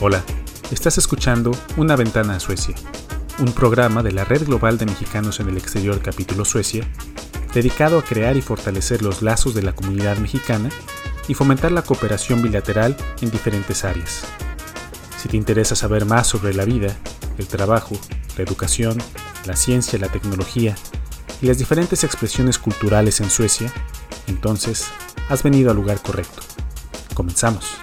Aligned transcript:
Hola, 0.00 0.22
estás 0.70 0.98
escuchando 0.98 1.50
Una 1.76 1.96
ventana 1.96 2.36
a 2.36 2.40
Suecia, 2.40 2.74
un 3.40 3.52
programa 3.52 4.02
de 4.02 4.12
la 4.12 4.24
Red 4.24 4.46
Global 4.46 4.78
de 4.78 4.86
Mexicanos 4.86 5.40
en 5.40 5.48
el 5.48 5.56
Exterior 5.56 6.00
capítulo 6.00 6.44
Suecia, 6.44 6.86
dedicado 7.52 7.98
a 7.98 8.04
crear 8.04 8.36
y 8.36 8.42
fortalecer 8.42 9.02
los 9.02 9.22
lazos 9.22 9.54
de 9.54 9.62
la 9.62 9.74
comunidad 9.74 10.18
mexicana 10.18 10.68
y 11.26 11.34
fomentar 11.34 11.72
la 11.72 11.82
cooperación 11.82 12.42
bilateral 12.42 12.96
en 13.20 13.30
diferentes 13.30 13.84
áreas. 13.84 14.24
Si 15.18 15.28
te 15.28 15.36
interesa 15.36 15.74
saber 15.74 16.04
más 16.04 16.28
sobre 16.28 16.54
la 16.54 16.64
vida, 16.64 16.96
el 17.38 17.46
trabajo, 17.46 17.96
la 18.36 18.44
educación, 18.44 18.98
la 19.46 19.56
ciencia, 19.56 19.98
la 19.98 20.08
tecnología 20.08 20.74
y 21.40 21.46
las 21.46 21.58
diferentes 21.58 22.04
expresiones 22.04 22.58
culturales 22.58 23.20
en 23.20 23.28
Suecia, 23.28 23.72
entonces 24.28 24.90
has 25.28 25.42
venido 25.42 25.70
al 25.70 25.76
lugar 25.76 26.00
correcto. 26.00 26.42
Comenzamos. 27.14 27.76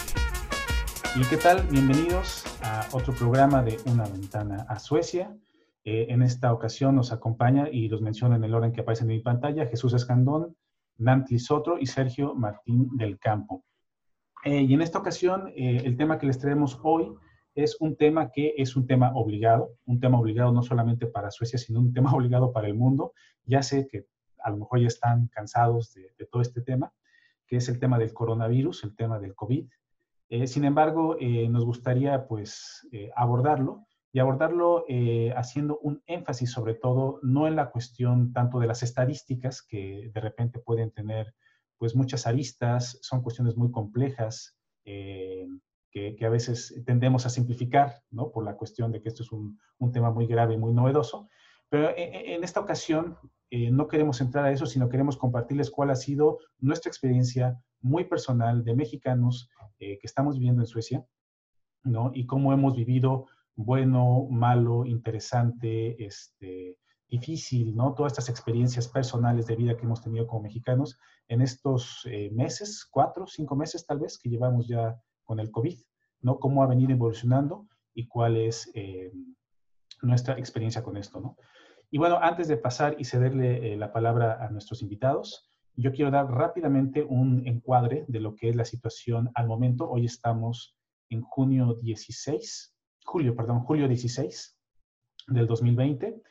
¿Y 1.15 1.21
qué 1.23 1.37
tal? 1.37 1.67
Bienvenidos 1.69 2.45
a 2.61 2.87
otro 2.93 3.13
programa 3.13 3.61
de 3.63 3.77
Una 3.85 4.03
ventana 4.03 4.65
a 4.69 4.79
Suecia. 4.79 5.35
Eh, 5.83 6.07
en 6.09 6.21
esta 6.21 6.53
ocasión 6.53 6.95
nos 6.95 7.11
acompaña, 7.11 7.67
y 7.69 7.89
los 7.89 8.01
menciono 8.01 8.35
en 8.35 8.43
el 8.43 8.53
orden 8.53 8.71
que 8.71 8.81
aparece 8.81 9.03
en 9.03 9.09
mi 9.09 9.19
pantalla, 9.19 9.65
Jesús 9.65 9.93
Escandón, 9.93 10.55
Nanti 10.97 11.39
Sotro 11.39 11.77
y 11.79 11.87
Sergio 11.87 12.35
Martín 12.35 12.89
del 12.95 13.19
Campo. 13.19 13.63
Eh, 14.45 14.61
y 14.61 14.73
en 14.73 14.81
esta 14.81 14.99
ocasión, 14.99 15.49
eh, 15.55 15.81
el 15.83 15.97
tema 15.97 16.17
que 16.17 16.27
les 16.27 16.39
traemos 16.39 16.79
hoy 16.83 17.11
es 17.63 17.77
un 17.79 17.95
tema 17.95 18.31
que 18.31 18.53
es 18.57 18.75
un 18.75 18.87
tema 18.87 19.11
obligado, 19.15 19.75
un 19.85 19.99
tema 19.99 20.19
obligado 20.19 20.51
no 20.51 20.63
solamente 20.63 21.07
para 21.07 21.31
Suecia, 21.31 21.59
sino 21.59 21.79
un 21.79 21.93
tema 21.93 22.11
obligado 22.15 22.51
para 22.51 22.67
el 22.67 22.75
mundo. 22.75 23.13
Ya 23.45 23.61
sé 23.61 23.87
que 23.87 24.05
a 24.41 24.49
lo 24.49 24.57
mejor 24.57 24.79
ya 24.79 24.87
están 24.87 25.27
cansados 25.27 25.93
de, 25.93 26.25
todo 26.31 26.41
este 26.41 26.61
tema, 26.61 26.93
que 27.47 27.57
es 27.57 27.67
el 27.69 27.79
tema 27.79 27.97
del 27.97 28.13
coronavirus, 28.13 28.83
el 28.83 28.95
tema 28.95 29.19
del 29.19 29.35
COVID. 29.35 29.67
Eh, 30.29 30.47
sin 30.47 30.63
embargo, 30.63 31.17
eh, 31.19 31.49
nos 31.49 31.65
gustaría 31.65 32.27
pues 32.27 32.87
eh, 32.91 33.11
abordarlo 33.15 33.85
y 34.11 34.19
abordarlo 34.19 34.85
haciendo 35.35 35.77
un 35.83 36.01
énfasis 36.07 36.51
sobre 36.51 36.73
todo 36.73 37.19
no 37.21 37.47
en 37.47 37.55
la 37.55 37.69
cuestión 37.69 38.33
tanto 38.33 38.57
de 38.57 38.65
las 38.65 38.81
estadísticas 38.81 39.61
que 39.61 40.09
de 40.11 40.19
repente 40.19 40.57
pueden 40.57 40.89
tener 40.89 41.35
pues 41.77 41.95
muchas 41.95 42.25
aristas, 42.25 42.97
son 43.03 43.21
cuestiones 43.21 43.55
muy 43.55 43.69
complejas 43.69 44.57
que, 45.91 46.17
a 46.25 46.29
veces 46.29 46.81
tendemos 46.85 47.25
a 47.25 47.29
simplificar, 47.29 48.03
¿no? 48.11 48.31
Por 48.31 48.45
la 48.45 48.55
cuestión 48.55 48.91
de 48.91 49.01
que 49.01 49.09
esto 49.09 49.23
es 49.23 49.31
un, 49.31 49.59
un 49.77 49.91
tema 49.91 50.11
muy 50.11 50.27
grave 50.27 50.53
y 50.53 50.57
muy 50.57 50.73
novedoso. 50.73 51.27
Pero 51.69 51.89
en, 51.95 52.43
esta 52.43 52.59
ocasión 52.59 53.17
no 53.51 53.87
queremos 53.87 54.21
entrar 54.21 54.45
a 54.45 54.51
eso, 54.51 54.65
sino 54.65 54.89
queremos 54.89 55.17
compartirles 55.17 55.69
cuál 55.69 55.91
ha 55.91 55.95
sido 55.95 56.39
nuestra 56.59 56.89
experiencia 56.89 57.59
muy 57.81 58.05
personal 58.05 58.63
de 58.63 58.75
mexicanos 58.75 59.49
eh, 59.79 59.97
que 59.99 60.07
estamos 60.07 60.35
viviendo 60.35 60.61
en 60.61 60.67
Suecia, 60.67 61.05
¿no? 61.83 62.11
Y 62.13 62.25
cómo 62.25 62.51
hemos 62.53 62.75
vivido 62.75 63.27
bueno, 63.55 64.27
malo, 64.29 64.85
interesante, 64.85 66.03
este, 66.03 66.77
difícil, 67.07 67.75
¿no? 67.75 67.93
Todas 67.93 68.13
estas 68.13 68.29
experiencias 68.29 68.87
personales 68.87 69.47
de 69.47 69.55
vida 69.55 69.77
que 69.77 69.85
hemos 69.85 70.01
tenido 70.01 70.27
como 70.27 70.43
mexicanos 70.43 70.99
en 71.27 71.41
estos 71.41 72.01
eh, 72.05 72.29
meses, 72.31 72.85
cuatro, 72.89 73.25
cinco 73.27 73.55
meses 73.55 73.85
tal 73.85 73.99
vez, 73.99 74.17
que 74.17 74.29
llevamos 74.29 74.67
ya 74.67 75.01
con 75.29 75.39
el 75.39 75.51
COVID, 75.51 75.77
¿no? 76.21 76.39
Cómo 76.39 76.63
ha 76.63 76.67
venido 76.67 76.91
evolucionando 76.91 77.67
y 77.93 78.07
cuál 78.07 78.35
es 78.35 78.71
eh, 78.73 79.11
nuestra 80.01 80.33
experiencia 80.39 80.81
con 80.81 80.97
esto, 80.97 81.19
¿no? 81.21 81.37
Y 81.91 81.99
bueno, 81.99 82.17
antes 82.19 82.47
de 82.47 82.57
pasar 82.57 82.95
y 82.97 83.05
cederle 83.05 83.77
la 83.77 83.93
palabra 83.93 84.43
a 84.43 84.49
nuestros 84.49 84.81
invitados, 84.81 85.51
yo 85.75 85.91
quiero 85.91 86.09
dar 86.09 86.25
rápidamente 86.31 87.03
un 87.03 87.45
encuadre 87.45 88.05
de 88.07 88.19
lo 88.19 88.35
que 88.35 88.49
es 88.49 88.55
la 88.55 88.65
situación 88.65 89.29
al 89.35 89.45
momento. 89.45 89.87
Hoy 89.87 90.05
estamos 90.05 90.75
en 91.11 91.21
junio 91.21 91.75
16, 91.75 92.75
julio, 93.05 93.35
perdón, 93.35 93.59
julio 93.59 93.87
16 93.87 94.57
del 95.27 95.45
2020. 95.45 96.23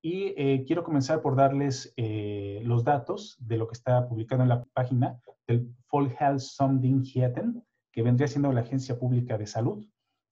Y 0.00 0.32
eh, 0.38 0.64
quiero 0.66 0.82
comenzar 0.82 1.20
por 1.20 1.36
darles 1.36 1.92
eh, 1.98 2.62
los 2.64 2.84
datos 2.84 3.36
de 3.38 3.58
lo 3.58 3.66
que 3.68 3.74
está 3.74 4.08
publicado 4.08 4.42
en 4.42 4.48
la 4.48 4.64
página 4.72 5.20
del 5.46 5.74
Folkhälsomyndigheten, 5.88 7.62
que 7.96 8.02
vendría 8.02 8.28
siendo 8.28 8.52
la 8.52 8.60
Agencia 8.60 8.96
Pública 8.98 9.38
de 9.38 9.46
Salud, 9.46 9.82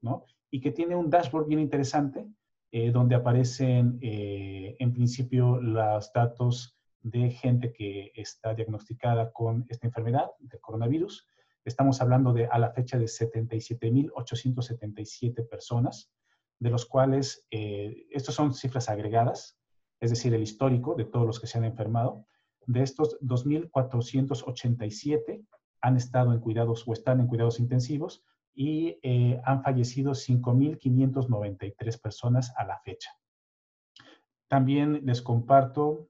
¿no? 0.03 0.27
Y 0.51 0.61
que 0.61 0.71
tiene 0.71 0.95
un 0.95 1.09
dashboard 1.09 1.47
bien 1.47 1.61
interesante, 1.61 2.29
eh, 2.71 2.91
donde 2.91 3.15
aparecen 3.15 3.99
en 4.03 4.93
principio 4.93 5.59
los 5.63 6.13
datos 6.13 6.77
de 7.01 7.31
gente 7.31 7.73
que 7.73 8.13
está 8.15 8.53
diagnosticada 8.55 9.33
con 9.33 9.65
esta 9.71 9.87
enfermedad, 9.87 10.27
de 10.41 10.61
coronavirus. 10.61 11.27
Estamos 11.65 12.03
hablando 12.03 12.35
de 12.35 12.45
a 12.47 12.59
la 12.59 12.73
fecha 12.73 12.99
de 12.99 13.07
77.877 13.07 15.49
personas, 15.49 16.13
de 16.59 16.69
los 16.69 16.85
cuales, 16.85 17.47
eh, 17.51 18.05
estos 18.11 18.35
son 18.35 18.53
cifras 18.53 18.91
agregadas, 18.91 19.59
es 20.01 20.11
decir, 20.11 20.35
el 20.35 20.43
histórico 20.43 20.95
de 20.95 21.07
todos 21.07 21.27
los 21.27 21.41
que 21.41 21.47
se 21.47 21.57
han 21.57 21.65
enfermado. 21.65 22.27
De 22.67 22.83
estos 22.83 23.19
2.487 23.23 25.47
han 25.85 25.99
estado 25.99 26.33
en 26.33 26.41
cuidados 26.41 26.89
o 26.89 26.95
están 26.95 27.21
en 27.21 27.27
cuidados 27.27 27.61
intensivos 27.61 28.25
y 28.55 28.99
eh, 29.03 29.39
han 29.45 29.63
fallecido 29.63 30.13
5.593 30.13 32.01
personas 32.01 32.55
a 32.57 32.65
la 32.65 32.79
fecha. 32.81 33.11
También 34.49 35.05
les 35.05 35.21
comparto 35.21 36.09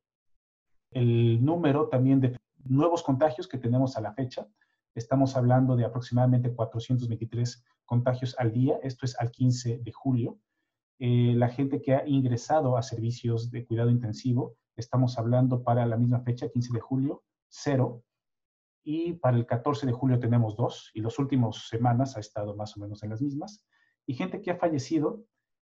el 0.92 1.44
número 1.44 1.88
también 1.88 2.20
de 2.20 2.36
nuevos 2.62 3.02
contagios 3.02 3.48
que 3.48 3.58
tenemos 3.58 3.96
a 3.96 4.00
la 4.00 4.12
fecha. 4.12 4.46
Estamos 4.94 5.36
hablando 5.36 5.74
de 5.74 5.84
aproximadamente 5.84 6.54
423 6.54 7.64
contagios 7.84 8.36
al 8.38 8.52
día, 8.52 8.78
esto 8.84 9.06
es 9.06 9.18
al 9.18 9.32
15 9.32 9.78
de 9.78 9.92
julio. 9.92 10.38
Eh, 11.00 11.34
la 11.34 11.48
gente 11.48 11.82
que 11.82 11.96
ha 11.96 12.06
ingresado 12.06 12.76
a 12.76 12.82
servicios 12.82 13.50
de 13.50 13.66
cuidado 13.66 13.90
intensivo, 13.90 14.54
estamos 14.76 15.18
hablando 15.18 15.64
para 15.64 15.84
la 15.84 15.96
misma 15.96 16.20
fecha, 16.20 16.48
15 16.48 16.72
de 16.72 16.80
julio, 16.80 17.24
cero. 17.48 18.04
Y 18.84 19.14
para 19.14 19.36
el 19.36 19.46
14 19.46 19.86
de 19.86 19.92
julio 19.92 20.20
tenemos 20.20 20.56
dos, 20.56 20.90
y 20.94 21.00
las 21.00 21.18
últimas 21.18 21.68
semanas 21.68 22.16
ha 22.16 22.20
estado 22.20 22.54
más 22.54 22.76
o 22.76 22.80
menos 22.80 23.02
en 23.02 23.10
las 23.10 23.22
mismas. 23.22 23.64
Y 24.06 24.14
gente 24.14 24.42
que 24.42 24.50
ha 24.50 24.56
fallecido, 24.56 25.24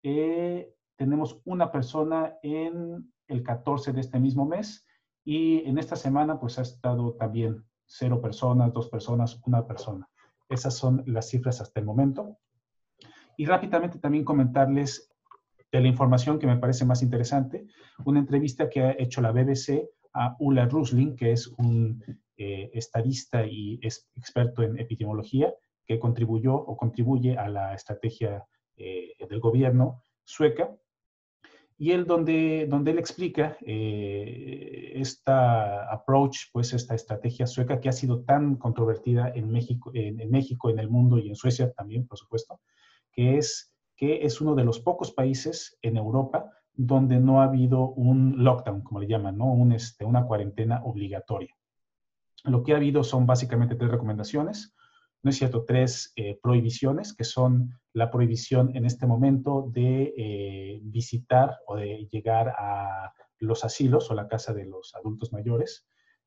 eh, 0.02 0.74
tenemos 0.96 1.42
una 1.46 1.72
persona 1.72 2.36
en 2.42 3.14
el 3.28 3.44
14 3.44 3.92
de 3.92 4.02
este 4.02 4.20
mismo 4.20 4.46
mes 4.46 4.86
y 5.24 5.60
en 5.68 5.78
esta 5.78 5.96
semana, 5.96 6.40
pues 6.40 6.58
ha 6.58 6.62
estado 6.62 7.14
también 7.14 7.64
cero 7.86 8.22
personas, 8.22 8.74
dos 8.74 8.90
personas, 8.90 9.40
una 9.46 9.68
persona. 9.68 10.10
Esas 10.50 10.76
son 10.76 11.04
las 11.06 11.30
cifras 11.30 11.62
hasta 11.62 11.80
el 11.80 11.86
momento. 11.86 12.38
Y 13.38 13.46
rápidamente 13.46 14.00
también 14.00 14.24
comentarles 14.24 15.12
de 15.72 15.82
la 15.82 15.88
información 15.88 16.40
que 16.40 16.48
me 16.48 16.58
parece 16.58 16.86
más 16.86 17.02
interesante, 17.02 17.68
una 18.06 18.20
entrevista 18.20 18.70
que 18.70 18.82
ha 18.82 18.96
hecho 18.98 19.22
la 19.22 19.32
BBC 19.32 19.90
a 20.14 20.36
Ulla 20.40 20.66
Rusling, 20.66 21.16
que 21.16 21.32
es 21.32 21.48
un 21.48 22.04
eh, 22.44 22.72
estadista 22.74 23.46
y 23.46 23.79
experto 23.84 24.63
en 24.63 24.79
epidemiología, 24.79 25.53
que 25.85 26.00
contribuyó 26.00 26.56
o 26.56 26.75
contribuye 26.75 27.38
a 27.38 27.47
la 27.47 27.75
estrategia 27.75 28.47
eh, 28.78 29.13
del 29.29 29.40
gobierno 29.40 30.02
sueca 30.24 30.75
y 31.78 31.91
él 31.91 32.07
donde, 32.07 32.66
donde 32.68 32.91
él 32.91 32.97
explica 32.97 33.57
eh, 33.62 34.91
esta 34.96 35.91
approach, 35.91 36.38
pues 36.51 36.74
esta 36.74 36.96
estrategia 36.96 37.46
sueca 37.46 37.80
que 37.80 37.90
ha 37.90 37.91
sido 37.91 38.24
tan 38.24 38.56
controvertida 38.56 39.31
en 39.35 39.51
México, 39.51 39.91
en, 39.94 40.31
México, 40.31 40.72
en 40.72 40.80
el 40.80 40.90
mundo 40.90 41.19
y 41.19 41.30
en 41.30 41.35
Suecia 41.35 41.72
también, 41.74 42.07
por 42.07 42.18
supuesto, 42.18 42.59
que 43.12 43.38
es 43.38 43.72
que 43.96 44.25
es 44.25 44.41
uno 44.41 44.56
de 44.56 44.63
los 44.63 44.80
pocos 44.80 45.12
países 45.12 45.78
en 45.84 45.96
Europa 45.96 46.50
donde 46.74 47.19
no 47.19 47.41
ha 47.41 47.46
habido 47.46 47.90
un 47.90 48.44
lockdown, 48.44 48.81
como 48.81 49.00
le 49.00 49.07
llaman, 49.07 49.38
¿no? 49.38 49.54
Un, 49.54 49.74
este, 49.74 50.06
una 50.06 50.25
cuarentena 50.25 50.81
obligatoria. 50.83 51.56
Lo 52.44 52.64
que 52.64 52.74
ha 52.74 52.78
habido 52.78 53.04
son 53.04 53.26
básicamente 53.26 53.76
tres 53.76 53.92
recomendaciones 53.92 54.74
no 55.24 55.30
es 55.30 55.38
cierto, 55.38 55.66
tres 55.66 56.14
eh, 56.16 56.40
prohibiciones, 56.42 57.14
que 57.14 57.24
son 57.24 57.80
la 57.94 58.10
prohibición 58.10 58.76
en 58.76 58.86
este 58.86 59.06
momento 59.06 59.70
de 59.72 60.14
eh, 60.18 60.80
visitar 60.84 61.60
o 61.68 61.76
de 61.76 62.08
llegar 62.12 62.50
a 62.58 63.14
los 63.38 63.64
asilos 63.64 64.10
o 64.10 64.16
la 64.16 64.28
casa 64.28 64.54
de 64.54 64.66
los 64.66 64.96
adultos 64.96 65.32
mayores, 65.32 65.86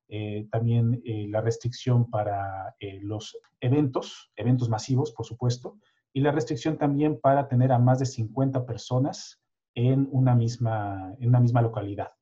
eh, 0.09 0.47
también 0.51 1.03
la 1.05 1.41
restricción 1.41 2.11
para 2.11 2.75
los 3.01 3.37
eventos, 3.61 4.31
eventos 4.37 4.69
masivos, 4.69 5.13
por 5.13 5.25
supuesto, 5.25 5.79
y 6.13 6.21
la 6.21 6.31
restricción 6.31 6.77
también 6.77 7.21
para 7.21 7.49
tener 7.49 7.73
a 7.73 7.79
más 7.79 7.99
de 8.01 8.07
50 8.07 8.67
personas 8.67 9.41
en 9.75 10.09
una 10.13 10.35
misma, 10.35 11.15
en 11.19 11.29
una 11.29 11.41
misma 11.41 11.63
localidad. 11.63 12.13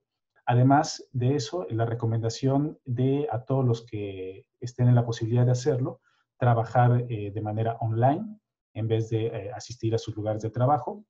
Además 0.44 1.09
de 1.12 1.37
eso, 1.37 1.67
la 1.71 1.87
recomendación 1.87 2.79
de 2.85 3.29
a 3.31 3.44
todos 3.44 3.65
los 3.65 3.87
que 3.87 4.47
estén 4.61 4.89
en 4.89 4.94
la 4.94 5.05
posibilidad 5.05 5.44
de 5.44 5.53
hacerlo, 5.53 6.00
trabajar 6.39 7.06
eh, 7.09 7.31
de 7.33 7.41
manera 7.41 7.77
online 7.81 8.41
en 8.75 8.89
vez 8.89 9.09
de 9.11 9.27
eh, 9.27 9.53
asistir 9.53 9.94
a 9.94 9.99
sus 9.99 10.17
lugares 10.17 10.43
de 10.43 10.50
trabajo. 10.50 11.05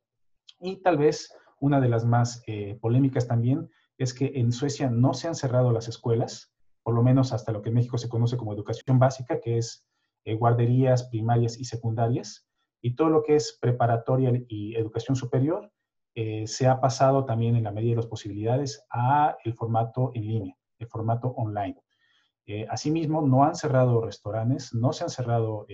Y 0.61 0.82
tal 0.82 0.99
vez 0.99 1.34
una 1.61 1.81
de 1.81 1.88
las 1.88 2.05
más 2.05 2.43
eh, 2.46 2.79
polémicas 2.81 3.26
también 3.26 3.70
es 3.96 4.12
que 4.12 4.32
en 4.34 4.52
Suecia 4.52 4.90
no 4.90 5.14
se 5.14 5.29
han 5.29 5.34
cerrado 5.34 5.73
las 5.73 5.88
escuelas, 5.88 6.52
por 6.82 6.94
lo 6.94 7.02
menos 7.02 7.32
hasta 7.32 7.52
lo 7.52 7.62
que 7.62 7.70
en 7.70 7.76
México 7.76 7.96
se 7.96 8.11
conoce 8.11 8.37
como 8.37 8.52
educación 8.52 8.99
básica, 8.99 9.40
que 9.40 9.58
es 9.58 9.87
guarderías 10.38 11.08
primarias 11.08 11.58
y 11.58 11.64
secundarias, 11.64 12.46
y 12.81 12.94
todo 12.94 13.08
lo 13.08 13.23
que 13.23 13.34
es 13.34 13.58
preparatoria 13.61 14.32
y 14.49 14.76
educación 14.76 15.17
superior 15.17 15.73
eh, 16.14 16.46
se 16.46 16.66
ha 16.66 16.80
pasado 16.80 17.24
también 17.24 17.56
en 17.56 17.64
la 17.64 17.72
medida 17.72 17.90
de 17.90 17.96
las 17.96 18.06
posibilidades 18.06 18.84
a 18.90 19.36
el 19.44 19.54
formato 19.54 20.10
en 20.14 20.26
línea, 20.26 20.56
el 20.78 20.86
formato 20.88 21.28
online. 21.28 21.76
Eh, 22.46 22.66
asimismo, 22.68 23.22
no 23.22 23.44
han 23.44 23.54
cerrado 23.54 24.00
restaurantes, 24.00 24.74
no 24.74 24.92
se 24.92 25.04
han 25.04 25.10
cerrado 25.10 25.66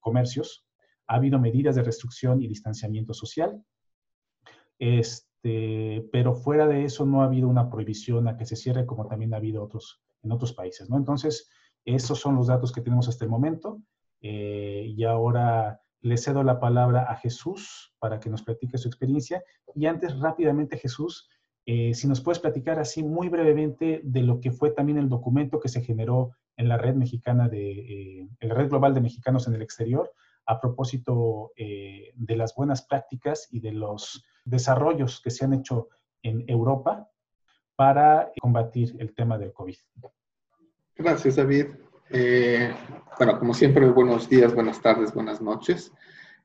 comercios, 0.00 0.66
ha 1.06 1.16
habido 1.16 1.38
medidas 1.38 1.76
de 1.76 1.82
restricción 1.82 2.42
y 2.42 2.48
distanciamiento 2.48 3.14
social, 3.14 3.62
este, 4.78 6.06
pero 6.12 6.34
fuera 6.34 6.66
de 6.66 6.84
eso 6.84 7.06
no 7.06 7.22
ha 7.22 7.26
habido 7.26 7.48
una 7.48 7.70
prohibición 7.70 8.28
a 8.28 8.36
que 8.36 8.44
se 8.44 8.56
cierre 8.56 8.86
como 8.86 9.06
también 9.06 9.32
ha 9.34 9.38
habido 9.38 9.62
otros, 9.62 10.02
en 10.22 10.32
otros 10.32 10.52
países. 10.52 10.90
¿no? 10.90 10.96
Entonces, 10.96 11.48
esos 11.84 12.18
son 12.18 12.34
los 12.34 12.48
datos 12.48 12.72
que 12.72 12.80
tenemos 12.80 13.08
hasta 13.08 13.24
el 13.24 13.30
momento. 13.30 13.80
Eh, 14.20 14.92
y 14.96 15.04
ahora 15.04 15.80
le 16.06 16.16
cedo 16.16 16.42
la 16.42 16.60
palabra 16.60 17.02
a 17.10 17.16
Jesús 17.16 17.92
para 17.98 18.20
que 18.20 18.30
nos 18.30 18.42
platique 18.42 18.78
su 18.78 18.88
experiencia. 18.88 19.42
Y 19.74 19.86
antes, 19.86 20.18
rápidamente, 20.18 20.78
Jesús, 20.78 21.28
eh, 21.66 21.94
si 21.94 22.06
nos 22.06 22.20
puedes 22.20 22.38
platicar 22.38 22.78
así 22.78 23.02
muy 23.02 23.28
brevemente 23.28 24.00
de 24.04 24.22
lo 24.22 24.40
que 24.40 24.52
fue 24.52 24.70
también 24.70 24.98
el 24.98 25.08
documento 25.08 25.58
que 25.58 25.68
se 25.68 25.82
generó 25.82 26.32
en 26.56 26.68
la 26.68 26.78
red 26.78 26.94
mexicana 26.94 27.48
de, 27.48 27.70
eh, 27.70 28.28
en 28.38 28.48
la 28.48 28.54
red 28.54 28.68
global 28.68 28.94
de 28.94 29.00
mexicanos 29.00 29.48
en 29.48 29.54
el 29.54 29.62
exterior, 29.62 30.12
a 30.46 30.60
propósito 30.60 31.50
de 31.56 32.36
las 32.36 32.54
buenas 32.54 32.86
prácticas 32.86 33.48
y 33.50 33.58
de 33.58 33.72
los 33.72 34.24
desarrollos 34.44 35.20
que 35.20 35.30
se 35.30 35.44
han 35.44 35.54
hecho 35.54 35.88
en 36.22 36.44
Europa 36.46 37.10
para 37.74 38.30
combatir 38.40 38.94
el 39.00 39.12
tema 39.12 39.38
del 39.38 39.52
COVID. 39.52 39.76
Gracias, 40.96 41.34
David. 41.34 41.66
Eh, 42.10 42.72
bueno, 43.18 43.38
como 43.38 43.52
siempre, 43.52 43.88
buenos 43.90 44.28
días, 44.28 44.54
buenas 44.54 44.80
tardes, 44.80 45.12
buenas 45.12 45.40
noches. 45.40 45.92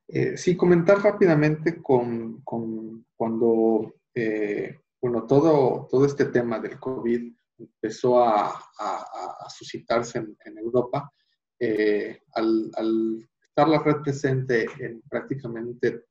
Eh, 0.07 0.35
sí, 0.35 0.57
comentar 0.57 0.99
rápidamente 1.03 1.81
con, 1.81 2.41
con 2.41 3.05
cuando, 3.15 3.93
eh, 4.15 4.79
bueno, 4.99 5.27
todo, 5.27 5.87
todo 5.89 6.05
este 6.05 6.25
tema 6.25 6.59
del 6.59 6.79
COVID 6.79 7.31
empezó 7.59 8.23
a, 8.23 8.47
a, 8.49 9.49
suscitarse 9.49 10.17
en, 10.17 10.57
Europa, 10.57 11.11
al, 12.33 12.71
al, 12.75 13.29
estar 13.43 13.67
la 13.67 13.83
red 13.83 13.97
presente 14.01 14.65
en 14.79 15.01
prácticamente 15.01 16.05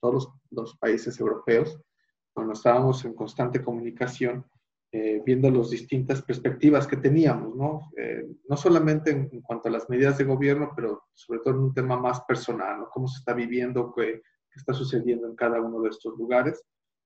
todos 0.00 0.14
los, 0.14 0.28
los 0.50 0.76
países 0.78 1.20
europeos, 1.20 1.78
cuando 2.32 2.54
estábamos 2.54 3.04
en 3.04 3.14
constante 3.14 3.62
comunicación, 3.62 4.44
eh, 4.98 5.20
viendo 5.22 5.50
las 5.50 5.68
distintas 5.68 6.22
perspectivas 6.22 6.86
que 6.86 6.96
teníamos, 6.96 7.54
¿no? 7.54 7.90
Eh, 7.98 8.26
no 8.48 8.56
solamente 8.56 9.10
en, 9.10 9.42
cuanto 9.42 9.68
a 9.68 9.72
las 9.72 9.90
medidas 9.90 10.16
de 10.16 10.24
gobierno, 10.24 10.72
pero 10.74 11.02
sobre 11.12 11.40
todo 11.40 11.52
en 11.52 11.60
un 11.60 11.74
tema 11.74 11.98
más 11.98 12.22
personal, 12.22 12.78
¿no? 12.78 12.88
Cómo 12.88 13.06
se 13.06 13.18
está 13.18 13.34
viviendo, 13.34 13.92
qué, 13.94 14.22
está 14.54 14.72
sucediendo 14.72 15.28
en 15.28 15.36
cada 15.36 15.60
uno 15.60 15.82
de 15.82 15.90
estos 15.90 16.16
lugares, 16.16 16.64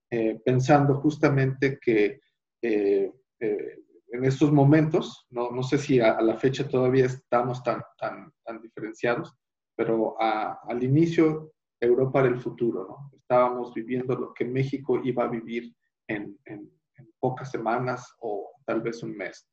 eh, 0.08 0.40
pensando 0.44 1.00
justamente 1.00 1.80
que 1.80 2.20
en 2.62 4.24
estos 4.24 4.52
momentos, 4.52 5.26
no, 5.30 5.50
no 5.50 5.64
sé 5.64 5.76
si 5.76 5.98
a, 5.98 6.20
la 6.20 6.36
fecha 6.36 6.68
todavía 6.68 7.06
estamos 7.06 7.60
tan, 7.64 7.82
tan, 7.98 8.32
tan 8.44 8.62
diferenciados, 8.62 9.34
pero 9.74 10.14
al 10.20 10.84
inicio 10.84 11.54
Europa 11.80 12.20
era 12.20 12.28
el 12.28 12.38
futuro, 12.38 12.86
¿no? 12.88 13.18
Estábamos 13.18 13.74
viviendo 13.74 14.14
lo 14.14 14.32
que 14.32 14.44
México 14.44 15.00
iba 15.02 15.24
a 15.24 15.28
vivir 15.28 15.74
en, 16.06 16.38
en 16.44 16.70
pocas 17.18 17.50
semanas 17.50 18.14
o 18.20 18.50
tal 18.64 18.80
vez 18.80 19.02
un 19.02 19.16
mes. 19.16 19.48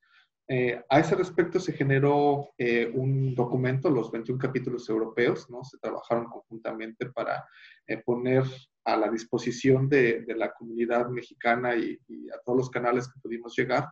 Eh, 0.49 0.81
a 0.87 0.99
ese 0.99 1.15
respecto 1.15 1.59
se 1.59 1.73
generó 1.73 2.53
eh, 2.57 2.89
un 2.93 3.35
documento, 3.35 3.89
los 3.89 4.09
21 4.09 4.39
capítulos 4.39 4.87
europeos, 4.87 5.49
¿no? 5.49 5.61
Se 5.65 5.77
trabajaron 5.77 6.25
conjuntamente 6.25 7.07
para 7.07 7.45
eh, 7.85 7.97
poner 7.97 8.45
a 8.85 8.95
la 8.95 9.11
disposición 9.11 9.89
de, 9.89 10.21
de 10.21 10.35
la 10.35 10.53
comunidad 10.53 11.09
mexicana 11.09 11.75
y, 11.75 11.99
a 12.33 12.39
todos 12.45 12.57
los 12.57 12.69
canales 12.69 13.09
que 13.09 13.19
pudimos 13.19 13.53
llegar 13.57 13.89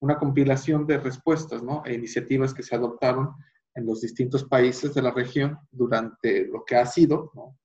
una 0.00 0.16
compilación 0.16 0.86
de 0.86 0.96
respuestas, 0.96 1.62
¿no? 1.62 1.82
E 1.84 1.92
iniciativas 1.92 2.54
que 2.54 2.62
se 2.62 2.74
adoptaron 2.74 3.34
en 3.74 3.84
los 3.84 4.00
distintos 4.00 4.44
países 4.44 4.94
de 4.94 5.02
la 5.02 5.10
región 5.10 5.58
durante 5.70 6.46
lo 6.46 6.64
que 6.64 6.76
ha 6.76 6.86
sido, 6.86 7.30
¿no? 7.34 7.56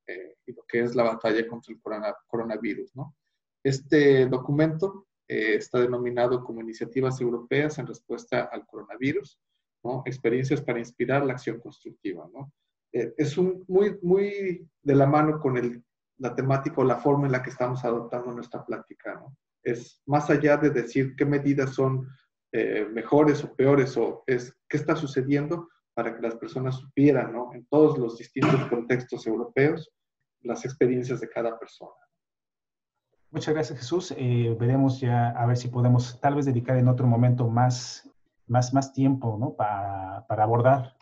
y 0.46 0.52
lo 0.52 0.64
que 0.68 0.82
es 0.82 0.94
la 0.94 1.04
batalla 1.04 1.48
contra 1.48 1.74
el 1.74 1.80
coronavirus, 2.28 2.94
¿no? 2.96 3.16
Este 3.64 4.26
documento 4.26 5.08
eh, 5.34 5.56
está 5.56 5.80
denominado 5.80 6.44
como 6.44 6.62
Iniciativas 6.62 7.20
Europeas 7.20 7.80
en 7.80 7.88
Respuesta 7.88 8.50
al 8.52 8.68
Coronavirus, 8.68 9.40
¿no? 9.84 10.04
Experiencias 10.06 10.62
para 10.62 10.78
inspirar 10.78 11.26
la 11.26 11.34
acción 11.34 11.60
constructiva, 11.60 12.30
¿no? 12.32 12.54
Eh, 12.92 13.16
es 13.18 13.36
un, 13.36 13.66
muy, 13.68 13.98
muy 14.04 14.70
de 14.84 14.96
la 14.96 15.08
mano 15.08 15.40
con 15.40 15.58
el, 15.58 15.84
la 16.20 16.36
temática 16.36 16.82
o 16.82 16.84
la 16.84 16.98
forma 16.98 17.26
en 17.26 17.32
la 17.32 17.42
que 17.42 17.50
estamos 17.50 17.84
adoptando 17.84 18.32
nuestra 18.32 18.64
plática, 18.64 19.16
¿no? 19.16 19.36
Es 19.64 20.04
más 20.06 20.30
allá 20.30 20.58
de 20.58 20.70
decir 20.70 21.16
qué 21.16 21.26
medidas 21.26 21.74
son 21.74 22.08
eh, 22.52 22.86
mejores 22.92 23.44
o 23.44 23.56
peores 23.56 23.98
o 23.98 24.24
es 24.28 24.56
qué 24.70 24.78
está 24.78 24.96
sucediendo 24.96 25.68
para 25.96 26.16
que 26.16 26.22
las 26.22 26.36
personas 26.36 26.76
supieran, 26.76 27.34
¿no? 27.34 27.52
En 27.56 27.66
todos 27.66 27.98
los 27.98 28.20
distintos 28.20 28.64
contextos 28.68 29.26
europeos, 29.26 29.92
las 30.42 30.64
experiencias 30.64 31.22
de 31.22 31.30
cada 31.30 31.58
persona. 31.58 32.03
Muchas 33.34 33.56
gracias, 33.56 33.80
Jesús. 33.80 34.14
Eh, 34.16 34.56
veremos 34.60 35.00
ya 35.00 35.30
a 35.30 35.48
ver 35.48 35.58
si 35.58 35.68
podemos 35.68 36.20
tal 36.22 36.36
vez 36.36 36.46
dedicar 36.46 36.78
en 36.78 36.88
otro 36.88 37.08
momento 37.08 37.50
más, 37.50 38.08
más, 38.46 38.76
más 38.76 38.94
tiempo 38.94 39.38
¿no? 39.40 39.56
para, 39.56 40.24
para 40.28 40.44
abordar 40.44 40.96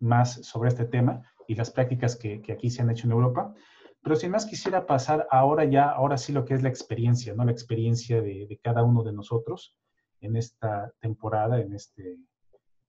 más 0.00 0.44
sobre 0.44 0.70
este 0.70 0.84
tema 0.84 1.22
y 1.46 1.54
las 1.54 1.70
prácticas 1.70 2.16
que, 2.16 2.42
que, 2.42 2.50
aquí 2.50 2.70
se 2.70 2.82
han 2.82 2.90
hecho 2.90 3.06
en 3.06 3.12
Europa. 3.12 3.54
Pero 4.02 4.16
sin 4.16 4.32
más 4.32 4.46
quisiera 4.46 4.84
pasar 4.84 5.28
ahora 5.30 5.64
ya, 5.64 5.90
ahora 5.90 6.18
sí 6.18 6.32
lo 6.32 6.44
que 6.44 6.54
es 6.54 6.62
la 6.64 6.70
experiencia, 6.70 7.34
¿no? 7.34 7.44
La 7.44 7.52
experiencia 7.52 8.20
de, 8.20 8.46
de 8.48 8.58
cada 8.58 8.82
uno 8.82 9.04
de 9.04 9.12
nosotros 9.12 9.76
en 10.22 10.34
esta 10.34 10.92
temporada, 10.98 11.60
en 11.60 11.72
este 11.72 12.18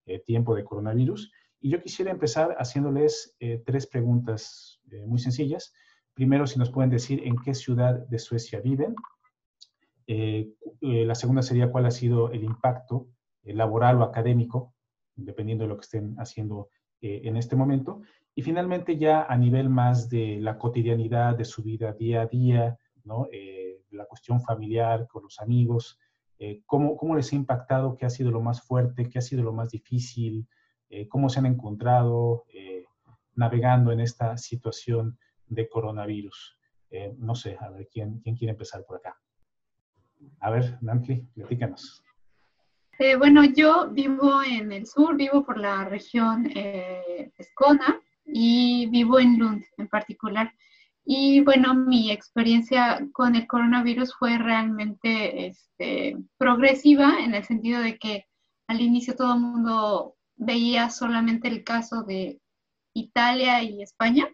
eh, 0.07 0.23
tiempo 0.25 0.55
de 0.55 0.63
coronavirus. 0.63 1.31
Y 1.61 1.69
yo 1.69 1.83
quisiera 1.83 2.09
empezar 2.09 2.55
haciéndoles 2.57 3.35
eh, 3.39 3.61
tres 3.63 3.85
preguntas 3.85 4.81
muy 5.05 5.19
sencillas. 5.19 5.71
Primero, 6.15 6.47
si 6.47 6.57
nos 6.57 6.71
pueden 6.71 6.89
decir 6.89 7.21
en 7.27 7.35
qué 7.35 7.53
ciudad 7.53 8.07
de 8.07 8.19
Suecia 8.19 8.61
viven. 8.61 8.95
Eh, 10.07 10.53
eh, 10.79 11.05
la 11.05 11.13
segunda 11.13 11.41
sería 11.41 11.69
cuál 11.69 11.85
ha 11.85 11.91
sido 11.91 12.31
el 12.31 12.45
impacto 12.45 13.07
eh, 13.43 13.53
laboral 13.53 14.01
o 14.01 14.03
académico, 14.03 14.73
dependiendo 15.15 15.65
de 15.65 15.69
lo 15.69 15.75
que 15.75 15.83
estén 15.83 16.15
haciendo 16.17 16.69
en 17.01 17.37
este 17.37 17.55
momento. 17.55 18.01
Y 18.33 18.41
finalmente 18.41 18.97
ya 18.97 19.23
a 19.23 19.37
nivel 19.37 19.69
más 19.69 20.09
de 20.09 20.39
la 20.39 20.57
cotidianidad, 20.57 21.37
de 21.37 21.45
su 21.45 21.61
vida 21.61 21.93
día 21.93 22.21
a 22.21 22.25
día, 22.25 22.79
¿no? 23.03 23.27
la 23.91 24.05
cuestión 24.05 24.41
familiar 24.41 25.05
con 25.07 25.21
los 25.21 25.39
amigos, 25.39 25.99
cómo, 26.65 26.97
cómo, 26.97 27.15
les 27.15 27.31
ha 27.31 27.35
impactado, 27.35 27.95
qué 27.95 28.07
ha 28.07 28.09
sido 28.09 28.31
lo 28.31 28.41
más 28.41 28.63
fuerte, 28.63 29.07
qué 29.07 29.19
ha 29.19 29.21
sido 29.21 29.43
lo 29.43 29.53
más 29.53 29.69
difícil, 29.69 30.47
cómo 31.07 31.29
se 31.29 31.39
han 31.39 31.45
encontrado 31.45 32.45
navegando 33.35 33.91
en 33.91 33.99
esta 33.99 34.35
situación 34.37 35.19
de 35.47 35.69
coronavirus. 35.69 36.57
Eh, 36.89 37.13
no 37.17 37.35
sé, 37.35 37.57
a 37.59 37.69
ver, 37.69 37.87
¿quién, 37.91 38.19
¿quién 38.19 38.35
quiere 38.35 38.51
empezar 38.51 38.85
por 38.85 38.97
acá? 38.97 39.17
A 40.39 40.49
ver, 40.49 40.77
Nancy, 40.81 41.27
platícanos. 41.33 42.03
Eh, 42.97 43.15
bueno, 43.17 43.43
yo 43.43 43.89
vivo 43.91 44.41
en 44.43 44.71
el 44.71 44.87
sur, 44.87 45.17
vivo 45.17 45.43
por 45.43 45.57
la 45.57 45.83
región 45.83 46.49
eh, 46.55 47.31
Escona 47.37 47.99
y 48.25 48.87
vivo 48.87 49.19
en 49.19 49.37
Lund 49.37 49.63
en 49.77 49.87
particular. 49.89 50.53
Y 51.03 51.41
bueno, 51.41 51.75
mi 51.75 52.11
experiencia 52.11 53.05
con 53.11 53.35
el 53.35 53.45
coronavirus 53.47 54.15
fue 54.15 54.37
realmente 54.37 55.47
este, 55.47 56.17
progresiva 56.37 57.19
en 57.19 57.35
el 57.35 57.43
sentido 57.43 57.81
de 57.81 57.97
que 57.99 58.25
al 58.67 58.81
inicio 58.81 59.15
todo 59.15 59.33
el 59.33 59.41
mundo 59.41 60.15
veía 60.37 60.89
solamente 60.89 61.47
el 61.47 61.63
caso 61.63 62.03
de 62.03 62.39
Italia 62.93 63.61
y 63.61 63.81
España 63.83 64.29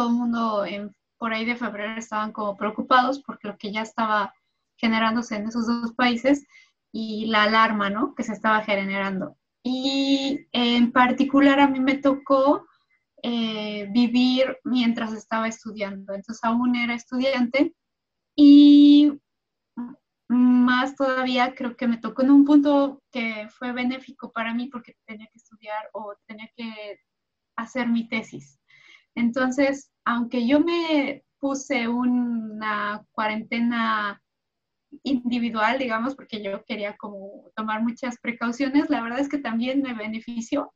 todo 0.00 0.08
el 0.08 0.14
mundo 0.14 0.64
en, 0.64 0.96
por 1.18 1.34
ahí 1.34 1.44
de 1.44 1.56
febrero 1.56 1.98
estaban 1.98 2.32
como 2.32 2.56
preocupados 2.56 3.22
porque 3.22 3.48
lo 3.48 3.58
que 3.58 3.70
ya 3.70 3.82
estaba 3.82 4.32
generándose 4.78 5.36
en 5.36 5.46
esos 5.46 5.66
dos 5.66 5.92
países 5.92 6.46
y 6.90 7.26
la 7.26 7.42
alarma, 7.42 7.90
¿no? 7.90 8.14
Que 8.14 8.22
se 8.22 8.32
estaba 8.32 8.62
generando. 8.62 9.36
Y 9.62 10.46
en 10.52 10.90
particular 10.90 11.60
a 11.60 11.68
mí 11.68 11.80
me 11.80 11.98
tocó 11.98 12.66
eh, 13.22 13.88
vivir 13.90 14.56
mientras 14.64 15.12
estaba 15.12 15.48
estudiando. 15.48 16.14
Entonces 16.14 16.42
aún 16.44 16.74
era 16.76 16.94
estudiante 16.94 17.74
y 18.34 19.20
más 20.28 20.96
todavía 20.96 21.54
creo 21.54 21.76
que 21.76 21.88
me 21.88 21.98
tocó 21.98 22.22
en 22.22 22.30
un 22.30 22.46
punto 22.46 23.02
que 23.12 23.48
fue 23.50 23.72
benéfico 23.72 24.32
para 24.32 24.54
mí 24.54 24.68
porque 24.68 24.96
tenía 25.04 25.26
que 25.26 25.36
estudiar 25.36 25.90
o 25.92 26.14
tenía 26.26 26.50
que 26.56 27.00
hacer 27.54 27.86
mi 27.86 28.08
tesis. 28.08 28.59
Entonces, 29.16 29.90
aunque 30.04 30.46
yo 30.46 30.60
me 30.60 31.24
puse 31.38 31.88
una 31.88 33.04
cuarentena 33.12 34.20
individual, 35.02 35.78
digamos, 35.78 36.14
porque 36.14 36.42
yo 36.42 36.64
quería 36.64 36.96
como 36.96 37.50
tomar 37.54 37.82
muchas 37.82 38.18
precauciones, 38.20 38.90
la 38.90 39.02
verdad 39.02 39.20
es 39.20 39.28
que 39.28 39.38
también 39.38 39.82
me 39.82 39.94
benefició 39.94 40.72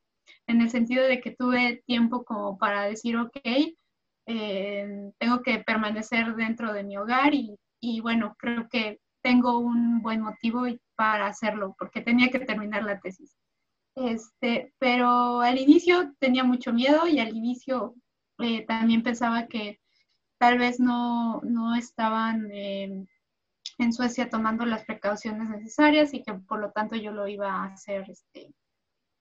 en 0.47 0.61
el 0.61 0.71
sentido 0.71 1.05
de 1.05 1.21
que 1.21 1.33
tuve 1.33 1.83
tiempo 1.87 2.25
como 2.25 2.59
para 2.59 2.85
decir, 2.85 3.17
ok, 3.17 3.41
eh, 4.27 5.11
tengo 5.19 5.43
que 5.43 5.59
permanecer 5.61 6.35
dentro 6.35 6.73
de 6.73 6.85
mi 6.85 6.97
hogar 6.97 7.35
y, 7.35 7.57
y, 7.81 8.01
bueno, 8.01 8.35
creo 8.39 8.69
que 8.69 9.01
tengo 9.23 9.59
un 9.59 10.03
buen 10.03 10.21
motivo 10.21 10.65
para 10.97 11.27
hacerlo, 11.27 11.75
porque 11.79 12.01
tenía 12.01 12.31
que 12.31 12.41
terminar 12.41 12.85
la 12.85 13.01
tesis. 13.01 13.37
Este, 13.97 14.73
pero 14.79 15.41
al 15.41 15.59
inicio 15.59 16.15
tenía 16.19 16.45
mucho 16.45 16.73
miedo 16.73 17.07
y 17.07 17.21
al 17.21 17.35
inicio 17.35 17.95
eh, 18.39 18.65
también 18.67 19.03
pensaba 19.03 19.47
que 19.47 19.81
tal 20.39 20.59
vez 20.59 20.81
no, 20.81 21.41
no 21.43 21.75
estaban 21.75 22.51
eh, 22.51 23.07
en 23.79 23.93
Suecia 23.93 24.29
tomando 24.29 24.65
las 24.65 24.85
precauciones 24.85 25.49
necesarias 25.49 26.15
y 26.15 26.23
que 26.23 26.35
por 26.35 26.61
lo 26.61 26.73
tanto 26.73 26.97
yo 26.97 27.13
lo 27.13 27.29
iba 27.29 27.51
a 27.51 27.67
hacer 27.67 28.05
este, 28.09 28.55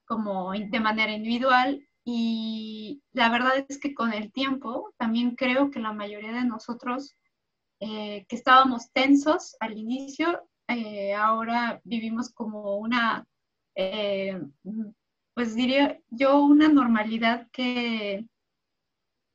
como 0.06 0.52
de 0.52 0.80
manera 0.80 1.14
individual. 1.14 1.88
Y 2.06 3.02
la 3.14 3.30
verdad 3.30 3.66
es 3.70 3.80
que 3.80 3.94
con 3.94 4.12
el 4.12 4.32
tiempo 4.32 4.94
también 4.98 5.36
creo 5.36 5.72
que 5.72 5.80
la 5.80 5.94
mayoría 5.94 6.34
de 6.34 6.44
nosotros 6.44 7.16
eh, 7.80 8.26
que 8.28 8.36
estábamos 8.36 8.92
tensos 8.92 9.56
al 9.60 9.78
inicio, 9.78 10.42
ahora 11.16 11.82
vivimos 11.84 12.32
como 12.32 12.78
una 12.78 13.28
pues 15.34 15.56
diría 15.56 16.00
yo, 16.10 16.44
una 16.44 16.70
normalidad 16.70 17.48
que, 17.52 18.28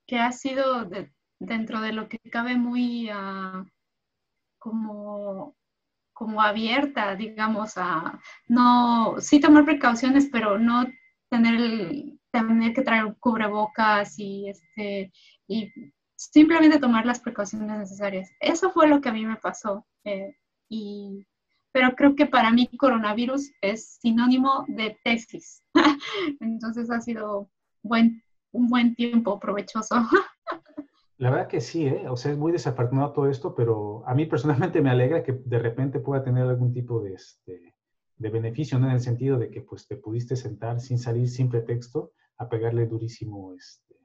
que 0.09 0.19
ha 0.19 0.33
sido 0.33 0.89
dentro 1.39 1.81
de 1.81 1.93
lo 1.93 2.09
que 2.09 2.19
cabe 2.19 2.57
muy 2.57 3.11
uh, 3.13 3.65
como, 4.59 5.55
como 6.13 6.43
abierta, 6.43 7.15
digamos, 7.15 7.75
a 7.77 8.19
no, 8.49 9.21
sí 9.21 9.39
tomar 9.39 9.65
precauciones, 9.65 10.29
pero 10.33 10.59
no 10.59 10.87
tener, 11.29 11.55
el, 11.55 12.19
tener 12.33 12.73
que 12.73 12.83
traer 12.83 13.15
cubrebocas 13.21 14.19
y, 14.19 14.49
este, 14.49 15.13
y 15.47 15.71
simplemente 16.17 16.81
tomar 16.81 17.05
las 17.05 17.21
precauciones 17.21 17.79
necesarias. 17.79 18.31
Eso 18.41 18.71
fue 18.71 18.89
lo 18.89 19.01
que 19.03 19.11
a 19.11 19.13
mí 19.13 19.27
me 19.27 19.37
pasó. 19.37 19.87
Eh, 20.05 20.35
y 20.71 21.27
pero 21.71 21.95
creo 21.95 22.17
que 22.17 22.27
para 22.27 22.51
mí 22.51 22.67
coronavirus 22.79 23.53
es 23.61 23.99
sinónimo 24.01 24.65
de 24.69 24.99
tesis. 25.05 25.63
Entonces 26.41 26.91
ha 26.91 27.01
sido 27.01 27.51
buen, 27.83 28.23
un 28.53 28.69
buen 28.69 28.95
tiempo 28.95 29.39
provechoso. 29.39 29.97
La 31.19 31.31
verdad 31.31 31.49
que 31.49 31.61
sí, 31.61 31.87
¿eh? 31.87 32.09
o 32.09 32.17
sea, 32.17 32.31
es 32.31 32.39
muy 32.39 32.53
desafortunado 32.53 33.13
todo 33.13 33.29
esto, 33.29 33.53
pero 33.55 34.07
a 34.07 34.15
mí 34.15 34.27
personalmente 34.27 34.81
me 34.81 34.91
alegra 34.91 35.25
que 35.25 35.33
de 35.33 35.59
repente 35.59 35.99
pueda 35.99 36.23
tener 36.23 36.45
algún 36.45 36.73
tipo 36.73 37.01
de, 37.01 37.15
este, 37.15 37.75
de 38.17 38.31
beneficio, 38.31 38.79
¿no? 38.79 38.87
En 38.87 38.93
el 38.93 39.01
sentido 39.01 39.37
de 39.37 39.51
que 39.51 39.63
pues 39.63 39.89
te 39.89 39.97
pudiste 39.97 40.37
sentar 40.37 40.79
sin 40.79 40.97
salir, 40.97 41.29
sin 41.29 41.49
pretexto, 41.49 42.13
a 42.37 42.49
pegarle 42.49 42.87
durísimo, 42.87 43.53
este, 43.53 43.97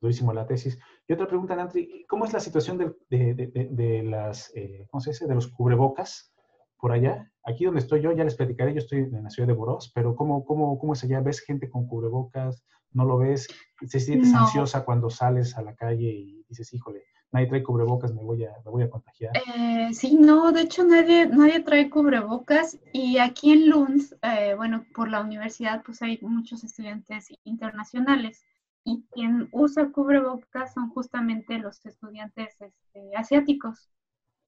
durísimo 0.00 0.32
la 0.32 0.44
tesis. 0.44 0.76
Y 1.06 1.12
otra 1.12 1.28
pregunta, 1.28 1.54
Nantri, 1.54 2.04
¿cómo 2.08 2.24
es 2.24 2.32
la 2.32 2.40
situación 2.40 2.78
de, 2.78 2.96
de, 3.08 3.34
de, 3.34 3.68
de 3.70 4.02
las, 4.02 4.50
eh, 4.56 4.86
¿cómo 4.90 5.00
se 5.00 5.10
dice? 5.10 5.28
De 5.28 5.36
los 5.36 5.46
cubrebocas 5.46 6.34
por 6.80 6.90
allá. 6.92 7.30
Aquí 7.44 7.64
donde 7.64 7.80
estoy 7.80 8.00
yo, 8.00 8.12
ya 8.12 8.24
les 8.24 8.34
platicaré, 8.34 8.72
yo 8.72 8.78
estoy 8.78 9.00
en 9.00 9.22
la 9.22 9.30
ciudad 9.30 9.46
de 9.46 9.54
Boros, 9.54 9.92
pero 9.94 10.16
¿cómo, 10.16 10.44
cómo, 10.44 10.78
cómo 10.78 10.94
es 10.94 11.04
allá? 11.04 11.20
¿Ves 11.20 11.40
gente 11.40 11.70
con 11.70 11.86
cubrebocas? 11.86 12.64
¿No 12.92 13.04
lo 13.04 13.18
ves? 13.18 13.48
¿Se 13.86 14.00
sientes 14.00 14.34
ansiosa 14.34 14.84
cuando 14.84 15.10
sales 15.10 15.56
a 15.56 15.62
la 15.62 15.74
calle 15.74 16.08
y 16.08 16.44
dices, 16.48 16.72
híjole, 16.74 17.04
nadie 17.32 17.46
trae 17.46 17.62
cubrebocas, 17.62 18.12
me 18.12 18.22
voy 18.22 18.44
a, 18.44 18.52
me 18.64 18.70
voy 18.70 18.82
a 18.82 18.90
contagiar? 18.90 19.32
Eh, 19.36 19.90
sí, 19.92 20.16
no, 20.16 20.52
de 20.52 20.62
hecho 20.62 20.84
nadie, 20.84 21.26
nadie 21.26 21.60
trae 21.60 21.88
cubrebocas 21.88 22.78
y 22.92 23.18
aquí 23.18 23.52
en 23.52 23.70
Lund, 23.70 24.02
eh, 24.22 24.54
bueno, 24.56 24.84
por 24.94 25.08
la 25.08 25.20
universidad 25.20 25.82
pues 25.84 26.02
hay 26.02 26.18
muchos 26.22 26.64
estudiantes 26.64 27.28
internacionales 27.44 28.44
y 28.84 29.04
quien 29.12 29.48
usa 29.52 29.90
cubrebocas 29.92 30.74
son 30.74 30.90
justamente 30.90 31.58
los 31.58 31.84
estudiantes 31.86 32.56
este, 32.60 33.16
asiáticos 33.16 33.90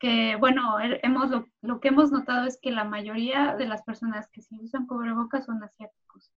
que, 0.03 0.35
bueno, 0.35 0.79
hemos, 0.81 1.31
lo, 1.61 1.79
que 1.79 1.89
hemos 1.89 2.11
notado 2.11 2.49
es 2.49 2.59
que 2.61 2.73
la 2.73 2.83
mayoría 2.83 3.55
de 3.55 3.67
las 3.67 3.83
personas 3.83 4.29
que 4.33 4.43
sí 4.43 4.59
usan 4.61 4.89
cubrebocas 4.89 5.45
son 5.45 5.63
asiáticos. 5.63 6.33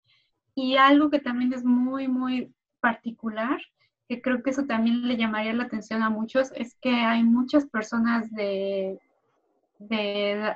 Y 0.55 0.77
algo 0.77 1.11
que 1.11 1.19
también 1.19 1.53
es 1.53 1.65
muy, 1.65 2.09
muy 2.09 2.55
particular, 2.81 3.61
que 4.09 4.21
creo 4.21 4.43
que 4.43 4.51
eso 4.51 4.65
también 4.67 5.09
le 5.09 5.17
llamaría 5.17 5.53
la 5.55 5.65
atención 5.65 6.03
a 6.03 6.11
muchos, 6.11 6.53
es 6.55 6.75
que 6.77 6.91
hay 6.91 7.23
muchas 7.25 7.67
personas 7.67 8.31
de, 8.31 8.99
de 9.79 10.55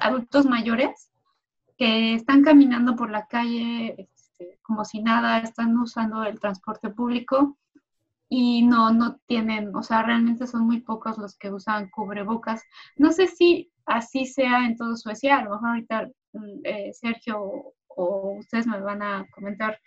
adultos 0.00 0.46
mayores 0.46 1.10
que 1.78 2.14
están 2.14 2.42
caminando 2.42 2.94
por 2.96 3.10
la 3.10 3.26
calle 3.26 3.96
este, 3.98 4.58
como 4.62 4.84
si 4.84 5.02
nada, 5.02 5.38
están 5.38 5.76
usando 5.78 6.22
el 6.24 6.38
transporte 6.38 6.90
público 6.90 7.56
y 8.28 8.62
no, 8.62 8.92
no 8.92 9.16
tienen, 9.26 9.74
o 9.74 9.82
sea, 9.82 10.02
realmente 10.02 10.46
son 10.46 10.62
muy 10.62 10.80
pocos 10.80 11.18
los 11.18 11.36
que 11.36 11.50
usan 11.50 11.90
cubrebocas. 11.90 12.62
No 12.96 13.12
sé 13.12 13.26
si 13.26 13.70
así 13.84 14.26
sea 14.26 14.64
en 14.64 14.76
todo 14.76 14.96
Suecia, 14.96 15.38
a 15.38 15.44
lo 15.44 15.50
mejor 15.50 15.68
ahorita 15.68 16.08
mm, 16.32 16.60
eh, 16.64 16.92
Sergio 16.94 17.74
o, 17.96 18.36
ustedes 18.38 18.66
me 18.66 18.80
van 18.80 19.02
a 19.02 19.26
comentar 19.32 19.80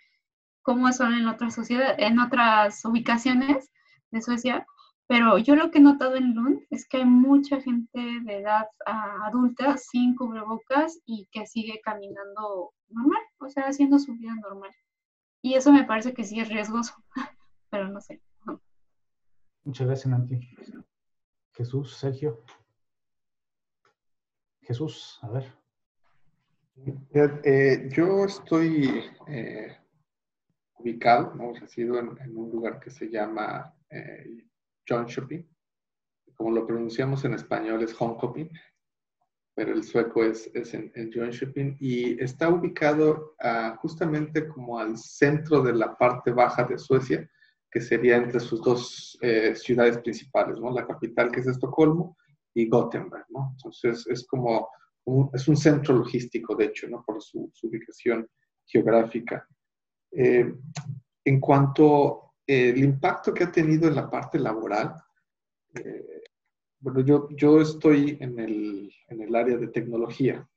cómo 0.62 0.92
son 0.92 1.14
en 1.14 1.28
otras 1.28 1.54
sociedades, 1.54 1.96
en 1.98 2.18
otras 2.18 2.84
ubicaciones 2.84 3.70
de 4.10 4.22
Suecia, 4.22 4.66
pero 5.08 5.38
yo 5.38 5.54
lo 5.54 5.70
que 5.70 5.78
he 5.78 5.82
notado 5.82 6.16
en 6.16 6.34
Lund 6.34 6.62
es 6.70 6.88
que 6.88 6.98
hay 6.98 7.04
mucha 7.04 7.60
gente 7.60 8.00
de 8.24 8.38
edad 8.38 8.66
adulta 9.24 9.76
sin 9.78 10.16
cubrebocas 10.16 10.98
y 11.06 11.28
que 11.30 11.46
sigue 11.46 11.80
caminando 11.84 12.72
normal, 12.88 13.22
o 13.38 13.48
sea, 13.48 13.64
haciendo 13.64 13.98
su 14.00 14.14
vida 14.14 14.34
normal. 14.34 14.72
Y 15.42 15.54
eso 15.54 15.72
me 15.72 15.84
parece 15.84 16.12
que 16.12 16.24
sí 16.24 16.40
es 16.40 16.48
riesgoso, 16.48 16.94
pero 17.70 17.88
no 17.88 18.00
sé. 18.00 18.20
Muchas 19.62 19.86
gracias, 19.86 20.10
Nanti. 20.10 20.40
Jesús, 21.52 21.96
Sergio. 21.96 22.42
Jesús, 24.62 25.18
a 25.22 25.28
ver. 25.28 25.65
Eh, 27.14 27.88
yo 27.90 28.24
estoy 28.24 29.04
eh, 29.28 29.76
ubicado, 30.78 31.34
¿no? 31.34 31.54
resido 31.54 31.98
en, 31.98 32.16
en, 32.20 32.36
un 32.36 32.50
lugar 32.50 32.78
que 32.78 32.90
se 32.90 33.08
llama 33.08 33.74
eh, 33.90 34.44
Shopping. 34.84 35.42
Como 36.36 36.50
lo 36.50 36.66
pronunciamos 36.66 37.24
en 37.24 37.34
español 37.34 37.82
es 37.82 37.94
Shopping, 37.94 38.48
pero 39.54 39.72
el 39.72 39.82
sueco 39.84 40.22
es, 40.22 40.50
es 40.54 40.74
en, 40.74 40.92
en 40.94 41.08
Shopping. 41.08 41.76
y 41.80 42.22
está 42.22 42.50
ubicado 42.50 43.34
uh, 43.42 43.74
justamente 43.78 44.46
como 44.46 44.78
al 44.78 44.98
centro 44.98 45.62
de 45.62 45.72
la 45.72 45.96
parte 45.96 46.30
baja 46.30 46.64
de 46.64 46.78
Suecia, 46.78 47.28
que 47.70 47.80
sería 47.80 48.16
entre 48.16 48.38
sus 48.38 48.62
dos 48.62 49.18
eh, 49.22 49.54
ciudades 49.54 49.98
principales, 49.98 50.60
¿no? 50.60 50.70
La 50.70 50.86
capital 50.86 51.30
que 51.32 51.40
es 51.40 51.46
Estocolmo 51.46 52.18
y 52.54 52.68
Gothenburg, 52.68 53.24
¿no? 53.30 53.52
Entonces 53.52 54.06
es 54.08 54.26
como, 54.26 54.68
un, 55.06 55.30
es 55.32 55.48
un 55.48 55.56
centro 55.56 55.94
logístico, 55.94 56.54
de 56.54 56.66
hecho, 56.66 56.88
¿no? 56.88 57.02
Por 57.04 57.22
su, 57.22 57.50
ubicación 57.62 58.28
geográfica. 58.64 59.46
Eh, 60.10 60.52
en 61.24 61.40
cuanto 61.40 62.34
al 62.48 62.78
impacto 62.78 63.34
que 63.34 63.44
ha 63.44 63.50
tenido 63.50 63.88
en 63.88 63.96
la 63.96 64.08
parte 64.10 64.38
laboral, 64.38 64.94
eh, 65.74 66.22
bueno, 66.80 67.00
yo, 67.00 67.28
yo 67.30 67.60
estoy 67.60 68.16
en 68.20 68.38
el, 68.38 68.92
en 69.08 69.22
el 69.22 69.34
área 69.34 69.56
de 69.56 69.68
tecnología, 69.68 70.48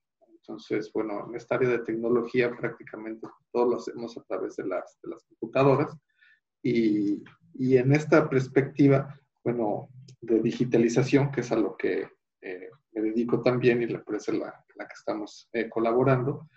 entonces, 0.49 0.91
bueno, 0.93 1.27
en 1.27 1.35
esta 1.35 1.55
área 1.55 1.69
de 1.69 1.79
tecnología 1.79 2.49
prácticamente 2.55 3.27
todo 3.51 3.69
lo 3.69 3.77
hacemos 3.77 4.17
a 4.17 4.23
través 4.23 4.55
de 4.55 4.65
las, 4.65 4.97
de 5.03 5.11
las 5.11 5.23
computadoras. 5.23 5.95
Y, 6.63 7.23
y, 7.53 7.77
en 7.77 7.93
esta 7.93 8.27
perspectiva, 8.27 9.15
bueno, 9.43 9.89
de 10.21 10.41
digitalización, 10.41 11.31
que 11.31 11.41
es 11.41 11.51
a 11.51 11.55
lo 11.55 11.77
que 11.77 12.07
eh, 12.41 12.69
me 12.99 13.09
dedico 13.09 13.41
también 13.41 13.81
y 13.81 13.87
la 13.87 13.99
empresa 13.99 14.31
en 14.31 14.39
la, 14.39 14.65
la 14.75 14.87
que 14.87 14.93
estamos 14.93 15.49
eh, 15.53 15.69
colaborando, 15.69 16.49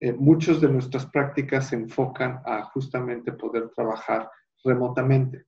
eh, 0.00 0.12
muchas 0.12 0.60
de 0.60 0.68
nuestras 0.68 1.06
prácticas 1.06 1.68
se 1.68 1.76
enfocan 1.76 2.40
a 2.44 2.64
justamente 2.64 3.32
poder 3.32 3.70
trabajar 3.70 4.30
remotamente. 4.64 5.44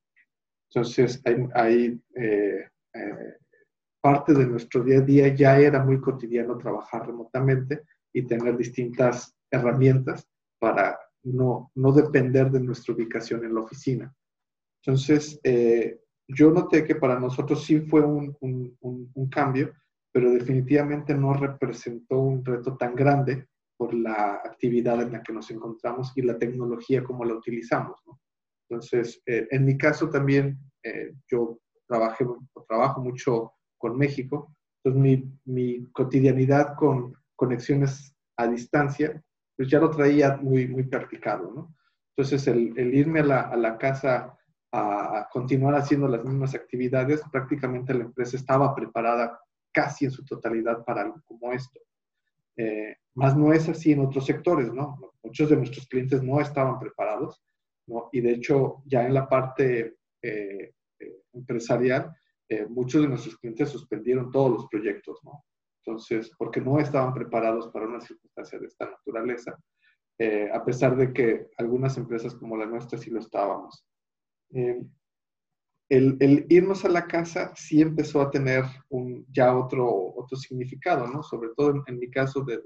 Entonces, 0.69 1.23
hay, 1.25 1.49
hay 1.55 2.03
parte 4.01 4.35
de 4.35 4.47
nuestro 4.47 4.83
día 4.83 4.99
a 4.99 5.03
día 5.03 5.29
ya 5.35 5.59
era 5.59 5.83
muy 5.85 6.01
cotidiano 6.01 6.59
trabajar 6.59 7.07
remotamente 7.07 7.83
y 8.13 8.23
tener 8.23 8.57
distintas 8.57 9.35
herramientas 9.51 10.29
para 10.59 10.99
no, 11.25 11.71
no 11.75 11.93
depender 11.93 12.51
de 12.51 12.61
nuestra 12.61 12.95
ubicación 12.95 13.45
en 13.45 13.55
la 13.55 13.61
oficina. 13.61 14.15
Entonces, 14.85 15.39
eh, 15.45 16.01
yo 16.27 16.51
noté 16.51 16.85
que 16.85 16.97
para 16.97 17.19
nosotros 17.19 17.65
sí 17.65 17.81
fue 17.81 18.01
un, 18.01 18.37
un, 18.41 18.77
un, 18.81 19.29
cambio, 19.29 19.73
pero 20.13 20.31
definitivamente 20.31 21.15
no 21.15 21.33
representó 21.33 22.19
un 22.19 22.45
reto 22.45 22.77
tan 22.77 22.95
grande 22.95 23.49
por 23.77 23.95
la 23.95 24.35
actividad 24.35 25.01
en 25.03 25.13
la 25.13 25.23
que 25.23 25.33
nos 25.33 25.51
encontramos 25.51 26.13
y 26.15 26.23
la 26.23 26.39
tecnología 26.39 27.03
como 27.03 27.25
la 27.25 27.35
utilizamos. 27.35 27.99
¿no? 28.07 28.21
Entonces, 28.69 29.23
eh, 29.27 29.49
en 29.51 29.65
mi 29.65 29.77
caso 29.77 30.11
también, 30.11 30.59
eh, 30.83 31.15
yo 31.31 31.59
trabajé, 31.89 32.27
trabajo 32.69 33.01
mucho 33.01 33.53
con 33.79 33.97
México 33.99 34.55
Entonces 34.85 35.29
mi, 35.45 35.91
cotidianidad 35.93 36.77
con 36.77 37.15
conexiones 37.37 38.15
a 38.37 38.47
distancia, 38.47 39.21
pues 39.57 39.69
ya 39.69 39.81
lo 39.81 39.91
traía 39.91 40.37
muy, 40.37 40.69
muy 40.69 40.85
practicado, 40.85 41.53
¿no? 41.53 41.75
Entonces 42.17 42.47
el, 42.47 42.95
irme 42.95 43.21
a 43.21 43.25
la, 43.25 43.41
a 43.41 43.57
la 43.57 43.79
casa 43.79 44.39
a 44.73 45.29
continuar 45.31 45.75
haciendo 45.75 46.09
las 46.09 46.25
mismas 46.25 46.55
actividades, 46.55 47.23
prácticamente 47.31 47.95
la 47.95 48.05
empresa 48.05 48.37
estaba 48.37 48.75
preparada 48.75 49.39
casi 49.73 50.05
en 50.05 50.11
su 50.11 50.25
totalidad 50.25 50.85
para 50.85 51.03
algo 51.03 51.23
como 51.27 51.53
esto. 51.53 51.81
Eh, 52.57 52.97
más 53.15 53.37
no 53.37 53.53
es 53.53 53.69
así 53.69 53.93
en 53.93 54.01
otros 54.01 54.27
sectores, 54.27 54.73
¿no? 54.73 54.99
Muchos 55.23 55.51
de 55.51 55.57
nuestros 55.57 55.87
clientes 55.87 56.23
no 56.23 56.41
estaban 56.41 56.79
preparados, 56.79 57.43
¿no? 57.87 58.09
Y 58.13 58.21
de 58.21 58.33
hecho, 58.33 58.83
ya 58.87 59.07
en 59.07 59.15
la 59.15 59.29
parte 59.29 59.97
eh, 60.23 60.75
eh, 60.99 61.23
empresarial, 61.33 62.15
muchos 62.69 63.01
de 63.01 63.09
nuestros 63.09 63.39
clientes 63.39 63.71
suspendieron 63.71 64.31
todos 64.31 64.51
los 64.51 64.67
proyectos, 64.69 65.19
¿no? 65.25 65.43
Entonces, 65.79 66.31
porque 66.37 66.61
no 66.61 66.79
estaban 66.79 67.15
preparados 67.15 67.69
para 67.69 67.87
una 67.87 67.99
circunstancia 67.99 68.59
de 68.59 68.67
esta 68.67 68.91
naturaleza, 68.91 69.59
a 70.53 70.63
pesar 70.63 70.95
de 70.95 71.15
que 71.15 71.49
algunas 71.57 71.97
empresas 71.97 72.35
como 72.35 72.59
la 72.59 72.67
nuestra 72.67 72.99
sí 72.99 73.11
lo 73.11 73.21
estábamos. 73.21 73.87
El, 75.93 76.47
irnos 76.49 76.87
a 76.87 76.89
la 76.89 77.07
casa 77.07 77.53
sí 77.55 77.83
empezó 77.83 78.23
a 78.23 78.31
tener 78.31 78.65
un, 78.89 79.27
ya 79.31 79.55
otro, 79.55 80.15
otro 80.17 80.39
significado, 80.39 81.07
¿no? 81.07 81.23
Sobre 81.23 81.51
todo 81.55 81.85
en, 81.87 81.99
mi 81.99 82.11
caso 82.11 82.43
de, 82.45 82.63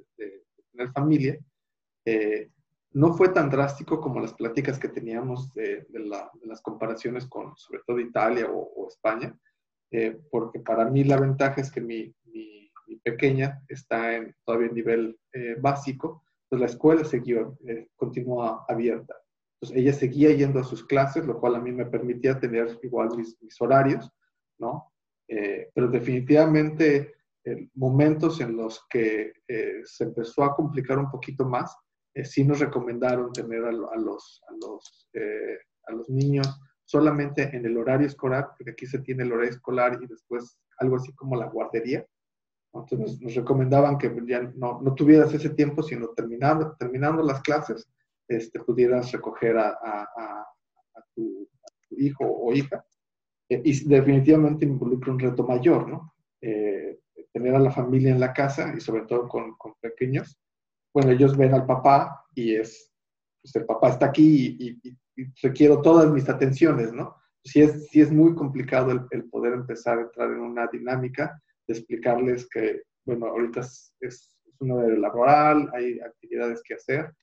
tener 0.71 0.93
familia. 0.93 1.37
Eh, 2.05 2.49
no 2.93 3.15
fue 3.15 3.31
tan 3.31 3.51
drástico 3.51 4.01
como 4.01 4.21
las 4.21 4.33
pláticas 4.33 4.79
que 4.79 4.91
teníamos 4.91 5.53
de, 5.55 5.85
las 6.45 6.63
comparaciones 6.63 7.27
con, 7.27 7.57
sobre 7.57 7.81
todo, 7.85 7.99
Italia 7.99 8.49
o, 8.49 8.87
España, 8.87 9.37
eh, 9.91 10.17
porque 10.31 10.61
para 10.61 10.89
mí 10.89 11.03
la 11.03 11.19
ventaja 11.19 11.61
es 11.61 11.73
que 11.73 11.81
mi, 11.81 12.15
pequeña 13.03 13.61
está 13.69 14.15
en, 14.15 14.37
todavía 14.45 14.69
en 14.69 14.75
nivel 14.75 15.19
eh, 15.33 15.57
básico, 15.61 16.23
entonces 16.45 16.61
la 16.61 16.73
escuela 16.73 17.05
siguió, 17.05 17.59
continúa 17.97 18.65
abierta. 18.69 19.17
Entonces 19.61 19.83
ella 19.83 19.93
seguía 19.93 20.33
yendo 20.33 20.61
a 20.61 20.65
sus 20.65 20.87
clases, 20.87 21.27
lo 21.27 21.41
cual 21.41 21.57
a 21.57 21.61
mí 21.61 21.73
me 21.73 21.87
permitía 21.87 22.39
tener 22.39 22.79
igual 22.83 23.17
mis, 23.17 23.37
horarios, 23.61 24.11
¿no? 24.59 24.93
pero 25.75 25.89
definitivamente 25.89 27.17
momentos 27.75 28.41
en 28.41 28.57
los 28.57 28.85
que 28.91 29.33
eh, 29.47 29.81
se 29.85 30.05
empezó 30.05 30.45
a 30.45 30.55
complicar 30.55 30.99
un 30.99 31.11
poquito 31.11 31.45
más, 31.45 31.77
eh, 32.15 32.25
sí 32.25 32.45
nos 32.45 32.61
recomendaron 32.61 33.33
tener 33.33 33.65
a, 33.65 33.73
los, 33.73 34.43
a, 34.49 34.53
los, 34.53 35.09
eh, 35.13 35.59
a 35.87 35.93
los 35.93 36.09
niños 36.09 36.61
solamente 36.85 37.55
en 37.55 37.67
el 37.67 37.77
horario 37.77 38.07
escolar, 38.07 38.49
porque 38.57 38.73
aquí 38.73 38.87
se 38.87 39.01
tiene 39.01 39.25
el 39.25 39.33
horario 39.33 39.51
escolar 39.51 39.99
y 40.03 40.07
después 40.07 40.59
algo 40.79 40.97
así 40.97 41.13
como 41.15 41.37
la 41.37 41.47
guardería. 41.47 42.07
Entonces 42.73 43.21
nos, 43.21 43.35
recomendaban 43.35 43.99
que 43.99 44.13
ya 44.27 44.43
no, 44.57 44.81
no, 44.83 44.95
tuvieras 44.95 45.33
ese 45.33 45.51
tiempo, 45.51 45.83
sino 45.83 46.09
terminando, 46.09 46.77
terminando 46.79 47.23
las 47.23 47.41
clases, 47.41 47.89
este, 48.29 48.61
pudieras 48.61 49.13
recoger 49.13 49.57
a, 49.59 49.69
a, 49.69 50.03
a 50.17 51.05
tu, 51.15 51.49
hijo 51.91 52.25
o 52.25 52.53
hija. 52.53 52.85
y 53.49 53.89
definitivamente 53.89 54.65
involucra 54.65 55.13
un 55.13 55.21
reto 55.21 55.45
mayor, 55.47 55.89
¿no? 55.89 56.13
tener 57.37 57.55
a 57.55 57.59
la 57.59 57.71
familia 57.71 58.13
en 58.13 58.21
la 58.21 58.33
casa 58.33 58.73
y 58.75 58.81
sobre 58.81 59.03
todo 59.03 59.29
con, 59.29 59.57
con 59.57 59.75
pequeños, 59.81 60.39
bueno, 60.95 61.11
ellos 61.11 61.37
ven 61.37 61.53
al 61.53 61.67
papá 61.67 62.25
y 62.35 62.55
es, 62.55 62.91
pues 63.43 63.55
el 63.57 63.67
papá 63.67 63.91
está 63.91 64.07
aquí 64.07 64.57
y, 64.59 64.97
requiero 65.43 65.83
todas 65.83 66.11
mis 66.11 66.27
atenciones, 66.29 66.95
¿no? 66.95 67.15
Sí 67.45 67.61
es, 67.61 67.89
sí 67.89 68.01
es 68.01 68.11
muy 68.11 68.35
complicado 68.35 69.07
el, 69.11 69.25
poder 69.29 69.53
empezar 69.53 69.99
a 69.99 70.03
entrar 70.03 70.31
en 70.31 70.41
una 70.41 70.67
dinámica 70.69 71.39
de 71.67 71.75
explicarles 71.75 72.49
que, 72.49 72.83
bueno, 73.05 73.27
ahorita 73.27 73.61
es, 73.61 73.95
es, 74.01 74.35
de 74.59 74.99
laboral, 74.99 75.71
hay 75.75 76.01
actividades 76.01 76.63
que 76.63 76.75
hacer, 76.75 77.15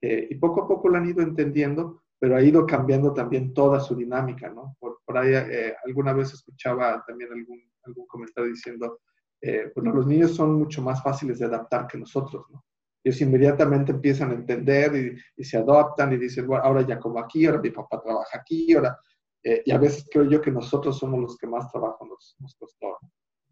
eh, 0.00 0.28
y 0.30 0.34
poco 0.36 0.62
a 0.62 0.68
poco 0.68 0.88
lo 0.88 0.98
han 0.98 1.08
ido 1.08 1.22
entendiendo, 1.22 2.02
pero 2.18 2.36
ha 2.36 2.42
ido 2.42 2.66
cambiando 2.66 3.12
también 3.14 3.54
toda 3.54 3.80
su 3.80 3.94
dinámica, 3.94 4.48
¿no? 4.50 4.76
Por, 4.78 5.00
por 5.04 5.18
ahí 5.18 5.32
eh, 5.34 5.74
alguna 5.84 6.12
vez 6.12 6.32
escuchaba 6.32 7.04
también 7.06 7.32
algún, 7.32 7.62
algún 7.84 8.06
comentario 8.06 8.50
diciendo, 8.50 9.00
eh, 9.40 9.70
bueno, 9.74 9.92
los 9.92 10.06
niños 10.06 10.34
son 10.34 10.54
mucho 10.54 10.82
más 10.82 11.02
fáciles 11.02 11.38
de 11.38 11.46
adaptar 11.46 11.86
que 11.86 11.98
nosotros, 11.98 12.46
¿no? 12.50 12.64
Ellos 13.04 13.20
inmediatamente 13.20 13.92
empiezan 13.92 14.32
a 14.32 14.34
entender 14.34 15.20
y, 15.36 15.44
se 15.44 15.56
adaptan 15.56 16.12
y 16.12 16.16
dicen, 16.16 16.46
bueno, 16.46 16.64
ahora 16.64 16.82
ya 16.82 16.98
como 16.98 17.20
aquí, 17.20 17.46
ahora 17.46 17.60
mi 17.60 17.70
papá 17.70 18.00
trabaja 18.00 18.38
aquí, 18.38 18.74
ahora... 18.74 18.98
Eh, 19.44 19.62
y 19.64 19.70
a 19.70 19.78
veces 19.78 20.04
creo 20.12 20.24
yo 20.24 20.40
que 20.40 20.50
nosotros 20.50 20.98
somos 20.98 21.20
los 21.20 21.36
que 21.38 21.46
más 21.46 21.70
trabajo 21.70 22.04
nos, 22.04 22.34
nos 22.40 22.56
costó. 22.56 22.98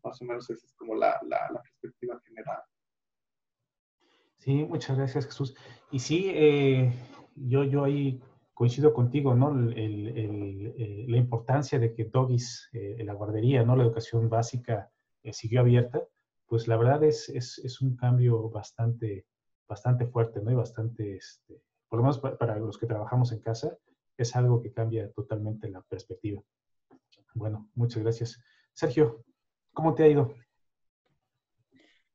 Más 0.03 0.21
o 0.21 0.25
menos 0.25 0.51
esa 0.51 0.67
es 0.67 0.75
como 0.75 0.97
la, 0.97 1.17
la, 1.29 1.63
perspectiva 1.63 2.21
general. 2.27 2.61
Sí, 4.47 4.65
muchas 4.65 4.97
gracias 4.97 5.27
Jesús. 5.27 5.57
Y 5.91 5.99
sí, 5.99 6.31
eh, 6.33 6.93
yo, 7.35 7.65
yo 7.65 7.83
ahí 7.83 8.23
coincido 8.55 8.95
contigo, 8.95 9.35
¿no? 9.35 9.51
El, 9.73 11.07
la 11.09 11.17
importancia 11.17 11.81
de 11.81 11.93
que 11.93 12.05
Doggies, 12.05 12.71
la 12.73 13.13
guardería, 13.15 13.65
¿no? 13.65 13.75
La 13.75 13.83
educación 13.83 14.29
básica, 14.29 14.89
eh, 15.25 15.33
siguió 15.33 15.63
abierta, 15.63 16.05
pues 16.47 16.69
la 16.69 16.77
verdad 16.77 17.03
es, 17.03 17.29
es, 17.29 17.59
es, 17.59 17.81
un 17.81 17.97
cambio 17.97 18.49
bastante, 18.49 19.27
bastante 19.67 20.07
fuerte, 20.07 20.41
¿no? 20.41 20.53
Y 20.53 20.55
bastante, 20.55 21.17
este, 21.17 21.61
por 21.89 21.99
lo 21.99 22.05
menos 22.05 22.21
para, 22.21 22.57
los 22.61 22.79
que 22.79 22.87
trabajamos 22.87 23.33
en 23.33 23.41
casa, 23.41 23.77
es 24.17 24.37
algo 24.37 24.63
que 24.63 24.73
cambia 24.73 25.11
totalmente 25.11 25.69
la 25.69 25.83
perspectiva. 25.83 26.41
Bueno, 27.35 27.69
muchas 27.75 28.05
gracias. 28.05 28.41
Sergio, 28.73 29.25
¿cómo 29.73 29.93
te 29.93 30.05
ha 30.05 30.09
ido? 30.09 30.37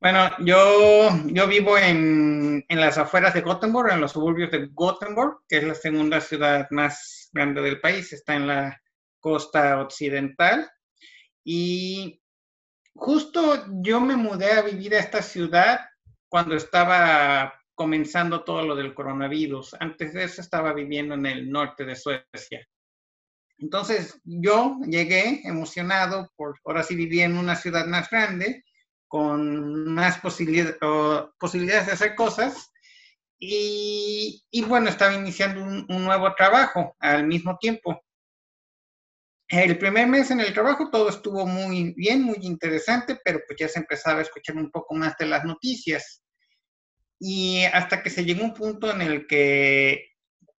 Bueno, 0.02 0.32
yo, 0.40 1.12
yo 1.28 1.48
vivo 1.48 1.78
en, 1.78 2.66
en, 2.68 2.82
las 2.82 2.98
afueras 2.98 3.36
de 3.36 3.42
Gothenburg, 3.42 3.92
en 3.92 4.02
los 4.02 4.14
suburbios 4.14 4.50
de 4.50 4.68
Gothenburg, 4.72 5.42
que 5.48 5.58
es 5.58 5.64
la 5.64 5.76
segunda 5.76 6.20
ciudad 6.20 6.68
más 6.72 7.30
grande 7.32 7.62
del 7.62 7.80
país, 7.80 8.12
está 8.12 8.34
en 8.34 8.48
la 8.48 8.82
costa 9.20 9.80
occidental. 9.80 10.68
Y 11.44 12.20
justo 12.96 13.64
yo 13.84 14.02
me 14.02 14.16
mudé 14.16 14.54
a 14.54 14.64
vivir 14.64 14.96
a 14.96 15.00
esta 15.00 15.22
ciudad 15.22 15.82
cuando 16.30 16.56
estaba 16.56 17.54
comenzando 17.76 18.44
todo 18.44 18.64
lo 18.64 18.76
del 18.76 18.96
coronavirus. 18.96 19.76
Antes 19.80 20.14
de 20.14 20.24
eso 20.24 20.42
estaba 20.42 20.74
viviendo 20.74 21.14
en 21.14 21.28
el 21.28 21.52
norte 21.52 21.86
de 21.86 21.96
Suecia. 21.96 22.68
Entonces 23.60 24.20
yo 24.24 24.80
llegué 24.84 25.42
emocionado 25.48 26.32
por 26.36 26.60
ahora 26.66 26.82
sí 26.82 26.96
vivía 26.96 27.26
en 27.26 27.38
una 27.38 27.56
ciudad 27.56 27.86
más 27.86 28.10
grande, 28.10 28.64
con 29.12 29.94
más 29.94 30.20
posibilidades 30.20 30.78
de 31.86 31.92
hacer 31.92 32.16
cosas. 32.16 32.72
Y, 33.38 34.42
bueno, 34.70 34.88
estaba 34.88 35.14
iniciando 35.14 35.62
un 35.62 36.06
nuevo 36.06 36.34
trabajo 36.34 36.96
al 36.98 37.28
mismo 37.28 37.58
tiempo. 37.58 38.02
El 39.50 39.78
primer 39.78 40.08
mes 40.08 40.32
en 40.32 40.40
el 40.40 40.54
trabajo 40.54 40.90
todo 40.90 41.10
estuvo 41.10 41.46
muy 41.46 41.94
bien, 41.98 42.24
muy 42.24 42.38
interesante, 42.44 43.20
pero 43.22 43.42
pues 43.46 43.60
ya 43.60 43.68
se 43.68 43.80
empezaba 43.80 44.20
a 44.20 44.22
escuchar 44.22 44.56
un 44.56 44.72
poco 44.72 44.96
más 44.96 45.18
de 45.18 45.26
las 45.26 45.44
noticias. 45.44 46.24
Y 47.20 47.66
hasta 47.66 48.02
que 48.02 48.10
se 48.10 48.24
llegó 48.24 48.46
un 48.46 48.54
punto 48.54 48.90
en 48.92 49.02
el 49.02 49.28
que 49.28 50.06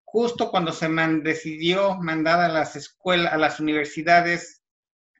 justo 0.03 0.51
cuando 0.51 0.71
se 0.71 0.87
decidió 1.23 1.95
mandar 1.95 2.39
a 2.39 2.49
las 2.49 2.75
escuelas, 2.75 3.33
a 3.33 3.37
las 3.37 3.59
universidades 3.59 4.61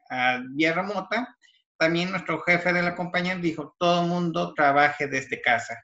a 0.08 0.40
vía 0.52 0.74
remota, 0.74 1.36
también 1.84 2.12
nuestro 2.12 2.40
jefe 2.44 2.72
de 2.72 2.82
la 2.82 2.96
compañía 2.96 3.36
dijo, 3.36 3.76
todo 3.78 4.04
mundo 4.04 4.54
trabaje 4.54 5.06
desde 5.06 5.42
casa. 5.42 5.84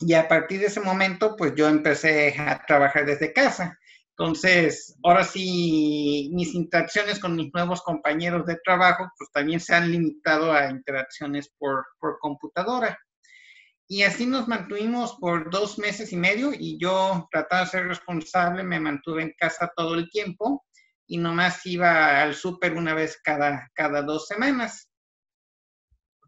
Y 0.00 0.12
a 0.12 0.28
partir 0.28 0.60
de 0.60 0.66
ese 0.66 0.80
momento, 0.80 1.34
pues 1.34 1.54
yo 1.56 1.66
empecé 1.66 2.38
a 2.38 2.62
trabajar 2.66 3.06
desde 3.06 3.32
casa. 3.32 3.78
Entonces, 4.10 4.94
ahora 5.02 5.24
sí, 5.24 6.30
mis 6.34 6.54
interacciones 6.54 7.18
con 7.18 7.36
mis 7.36 7.50
nuevos 7.54 7.80
compañeros 7.80 8.44
de 8.44 8.58
trabajo, 8.62 9.10
pues 9.16 9.30
también 9.32 9.60
se 9.60 9.74
han 9.74 9.90
limitado 9.90 10.52
a 10.52 10.68
interacciones 10.68 11.50
por, 11.58 11.86
por 11.98 12.18
computadora. 12.18 12.98
Y 13.88 14.02
así 14.02 14.26
nos 14.26 14.46
mantuvimos 14.46 15.14
por 15.14 15.50
dos 15.50 15.78
meses 15.78 16.12
y 16.12 16.16
medio 16.16 16.52
y 16.52 16.78
yo, 16.78 17.26
tratando 17.32 17.64
de 17.64 17.70
ser 17.70 17.86
responsable, 17.88 18.62
me 18.62 18.78
mantuve 18.78 19.22
en 19.22 19.32
casa 19.38 19.72
todo 19.74 19.94
el 19.94 20.10
tiempo 20.10 20.65
y 21.06 21.18
nomás 21.18 21.64
iba 21.66 22.20
al 22.22 22.34
súper 22.34 22.74
una 22.74 22.94
vez 22.94 23.20
cada, 23.22 23.70
cada 23.74 24.02
dos 24.02 24.26
semanas. 24.26 24.90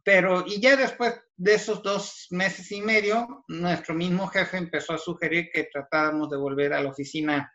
Pero, 0.05 0.45
y 0.47 0.61
ya 0.61 0.77
después 0.77 1.21
de 1.37 1.55
esos 1.55 1.83
dos 1.83 2.27
meses 2.31 2.71
y 2.73 2.81
medio, 2.81 3.45
nuestro 3.49 3.95
mismo 3.95 4.27
jefe 4.29 4.57
empezó 4.57 4.95
a 4.95 4.99
sugerir 4.99 5.51
que 5.53 5.69
tratáramos 5.73 6.31
de 6.31 6.37
volver 6.37 6.73
a 6.73 6.81
la 6.81 6.91
oficina 6.91 7.53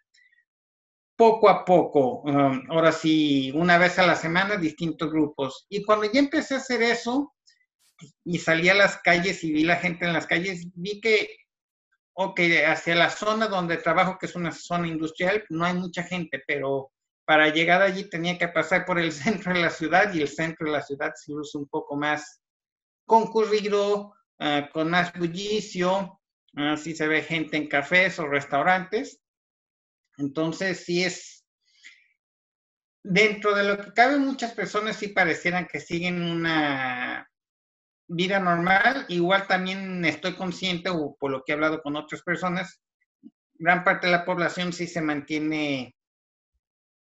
poco 1.16 1.50
a 1.50 1.64
poco, 1.64 2.22
um, 2.22 2.64
ahora 2.70 2.92
sí, 2.92 3.52
una 3.56 3.78
vez 3.78 4.00
a 4.00 4.06
la 4.06 4.16
semana, 4.16 4.58
distintos 4.58 5.12
grupos. 5.12 5.66
Y 5.70 5.84
cuando 5.84 6.12
ya 6.12 6.20
empecé 6.20 6.56
a 6.56 6.58
hacer 6.58 6.82
eso 6.82 7.34
y 8.24 8.40
salí 8.40 8.70
a 8.70 8.74
las 8.74 8.98
calles 8.98 9.44
y 9.44 9.52
vi 9.52 9.64
la 9.64 9.78
gente 9.78 10.06
en 10.06 10.14
las 10.14 10.28
calles, 10.28 10.66
vi 10.76 11.00
que, 11.02 11.30
ok, 12.14 12.40
hacia 12.68 12.96
la 12.96 13.10
zona 13.10 13.48
donde 13.48 13.78
trabajo, 13.78 14.18
que 14.20 14.26
es 14.26 14.36
una 14.36 14.52
zona 14.52 14.88
industrial, 14.88 15.44
no 15.50 15.66
hay 15.66 15.76
mucha 15.76 16.04
gente, 16.04 16.42
pero 16.48 16.93
para 17.26 17.50
llegar 17.50 17.82
allí 17.82 18.10
tenía 18.10 18.38
que 18.38 18.48
pasar 18.48 18.86
por 18.86 19.00
el 19.00 19.12
centro 19.46 19.54
de 19.54 19.62
la 19.62 19.70
ciudad 19.70 20.14
y 20.14 20.22
el 20.22 20.28
centro 20.28 20.68
de 20.68 20.74
la 20.74 20.82
ciudad 20.82 21.14
sí 21.16 21.34
es 21.40 21.56
un 21.56 21.68
poco 21.68 21.96
más 21.96 22.42
concurrido, 23.06 24.14
ah, 24.40 24.70
con 24.72 24.90
más 24.90 25.14
bullicio, 25.14 26.20
así 26.56 26.96
se 26.96 27.08
ve 27.08 27.22
gente 27.22 27.58
en 27.58 27.68
cafés 27.68 28.20
o 28.20 28.28
restaurantes. 28.28 29.20
Entonces 30.18 30.86
sí 30.86 31.04
es, 31.04 31.46
dentro 33.04 33.56
de 33.56 33.64
lo 33.64 33.78
que 33.78 33.94
cabe 33.94 34.18
muchas 34.18 34.54
personas 34.54 34.96
sí 34.96 35.10
parecieran 35.10 35.68
que 35.68 35.80
siguen 35.80 36.22
una 36.22 37.30
vida 38.08 38.40
normal. 38.40 39.06
Igual 39.10 39.48
también 39.48 40.06
estoy 40.06 40.36
consciente, 40.36 40.90
o 40.90 41.16
por 41.16 41.32
lo 41.32 41.44
que 41.44 41.52
he 41.52 41.56
hablado 41.56 41.82
con 41.82 41.96
otras 41.96 42.22
personas, 42.22 42.80
gran 43.56 43.84
parte 43.84 44.08
de 44.08 44.14
la 44.14 44.26
población 44.26 44.74
sí 44.74 44.88
se 44.88 45.02
mantiene 45.02 45.96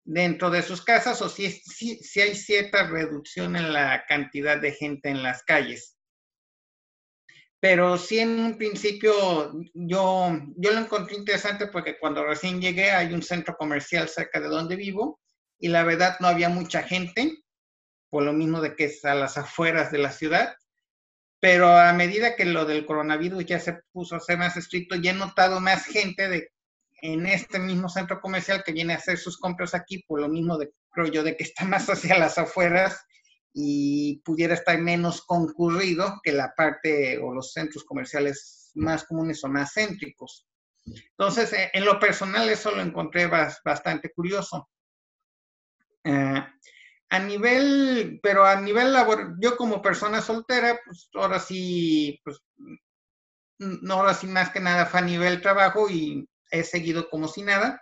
dentro 0.04 0.50
de 0.50 0.62
sus 0.62 0.84
casas 0.84 1.22
o 1.22 1.30
si, 1.30 1.50
si, 1.52 2.22
hay 2.22 2.36
cierta 2.36 2.88
reducción 2.88 3.56
en 3.56 3.74
la 3.74 4.06
cantidad 4.08 4.58
de 4.60 4.72
gente 4.72 5.10
en 5.10 5.24
las 5.24 5.44
calles. 5.44 5.96
Pero 7.60 7.98
sí 7.98 8.20
en 8.20 8.40
un 8.40 8.58
principio 8.58 9.52
yo, 9.74 10.32
yo 10.56 10.72
lo 10.72 10.80
encontré 10.80 11.16
interesante 11.16 11.68
porque 11.68 12.00
cuando 12.00 12.26
recién 12.26 12.62
llegué 12.62 12.92
hay 12.92 13.14
un 13.14 13.22
centro 13.22 13.56
comercial 13.58 14.08
cerca 14.08 14.40
de 14.40 14.48
donde 14.48 14.78
vivo 14.78 15.20
y 15.60 15.68
la 15.68 15.84
verdad 15.84 16.18
no 16.22 16.28
había 16.28 16.48
mucha 16.48 16.84
gente, 16.84 17.44
por 18.10 18.24
lo 18.24 18.32
mismo 18.32 18.62
de 18.62 18.76
que 18.76 18.86
es 18.86 19.04
a 19.04 19.14
las 19.14 19.38
afueras 19.38 19.92
de 19.92 19.98
la 19.98 20.12
ciudad. 20.12 20.56
Pero 21.42 21.78
a 21.78 21.92
medida 21.94 22.36
que 22.36 22.46
lo 22.46 22.66
del 22.66 22.86
coronavirus 22.86 23.46
ya 23.46 23.60
se 23.60 23.82
puso 23.92 24.16
a 24.16 24.20
ser 24.20 24.38
más 24.38 24.58
estricto, 24.58 24.96
ya 24.96 25.12
he 25.12 25.16
notado 25.16 25.60
más 25.60 25.86
gente 25.86 26.28
de, 26.28 26.52
en 27.02 27.26
este 27.26 27.60
mismo 27.60 27.90
centro 27.90 28.20
comercial 28.22 28.64
que 28.64 28.72
viene 28.72 28.94
a 28.94 28.98
hacer 28.98 29.18
sus 29.18 29.38
compras 29.38 29.74
aquí, 29.74 30.04
por 30.08 30.22
lo 30.22 30.30
mismo 30.30 30.58
de, 30.58 30.72
creo 30.92 31.08
yo, 31.08 31.24
de 31.24 31.36
que 31.36 31.44
está 31.44 31.66
más 31.66 31.90
hacia 31.90 32.18
las 32.18 32.38
afueras 32.38 33.06
y 33.54 34.22
pudiera 34.24 34.54
estar 34.54 34.78
menos 34.80 35.22
concurrido 35.26 36.20
que 36.24 36.32
la 36.32 36.54
parte 36.56 37.18
o 37.18 37.34
los 37.34 37.52
centros 37.52 37.84
comerciales 37.84 38.72
más 38.76 39.04
comunes 39.04 39.44
o 39.44 39.48
más 39.48 39.74
céntricos. 39.74 40.48
Entonces, 40.86 41.54
eh, 41.54 41.72
en 41.74 41.86
lo 41.86 42.00
personal 42.00 42.50
eso 42.50 42.72
lo 42.72 42.82
encontré 42.82 43.28
bastante 43.28 44.12
curioso. 44.12 44.70
Eh, 46.04 46.44
a 47.12 47.20
nivel, 47.20 48.20
pero 48.22 48.46
a 48.46 48.60
nivel 48.62 48.94
laboral, 48.94 49.36
yo 49.40 49.58
como 49.58 49.82
persona 49.82 50.22
soltera, 50.22 50.80
pues 50.86 51.10
ahora 51.16 51.40
sí, 51.40 52.20
pues, 52.24 52.40
no, 53.58 53.96
ahora 53.96 54.14
sí 54.14 54.28
más 54.28 54.52
que 54.52 54.60
nada 54.60 54.86
fue 54.86 55.00
a 55.00 55.04
nivel 55.04 55.42
trabajo 55.42 55.90
y 55.90 56.28
he 56.52 56.64
seguido 56.64 57.10
como 57.10 57.28
si 57.28 57.42
nada 57.42 57.82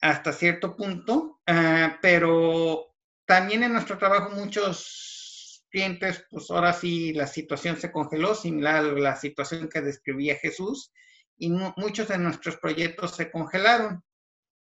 hasta 0.00 0.32
cierto 0.32 0.76
punto, 0.76 1.40
ah, 1.46 1.98
pero 2.02 2.94
también 3.26 3.62
en 3.62 3.72
nuestro 3.72 3.96
trabajo 3.96 4.30
muchos 4.30 5.64
clientes, 5.70 6.24
pues 6.30 6.50
ahora 6.50 6.72
sí 6.72 7.12
la 7.14 7.26
situación 7.26 7.76
se 7.76 7.90
congeló, 7.90 8.34
similar 8.34 8.76
a 8.76 8.82
la 8.82 9.16
situación 9.16 9.68
que 9.68 9.80
describía 9.80 10.36
Jesús, 10.36 10.92
y 11.36 11.50
muchos 11.50 12.08
de 12.08 12.18
nuestros 12.18 12.58
proyectos 12.58 13.16
se 13.16 13.30
congelaron. 13.30 14.04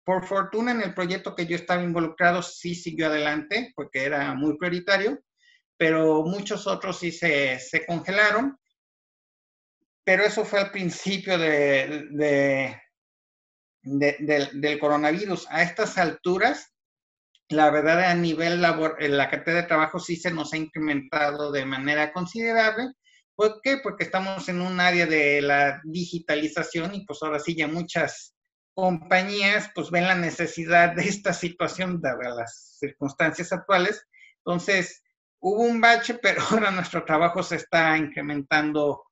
Por 0.03 0.25
fortuna, 0.25 0.71
en 0.71 0.81
el 0.81 0.93
proyecto 0.93 1.35
que 1.35 1.45
yo 1.45 1.55
estaba 1.55 1.83
involucrado 1.83 2.41
sí 2.41 2.73
siguió 2.73 3.07
adelante 3.07 3.71
porque 3.75 4.03
era 4.03 4.33
muy 4.33 4.57
prioritario, 4.57 5.23
pero 5.77 6.23
muchos 6.23 6.67
otros 6.67 6.99
sí 6.99 7.11
se, 7.11 7.59
se 7.59 7.85
congelaron. 7.85 8.57
Pero 10.03 10.23
eso 10.23 10.43
fue 10.43 10.59
al 10.59 10.71
principio 10.71 11.37
de, 11.37 12.07
de, 12.11 12.81
del 13.83 14.79
coronavirus. 14.79 15.47
A 15.49 15.61
estas 15.63 15.97
alturas, 15.97 16.73
la 17.49 17.69
verdad, 17.69 18.03
a 18.05 18.15
nivel 18.15 18.61
labor, 18.61 18.97
la 18.99 19.29
cartera 19.29 19.61
de 19.61 19.67
trabajo 19.67 19.99
sí 19.99 20.15
se 20.15 20.31
nos 20.31 20.53
ha 20.53 20.57
incrementado 20.57 21.51
de 21.51 21.65
manera 21.65 22.11
considerable. 22.13 22.93
¿Por 23.35 23.61
qué? 23.61 23.77
Porque 23.77 24.03
estamos 24.03 24.47
en 24.49 24.61
un 24.61 24.79
área 24.79 25.05
de 25.05 25.41
la 25.41 25.81
digitalización 25.83 26.95
y 26.95 27.05
pues 27.05 27.19
ahora 27.21 27.39
sí 27.39 27.55
ya 27.55 27.67
muchas 27.67 28.35
compañías 28.75 29.69
pues 29.75 29.91
ven 29.91 30.07
la 30.07 30.15
necesidad 30.15 30.95
de 30.95 31.03
esta 31.03 31.33
situación 31.33 32.01
dadas 32.01 32.35
las 32.35 32.77
circunstancias 32.79 33.51
actuales. 33.51 34.05
Entonces, 34.45 35.03
hubo 35.39 35.61
un 35.63 35.81
bache, 35.81 36.15
pero 36.21 36.41
ahora 36.41 36.71
nuestro 36.71 37.03
trabajo 37.05 37.43
se 37.43 37.57
está 37.57 37.97
incrementando 37.97 39.03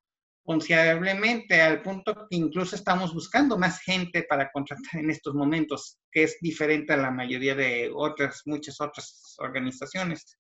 considerablemente 0.43 1.61
al 1.61 1.81
punto 1.81 2.27
que 2.29 2.37
incluso 2.37 2.75
estamos 2.75 3.13
buscando 3.13 3.57
más 3.57 3.79
gente 3.81 4.23
para 4.23 4.51
contratar 4.51 5.01
en 5.01 5.09
estos 5.09 5.33
momentos, 5.33 5.97
que 6.11 6.23
es 6.23 6.37
diferente 6.41 6.93
a 6.93 6.97
la 6.97 7.11
mayoría 7.11 7.55
de 7.55 7.91
otras, 7.93 8.41
muchas 8.45 8.79
otras 8.81 9.35
organizaciones. 9.39 10.37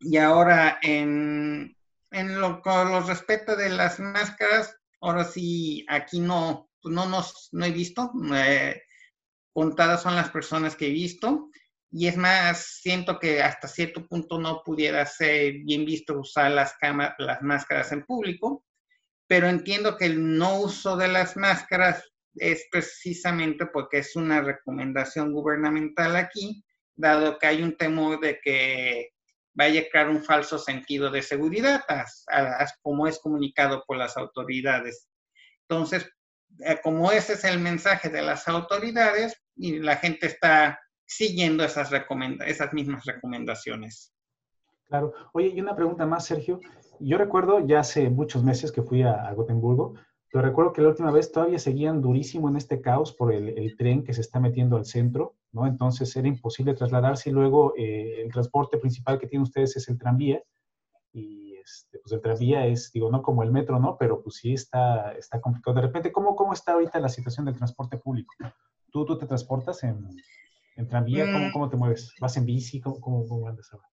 Y 0.00 0.16
ahora, 0.18 0.78
en, 0.82 1.76
en 2.10 2.40
lo 2.40 2.60
que 2.60 2.70
los 2.70 3.06
respecto 3.06 3.56
de 3.56 3.70
las 3.70 3.98
máscaras, 3.98 4.76
ahora 5.00 5.24
sí, 5.24 5.84
aquí 5.88 6.20
no, 6.20 6.68
no, 6.84 7.06
nos, 7.06 7.48
no 7.52 7.64
he 7.64 7.70
visto. 7.70 8.12
Eh, 8.34 8.82
contadas 9.52 10.02
son 10.02 10.16
las 10.16 10.30
personas 10.30 10.76
que 10.76 10.88
he 10.88 10.90
visto. 10.90 11.50
Y 11.90 12.08
es 12.08 12.16
más, 12.16 12.80
siento 12.82 13.18
que 13.18 13.42
hasta 13.42 13.68
cierto 13.68 14.06
punto 14.06 14.38
no 14.38 14.62
pudiera 14.64 15.06
ser 15.06 15.54
bien 15.64 15.84
visto 15.84 16.18
usar 16.18 16.50
las, 16.50 16.74
las 17.18 17.42
máscaras 17.42 17.92
en 17.92 18.04
público, 18.04 18.64
pero 19.26 19.48
entiendo 19.48 19.96
que 19.96 20.06
el 20.06 20.36
no 20.36 20.60
uso 20.60 20.96
de 20.96 21.08
las 21.08 21.36
máscaras 21.36 22.02
es 22.34 22.66
precisamente 22.70 23.66
porque 23.66 23.98
es 23.98 24.14
una 24.16 24.40
recomendación 24.40 25.32
gubernamental 25.32 26.16
aquí, 26.16 26.64
dado 26.94 27.38
que 27.38 27.46
hay 27.46 27.62
un 27.62 27.76
temor 27.76 28.20
de 28.20 28.40
que 28.42 29.10
vaya 29.54 29.80
a 29.80 29.84
crear 29.90 30.08
un 30.10 30.22
falso 30.22 30.58
sentido 30.58 31.10
de 31.10 31.22
seguridad, 31.22 31.82
como 32.82 33.06
es 33.06 33.18
comunicado 33.18 33.84
por 33.86 33.96
las 33.96 34.16
autoridades. 34.16 35.08
Entonces, 35.68 36.08
eh, 36.60 36.78
como 36.82 37.10
ese 37.10 37.32
es 37.34 37.44
el 37.44 37.58
mensaje 37.58 38.10
de 38.10 38.22
las 38.22 38.46
autoridades 38.48 39.42
y 39.56 39.78
la 39.78 39.96
gente 39.96 40.26
está 40.26 40.78
siguiendo 41.06 41.64
esas, 41.64 41.90
esas 42.46 42.72
mismas 42.72 43.04
recomendaciones. 43.04 44.12
Claro. 44.84 45.12
Oye, 45.32 45.48
y 45.48 45.60
una 45.60 45.74
pregunta 45.74 46.06
más, 46.06 46.26
Sergio. 46.26 46.60
Yo 47.00 47.18
recuerdo 47.18 47.60
ya 47.60 47.80
hace 47.80 48.08
muchos 48.10 48.44
meses 48.44 48.72
que 48.72 48.82
fui 48.82 49.02
a, 49.02 49.32
Gotemburgo, 49.34 49.94
pero 50.30 50.44
recuerdo 50.44 50.72
que 50.72 50.82
la 50.82 50.88
última 50.88 51.10
vez 51.10 51.32
todavía 51.32 51.58
seguían 51.58 52.00
durísimo 52.00 52.48
en 52.48 52.56
este 52.56 52.80
caos 52.80 53.12
por 53.12 53.32
el, 53.32 53.76
tren 53.76 54.04
que 54.04 54.14
se 54.14 54.20
está 54.20 54.40
metiendo 54.40 54.76
al 54.76 54.84
centro, 54.84 55.34
¿no? 55.52 55.66
Entonces 55.66 56.14
era 56.16 56.28
imposible 56.28 56.74
trasladarse 56.74 57.30
y 57.30 57.32
luego 57.32 57.74
eh, 57.76 58.22
el 58.22 58.32
transporte 58.32 58.78
principal 58.78 59.18
que 59.18 59.26
tienen 59.26 59.42
ustedes 59.42 59.76
es 59.76 59.88
el 59.88 59.98
tranvía 59.98 60.42
y 61.12 61.54
este, 61.56 61.98
pues 61.98 62.12
el 62.12 62.20
tranvía 62.20 62.66
es, 62.66 62.92
digo, 62.92 63.10
no 63.10 63.22
como 63.22 63.42
el 63.42 63.52
metro, 63.52 63.78
¿no? 63.78 63.96
Pero 63.98 64.22
pues 64.22 64.36
sí 64.36 64.54
está, 64.54 65.12
está 65.12 65.40
complicado. 65.40 65.76
De 65.76 65.82
repente, 65.82 66.12
¿cómo, 66.12 66.34
¿cómo 66.36 66.52
está 66.52 66.72
ahorita 66.72 67.00
la 67.00 67.08
situación 67.08 67.46
del 67.46 67.56
transporte 67.56 67.98
público? 67.98 68.34
¿Tú, 68.90 69.04
tú 69.04 69.18
te 69.18 69.26
transportas 69.26 69.82
en, 69.84 70.16
en 70.76 70.88
tranvía? 70.88 71.24
¿Cómo, 71.24 71.48
mm. 71.48 71.52
¿Cómo, 71.52 71.70
te 71.70 71.76
mueves? 71.76 72.14
¿Vas 72.20 72.36
en 72.36 72.46
bici? 72.46 72.80
¿Cómo, 72.80 73.00
cómo, 73.00 73.48
andas 73.48 73.68
ahora? 73.72 73.88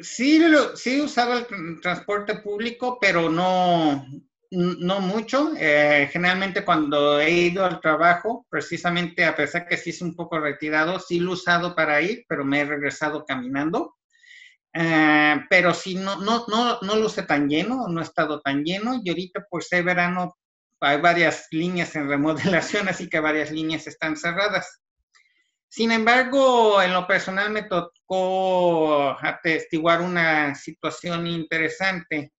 Sí, 0.00 0.40
sí 0.74 1.00
usaba 1.00 1.38
el 1.38 1.80
transporte 1.80 2.36
público, 2.36 2.98
pero 3.00 3.28
no, 3.28 4.06
no 4.50 5.00
mucho. 5.00 5.52
Eh, 5.58 6.08
generalmente 6.12 6.64
cuando 6.64 7.20
he 7.20 7.30
ido 7.30 7.64
al 7.64 7.80
trabajo, 7.80 8.46
precisamente 8.48 9.24
a 9.24 9.34
pesar 9.34 9.66
que 9.66 9.76
sí 9.76 9.90
es 9.90 10.00
un 10.00 10.14
poco 10.14 10.38
retirado, 10.38 11.00
sí 11.00 11.18
lo 11.18 11.30
he 11.30 11.34
usado 11.34 11.74
para 11.74 12.00
ir, 12.00 12.24
pero 12.28 12.44
me 12.44 12.60
he 12.60 12.64
regresado 12.64 13.24
caminando. 13.24 13.96
Eh, 14.72 15.44
pero 15.50 15.74
si 15.74 15.96
no, 15.96 16.16
no, 16.20 16.44
no, 16.46 16.78
no 16.82 16.96
luce 16.96 17.24
tan 17.24 17.48
lleno, 17.48 17.88
no 17.88 18.00
ha 18.00 18.04
estado 18.04 18.40
tan 18.40 18.62
lleno 18.62 19.00
y 19.02 19.08
ahorita 19.08 19.46
por 19.50 19.64
ser 19.64 19.82
verano 19.82 20.36
hay 20.80 21.00
varias 21.00 21.48
líneas 21.50 21.96
en 21.96 22.08
remodelación, 22.08 22.88
así 22.88 23.08
que 23.08 23.18
varias 23.18 23.50
líneas 23.50 23.86
están 23.86 24.16
cerradas. 24.16 24.80
Sin 25.68 25.92
embargo, 25.92 26.80
en 26.80 26.92
lo 26.92 27.06
personal 27.06 27.50
me 27.50 27.64
tocó 27.64 29.10
atestiguar 29.20 30.00
una 30.00 30.54
situación 30.54 31.26
interesante. 31.26 32.32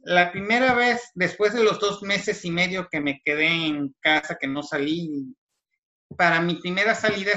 La 0.00 0.30
primera 0.30 0.74
vez, 0.74 1.10
después 1.14 1.54
de 1.54 1.64
los 1.64 1.80
dos 1.80 2.02
meses 2.02 2.44
y 2.44 2.50
medio 2.50 2.88
que 2.90 3.00
me 3.00 3.20
quedé 3.24 3.46
en 3.46 3.94
casa, 4.00 4.36
que 4.38 4.46
no 4.46 4.62
salí, 4.62 5.34
para 6.16 6.40
mi 6.40 6.56
primera 6.56 6.94
salida, 6.94 7.32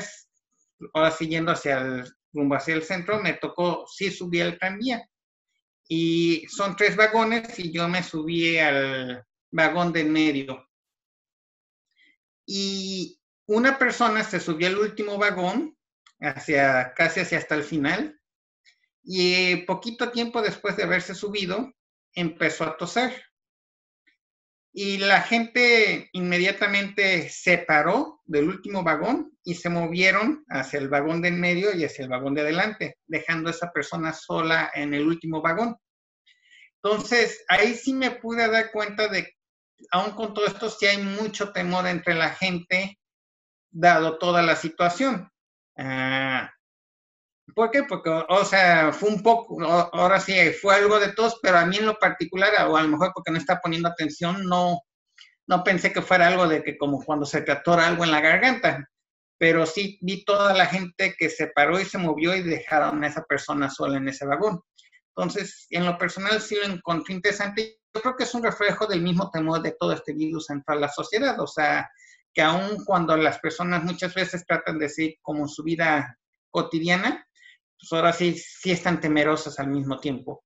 ahora 0.93 1.11
siguiendo 1.11 1.53
hacia 1.53 1.79
el 1.79 2.13
rumbo 2.33 2.55
hacia 2.55 2.75
el 2.75 2.83
centro, 2.83 3.21
me 3.21 3.33
tocó, 3.33 3.85
sí 3.87 4.11
subí 4.11 4.41
al 4.41 4.59
tranvía. 4.59 5.07
Y 5.87 6.45
son 6.47 6.75
tres 6.75 6.95
vagones 6.95 7.57
y 7.57 7.71
yo 7.71 7.87
me 7.87 8.03
subí 8.03 8.59
al 8.59 9.25
vagón 9.51 9.91
de 9.91 10.03
medio. 10.03 10.67
Y 12.45 13.18
una 13.49 13.79
persona 13.79 14.23
se 14.23 14.39
subió 14.39 14.67
al 14.67 14.77
último 14.77 15.17
vagón, 15.17 15.75
hacia, 16.21 16.93
casi 16.95 17.21
hacia 17.21 17.39
hasta 17.39 17.55
el 17.55 17.63
final, 17.63 18.21
y 19.03 19.55
poquito 19.65 20.11
tiempo 20.11 20.43
después 20.43 20.77
de 20.77 20.83
haberse 20.83 21.15
subido, 21.15 21.73
empezó 22.13 22.65
a 22.65 22.77
toser. 22.77 23.11
y 24.71 24.99
la 24.99 25.21
gente 25.21 26.09
inmediatamente 26.13 27.27
se 27.29 27.57
paró 27.57 28.21
del 28.25 28.47
último 28.49 28.83
vagón 28.83 29.35
y 29.43 29.55
se 29.55 29.67
movieron 29.67 30.45
hacia 30.47 30.77
el 30.77 30.89
vagón 30.89 31.23
de 31.23 31.29
en 31.29 31.41
medio 31.41 31.75
y 31.75 31.83
hacia 31.83 32.03
el 32.03 32.09
vagón 32.09 32.35
de 32.35 32.41
adelante, 32.41 32.97
dejando 33.07 33.49
a 33.49 33.51
esa 33.51 33.71
persona 33.71 34.13
sola 34.13 34.71
en 34.75 34.93
el 34.93 35.07
último 35.07 35.41
vagón. 35.41 35.75
Entonces, 36.83 37.43
ahí 37.47 37.73
sí 37.73 37.93
me 37.93 38.11
pude 38.11 38.47
dar 38.47 38.71
cuenta 38.71 39.07
de, 39.07 39.35
aún 39.89 40.11
con 40.11 40.35
todo 40.35 40.45
esto, 40.45 40.69
sí 40.69 40.85
hay 40.85 40.99
mucho 40.99 41.51
temor 41.51 41.87
entre 41.87 42.13
la 42.13 42.29
gente, 42.29 42.98
dado 43.71 44.17
toda 44.17 44.41
la 44.41 44.55
situación. 44.55 45.29
Ah, 45.77 46.51
¿Por 47.55 47.71
qué? 47.71 47.83
Porque, 47.83 48.09
o 48.09 48.45
sea, 48.45 48.91
fue 48.93 49.09
un 49.09 49.23
poco, 49.23 49.61
ahora 49.63 50.19
sí, 50.19 50.33
fue 50.61 50.75
algo 50.75 50.99
de 50.99 51.13
todos, 51.13 51.39
pero 51.41 51.57
a 51.57 51.65
mí 51.65 51.77
en 51.77 51.87
lo 51.87 51.97
particular, 51.97 52.51
o 52.67 52.77
a 52.77 52.83
lo 52.83 52.87
mejor 52.87 53.11
porque 53.13 53.31
no 53.31 53.37
está 53.37 53.59
poniendo 53.59 53.89
atención, 53.89 54.43
no, 54.45 54.81
no 55.47 55.63
pensé 55.63 55.91
que 55.91 56.01
fuera 56.01 56.27
algo 56.27 56.47
de 56.47 56.63
que 56.63 56.77
como 56.77 57.03
cuando 57.03 57.25
se 57.25 57.41
te 57.41 57.51
atora 57.51 57.87
algo 57.87 58.03
en 58.03 58.11
la 58.11 58.21
garganta, 58.21 58.87
pero 59.37 59.65
sí 59.65 59.97
vi 60.01 60.23
toda 60.25 60.53
la 60.53 60.65
gente 60.67 61.15
que 61.17 61.29
se 61.29 61.47
paró 61.47 61.79
y 61.79 61.85
se 61.85 61.97
movió 61.97 62.35
y 62.35 62.43
dejaron 62.43 63.03
a 63.03 63.07
esa 63.07 63.23
persona 63.23 63.69
sola 63.69 63.97
en 63.97 64.09
ese 64.09 64.25
vagón. 64.25 64.61
Entonces, 65.15 65.65
en 65.69 65.85
lo 65.85 65.97
personal 65.97 66.41
sí 66.41 66.55
lo 66.55 66.73
encontré 66.73 67.15
interesante. 67.15 67.79
Yo 67.93 68.01
creo 68.01 68.15
que 68.15 68.25
es 68.25 68.33
un 68.33 68.43
reflejo 68.43 68.85
del 68.85 69.01
mismo 69.01 69.31
temor 69.31 69.61
de 69.61 69.75
todo 69.79 69.93
este 69.93 70.13
virus 70.13 70.49
entre 70.49 70.79
la 70.79 70.89
sociedad, 70.89 71.39
o 71.39 71.47
sea, 71.47 71.89
que 72.33 72.41
aun 72.41 72.83
cuando 72.85 73.15
las 73.17 73.39
personas 73.39 73.83
muchas 73.83 74.13
veces 74.13 74.45
tratan 74.45 74.79
de 74.79 74.89
seguir 74.89 75.15
como 75.21 75.47
su 75.47 75.63
vida 75.63 76.17
cotidiana, 76.49 77.25
pues 77.79 77.93
ahora 77.93 78.13
sí, 78.13 78.35
sí 78.35 78.71
están 78.71 78.99
temerosas 78.99 79.59
al 79.59 79.67
mismo 79.67 79.99
tiempo. 79.99 80.43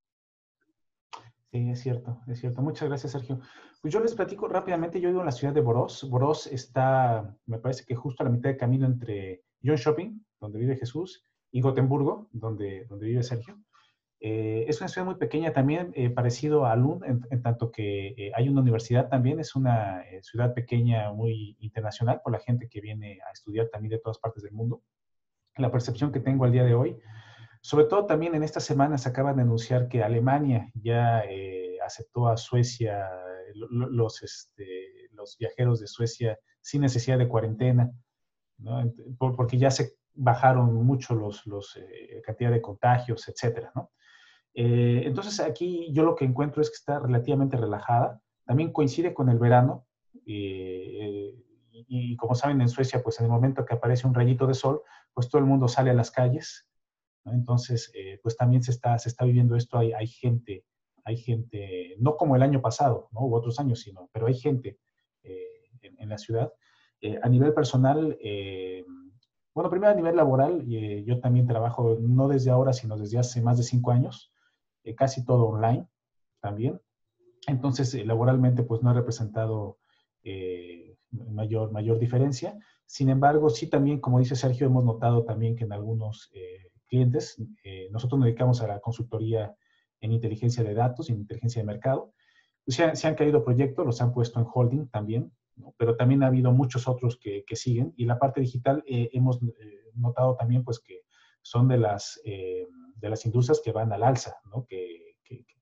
Sí, 1.51 1.69
es 1.69 1.81
cierto, 1.81 2.21
es 2.27 2.39
cierto. 2.39 2.61
Muchas 2.61 2.87
gracias, 2.87 3.11
Sergio. 3.11 3.39
Pues 3.81 3.93
yo 3.93 3.99
les 3.99 4.15
platico 4.15 4.47
rápidamente, 4.47 4.99
yo 4.99 5.09
vivo 5.09 5.21
en 5.21 5.27
la 5.27 5.31
ciudad 5.31 5.53
de 5.53 5.61
Boros. 5.61 6.09
Boros 6.09 6.47
está, 6.47 7.35
me 7.45 7.59
parece 7.59 7.85
que 7.85 7.95
justo 7.95 8.23
a 8.23 8.25
la 8.25 8.31
mitad 8.31 8.49
de 8.49 8.57
camino 8.57 8.85
entre 8.85 9.43
John 9.63 9.75
Shopping, 9.75 10.25
donde 10.39 10.59
vive 10.59 10.77
Jesús, 10.77 11.25
y 11.51 11.61
Gotemburgo, 11.61 12.29
donde, 12.31 12.85
donde 12.85 13.05
vive 13.07 13.23
Sergio. 13.23 13.59
Eh, 14.25 14.65
es 14.67 14.79
una 14.79 14.87
ciudad 14.87 15.05
muy 15.05 15.15
pequeña 15.15 15.51
también, 15.51 15.91
eh, 15.95 16.09
parecido 16.09 16.65
a 16.65 16.75
Lund, 16.75 17.03
en, 17.03 17.41
tanto 17.43 17.71
que 17.71 18.07
eh, 18.17 18.31
hay 18.33 18.47
una 18.47 18.61
universidad 18.61 19.09
también, 19.09 19.39
es 19.39 19.53
una 19.55 20.01
ciudad 20.21 20.53
pequeña 20.53 21.11
muy 21.11 21.57
internacional 21.59 22.21
por 22.23 22.31
la 22.31 22.39
gente 22.39 22.69
que 22.69 22.79
viene 22.79 23.19
a 23.27 23.31
estudiar 23.33 23.67
también 23.67 23.91
de 23.91 23.99
todas 23.99 24.19
partes 24.19 24.41
del 24.41 24.53
mundo. 24.53 24.81
La 25.57 25.71
percepción 25.71 26.11
que 26.11 26.21
tengo 26.21 26.45
al 26.45 26.53
día 26.53 26.63
de 26.63 26.73
hoy 26.73 26.97
sobre 27.65 27.85
todo 27.85 28.05
también 28.05 28.35
en 28.35 28.43
esta 28.43 28.59
semana 28.59 28.97
se 28.97 29.07
acaba 29.07 29.33
de 29.33 29.41
anunciar 29.41 29.87
que 29.87 30.03
Alemania 30.03 30.69
ya 30.73 31.21
eh, 31.21 31.77
aceptó 31.79 32.27
a 32.27 32.35
Suecia, 32.35 33.09
los, 33.55 34.21
este, 34.21 35.07
los 35.13 35.37
viajeros 35.37 35.79
de 35.79 35.87
Suecia 35.87 36.37
sin 36.59 36.81
necesidad 36.81 37.17
de 37.17 37.29
cuarentena, 37.29 37.89
porque 39.17 39.57
ya 39.57 39.71
se 39.71 39.93
bajaron 40.13 40.85
mucho 40.85 41.15
los, 41.15 41.47
los 41.47 41.77
eh, 41.77 42.21
cantidad 42.25 42.51
de 42.51 42.61
contagios, 42.61 43.29
etcétera, 43.29 43.71
eh, 44.53 45.03
entonces 45.05 45.39
aquí 45.39 45.89
yo 45.91 46.03
lo 46.03 46.15
que 46.15 46.25
encuentro 46.25 46.61
es 46.61 46.69
que 46.69 46.75
está 46.75 46.99
relativamente 46.99 47.57
relajada. 47.57 48.21
También 48.45 48.71
coincide 48.71 49.13
con 49.13 49.29
el 49.29 49.39
verano. 49.39 49.85
y, 50.25 51.39
y, 51.71 52.15
como 52.17 52.35
saben 52.35 52.61
en 52.61 52.69
Suecia, 52.69 53.01
pues 53.03 53.19
en 53.19 53.25
el 53.25 53.31
momento 53.31 53.65
que 53.65 53.73
aparece 53.73 54.07
un 54.07 54.13
rayito 54.13 54.47
de 54.47 54.53
sol, 54.53 54.81
pues 55.13 55.27
todo 55.27 55.39
el 55.39 55.47
mundo 55.47 55.67
sale 55.67 55.89
a 55.89 55.93
las 55.93 56.11
calles 56.11 56.67
entonces, 57.25 57.91
eh, 57.95 58.19
pues 58.21 58.35
también 58.35 58.63
se 58.63 58.71
está, 58.71 58.97
se 58.99 59.09
está 59.09 59.25
viviendo 59.25 59.55
esto, 59.55 59.77
hay, 59.77 59.93
hay, 59.93 60.07
gente, 60.07 60.65
hay 61.05 61.17
gente, 61.17 61.95
no 61.99 62.17
como 62.17 62.35
el 62.35 62.43
año 62.43 62.61
pasado, 62.61 63.09
¿no? 63.11 63.21
U 63.21 63.35
otros 63.35 63.59
años, 63.59 63.79
sino, 63.79 64.09
pero 64.11 64.27
hay 64.27 64.33
gente 64.33 64.79
eh, 65.23 65.69
en, 65.81 66.09
la 66.09 66.17
ciudad. 66.17 66.51
Eh, 66.99 67.19
a 67.21 67.29
nivel 67.29 67.53
personal, 67.53 68.17
bueno, 69.53 69.69
primero 69.69 69.91
a 69.91 69.95
nivel 69.95 70.15
laboral, 70.15 70.65
yo 70.65 71.19
también 71.19 71.47
trabajo 71.47 71.97
no 71.99 72.27
desde 72.27 72.49
ahora, 72.49 72.73
sino 72.73 72.97
desde 72.97 73.19
hace 73.19 73.41
más 73.41 73.57
de 73.57 73.63
cinco 73.63 73.91
años, 73.91 74.32
casi 74.95 75.25
todo 75.25 75.47
online 75.47 75.87
también. 76.39 76.79
Entonces, 77.47 77.93
laboralmente, 78.05 78.63
pues 78.63 78.81
no 78.81 78.89
ha 78.89 78.93
representado 78.93 79.79
mayor, 81.11 81.71
mayor 81.71 81.99
diferencia. 81.99 82.57
Sin 82.85 83.09
embargo, 83.09 83.49
sí 83.49 83.67
también, 83.67 83.99
como 83.99 84.19
dice 84.19 84.35
Sergio, 84.35 84.67
hemos 84.67 84.83
notado 84.83 85.23
también 85.25 85.55
que 85.55 85.63
en 85.65 85.73
algunos 85.73 86.31
clientes. 86.93 87.41
Eh, 87.63 87.87
nosotros 87.91 88.19
nos 88.19 88.27
dedicamos 88.27 88.61
a 88.61 88.67
la 88.67 88.79
consultoría 88.79 89.55
en 89.99 90.11
inteligencia 90.11 90.63
de 90.63 90.75
datos, 90.75 91.09
en 91.09 91.17
inteligencia 91.17 91.61
de 91.61 91.65
mercado. 91.65 92.13
Pues 92.63 92.77
se, 92.77 93.07
han, 93.07 93.15
caído 93.15 93.43
proyectos, 93.43 93.83
los 93.83 93.99
han 93.99 94.13
puesto 94.13 94.39
en 94.39 94.45
holding 94.53 94.87
también, 94.89 95.31
pero 95.77 95.95
también 95.95 96.21
ha 96.21 96.27
habido 96.27 96.51
muchos 96.51 96.87
otros 96.87 97.17
que, 97.17 97.43
que 97.45 97.55
siguen. 97.55 97.93
Y 97.97 98.05
la 98.05 98.19
parte 98.19 98.41
digital 98.41 98.83
eh, 98.85 99.09
hemos 99.11 99.41
eh, 99.41 99.89
notado 99.95 100.35
también 100.35 100.63
pues 100.63 100.79
que 100.79 101.01
son 101.41 101.67
de 101.67 101.77
las, 101.77 102.21
de 103.03 103.09
las 103.09 103.25
industrias 103.25 103.61
que 103.61 103.73
van 103.73 103.91
al 103.91 104.01
alza, 104.01 104.37
que, 104.67 105.01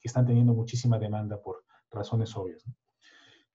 están 0.04 0.26
teniendo 0.26 0.54
muchísima 0.54 1.00
demanda 1.00 1.42
por 1.42 1.64
razones 1.92 2.36
obvias. 2.36 2.64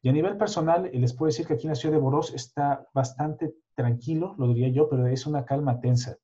Y 0.02 0.08
a 0.08 0.12
nivel 0.12 0.36
personal, 0.36 0.90
les 0.92 1.12
puedo 1.12 1.26
decir 1.26 1.46
que 1.46 1.54
aquí 1.54 1.66
en 1.66 1.70
la 1.70 1.74
ciudad 1.76 1.94
de 1.94 2.00
Boros 2.00 2.32
está 2.34 2.86
bastante 2.94 3.54
tranquilo, 3.74 4.34
lo 4.38 4.48
diría 4.48 4.68
yo, 4.68 4.88
pero 4.88 5.06
es 5.06 5.26
una 5.26 5.44
calma 5.44 5.80
tensa. 5.80 6.16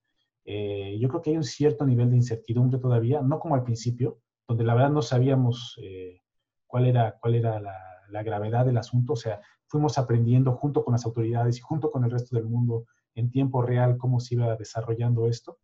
Eh, 0.44 0.98
yo 1.00 1.08
creo 1.08 1.22
que 1.22 1.30
hay 1.30 1.36
un 1.36 1.44
cierto 1.44 1.84
nivel 1.86 2.10
de 2.10 2.16
incertidumbre 2.16 2.78
todavía, 2.78 3.20
no 3.20 3.38
como 3.38 3.54
al 3.54 3.64
principio, 3.64 4.18
donde 4.46 4.64
la 4.64 4.74
verdad 4.74 4.90
no 4.90 5.02
sabíamos 5.02 5.78
eh, 5.82 6.20
cuál 6.66 6.86
era, 6.86 7.16
cuál 7.20 7.36
era 7.36 7.60
la, 7.60 8.22
gravedad 8.24 8.66
del 8.66 8.76
asunto, 8.76 9.14
o 9.14 9.16
sea, 9.16 9.40
fuimos 9.66 9.98
aprendiendo 9.98 10.52
junto 10.52 10.84
con 10.84 10.92
las 10.92 11.06
autoridades 11.06 11.58
y 11.58 11.60
junto 11.60 11.90
con 11.90 12.04
el 12.04 12.10
resto 12.10 12.36
del 12.36 12.44
mundo 12.44 12.86
en 13.14 13.30
tiempo 13.30 13.62
real 13.62 13.96
cómo 13.96 14.20
se 14.20 14.34
iba 14.34 14.54
desarrollando 14.56 15.28
esto. 15.28 15.58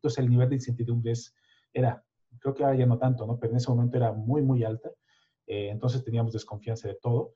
Entonces 0.00 0.18
el 0.18 0.30
nivel 0.30 0.48
de 0.48 0.56
incertidumbre 0.56 1.12
era, 1.72 2.02
creo 2.40 2.54
que 2.54 2.64
ahora 2.64 2.76
ya 2.76 2.86
no 2.86 2.98
tanto, 2.98 3.26
¿no? 3.26 3.38
pero 3.38 3.52
en 3.52 3.58
ese 3.58 3.70
momento 3.70 3.96
era 3.96 4.12
muy, 4.12 4.42
muy 4.42 4.64
alta, 4.64 4.90
eh, 5.46 5.68
entonces 5.70 6.02
teníamos 6.04 6.32
desconfianza 6.32 6.88
de 6.88 6.94
todo. 6.94 7.34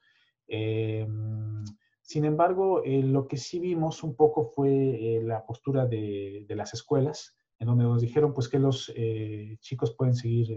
Sin 2.05 2.27
embargo, 2.27 2.83
eh, 2.85 3.03
lo 3.03 3.27
que 3.27 3.39
sí 3.39 3.59
vimos 3.59 4.03
un 4.03 4.15
poco 4.15 4.45
fue 4.45 4.69
eh, 4.71 5.23
la 5.23 5.47
postura 5.47 5.87
de, 5.87 6.45
las 6.51 6.75
escuelas, 6.75 7.35
en 7.59 7.67
donde 7.67 7.85
nos 7.85 8.03
dijeron 8.03 8.35
pues 8.35 8.51
que 8.51 8.59
los 8.59 8.93
eh, 8.95 9.57
chicos 9.61 9.95
pueden 9.97 10.15
seguir 10.15 10.49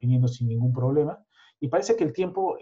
viniendo 0.00 0.26
sin 0.26 0.48
ningún 0.48 0.72
problema. 0.72 1.24
Y 1.60 1.68
parece 1.68 1.94
que 1.94 2.02
el 2.02 2.12
tiempo 2.12 2.56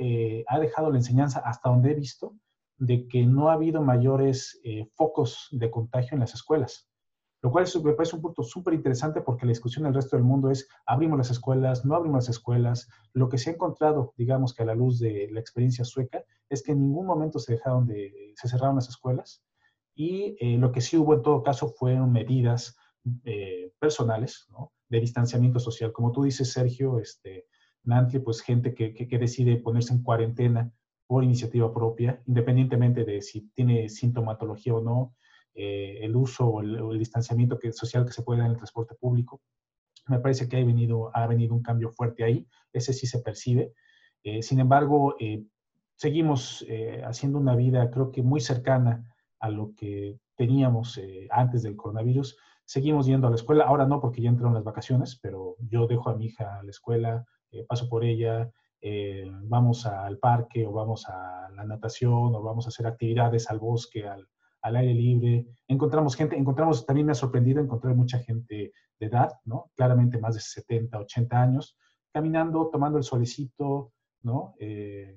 ha 0.46 0.59
dejado 0.61 0.90
la 0.90 0.98
enseñanza 0.98 1.40
hasta 1.44 1.70
donde 1.70 1.92
he 1.92 1.94
visto 1.94 2.35
de 2.77 3.09
que 3.09 3.24
no 3.24 3.48
ha 3.48 3.55
habido 3.55 3.81
mayores 3.81 4.61
focos 4.94 5.48
de 5.53 5.70
contagio 5.70 6.14
en 6.14 6.20
las 6.20 6.35
escuelas. 6.35 6.88
Lo 7.40 7.53
cual 7.53 7.66
me 7.85 7.92
parece 7.92 8.16
un 8.16 8.22
punto 8.22 8.42
súper 8.42 8.74
interesante 8.74 9.20
porque 9.20 9.46
la 9.46 9.51
discusión 9.51 9.85
en 9.85 9.90
el 9.90 9.94
resto 9.94 10.16
del 10.16 10.24
mundo 10.24 10.51
es, 10.51 10.68
abrimos 10.87 11.18
las 11.18 11.31
escuelas, 11.31 11.85
no 11.85 11.94
abrimos 11.94 12.24
las 12.24 12.37
escuelas. 12.37 12.88
Lo 13.12 13.29
que 13.29 13.38
se 13.38 13.51
ha 13.51 13.53
encontrado, 13.53 14.12
digamos 14.16 14.55
que 14.55 14.64
a 14.64 14.66
la 14.66 14.74
luz 14.74 14.98
de 14.98 15.29
la 15.31 15.38
experiencia 15.38 15.85
sueca, 15.85 16.24
es 16.48 16.62
que 16.62 16.72
en 16.72 16.81
ningún 16.81 17.07
momento 17.07 17.38
se 17.38 17.53
dejaron 17.53 17.87
de, 17.87 18.33
se 18.35 18.48
cerraron 18.48 18.77
las 18.77 18.88
escuelas 18.88 19.44
y 19.94 20.37
eh, 20.40 20.57
lo 20.59 20.72
que 20.72 20.81
sí 20.81 20.96
hubo 20.96 21.14
en 21.14 21.22
todo 21.22 21.42
caso 21.42 21.68
fueron 21.68 22.12
medidas 22.12 22.77
eh, 23.24 23.72
personales, 23.79 24.46
¿no? 24.51 24.72
De 24.88 25.01
distanciamiento 25.01 25.59
social. 25.59 25.92
Como 25.92 26.12
tú 26.12 26.22
dices, 26.22 26.53
Sergio, 26.53 26.98
este, 26.98 27.46
Nantley, 27.85 28.22
pues 28.22 28.40
gente 28.40 28.74
que, 28.74 28.94
que 28.94 29.18
decide 29.18 29.57
ponerse 29.57 29.92
en 29.92 30.03
cuarentena 30.03 30.72
por 31.07 31.24
iniciativa 31.24 31.72
propia, 31.72 32.22
independientemente 32.27 33.05
de 33.05 33.22
si 33.22 33.48
tiene 33.55 33.88
sintomatología 33.88 34.74
o 34.74 34.81
no, 34.81 35.14
eh, 35.61 35.99
el 36.05 36.14
uso 36.14 36.47
o 36.47 36.61
el, 36.61 37.01
distanciamiento 37.01 37.59
que, 37.59 37.73
social 37.73 38.07
que 38.07 38.12
se 38.12 38.23
puede 38.23 38.38
dar 38.38 38.47
en 38.47 38.53
el 38.53 38.59
transporte 38.59 38.94
público. 38.94 39.40
Me 40.07 40.21
parece 40.21 40.49
que 40.49 40.57
ha 40.57 40.64
venido, 40.64 41.11
ha 41.12 41.27
venido 41.27 41.53
un 41.53 41.62
cambio 41.62 41.90
fuerte 41.90 42.23
ahí, 42.23 42.47
ese 42.73 42.92
sí 42.92 43.09
se 43.09 43.18
percibe. 43.18 43.73
Eh, 44.23 44.40
sin 44.40 44.61
embargo, 44.61 45.16
eh, 45.18 45.42
seguimos 45.97 46.64
haciendo 47.05 47.40
una 47.40 47.57
vida 47.57 47.90
creo 47.90 48.12
que 48.12 48.23
muy 48.23 48.40
cercana 48.40 49.12
a 49.40 49.51
lo 49.51 49.75
que 49.75 50.21
teníamos 50.37 51.01
antes 51.31 51.64
del 51.64 51.75
coronavirus. 51.75 52.37
Seguimos 52.64 53.07
yendo 53.07 53.27
a 53.27 53.31
la 53.31 53.37
escuela, 53.37 53.64
ahora 53.64 53.85
no 53.85 54.01
porque 54.01 54.23
ya 54.23 54.29
entraron 54.29 54.55
las 54.55 54.62
vacaciones, 54.62 55.18
pero 55.21 55.57
yo 55.59 55.88
dejo 55.88 56.09
a 56.09 56.14
mi 56.14 56.27
hija 56.27 56.61
a 56.61 56.62
la 56.62 56.71
escuela, 56.71 57.27
paso 57.66 57.88
por 57.88 58.05
ella, 58.05 58.49
vamos 59.42 59.87
al 59.87 60.18
parque 60.18 60.64
o 60.64 60.71
vamos 60.71 61.09
a 61.09 61.51
la 61.51 61.64
natación 61.64 62.33
o 62.33 62.42
vamos 62.42 62.66
a 62.66 62.68
hacer 62.68 62.87
actividades 62.87 63.51
al 63.51 63.59
bosque, 63.59 64.07
al, 64.07 64.29
al 64.62 64.77
aire 64.77 64.94
libre. 64.94 65.47
Encontramos 65.66 66.16
gente, 66.16 66.37
encontramos, 66.37 66.85
también 66.87 67.07
me 67.07 67.12
ha 67.12 67.16
sorprendido 67.16 67.61
encontrar 67.61 67.94
mucha 67.94 68.18
gente 68.18 68.73
de 68.99 69.07
edad, 69.07 69.33
¿no? 69.44 69.71
Claramente 69.75 70.18
más 70.18 70.35
de 70.35 70.40
70, 70.40 70.99
80 70.99 71.40
años, 71.40 71.77
caminando, 72.12 72.68
tomando 72.71 72.99
el 72.99 73.05
solecito, 73.05 73.92
¿no? 74.23 74.55
Eh, 74.59 75.16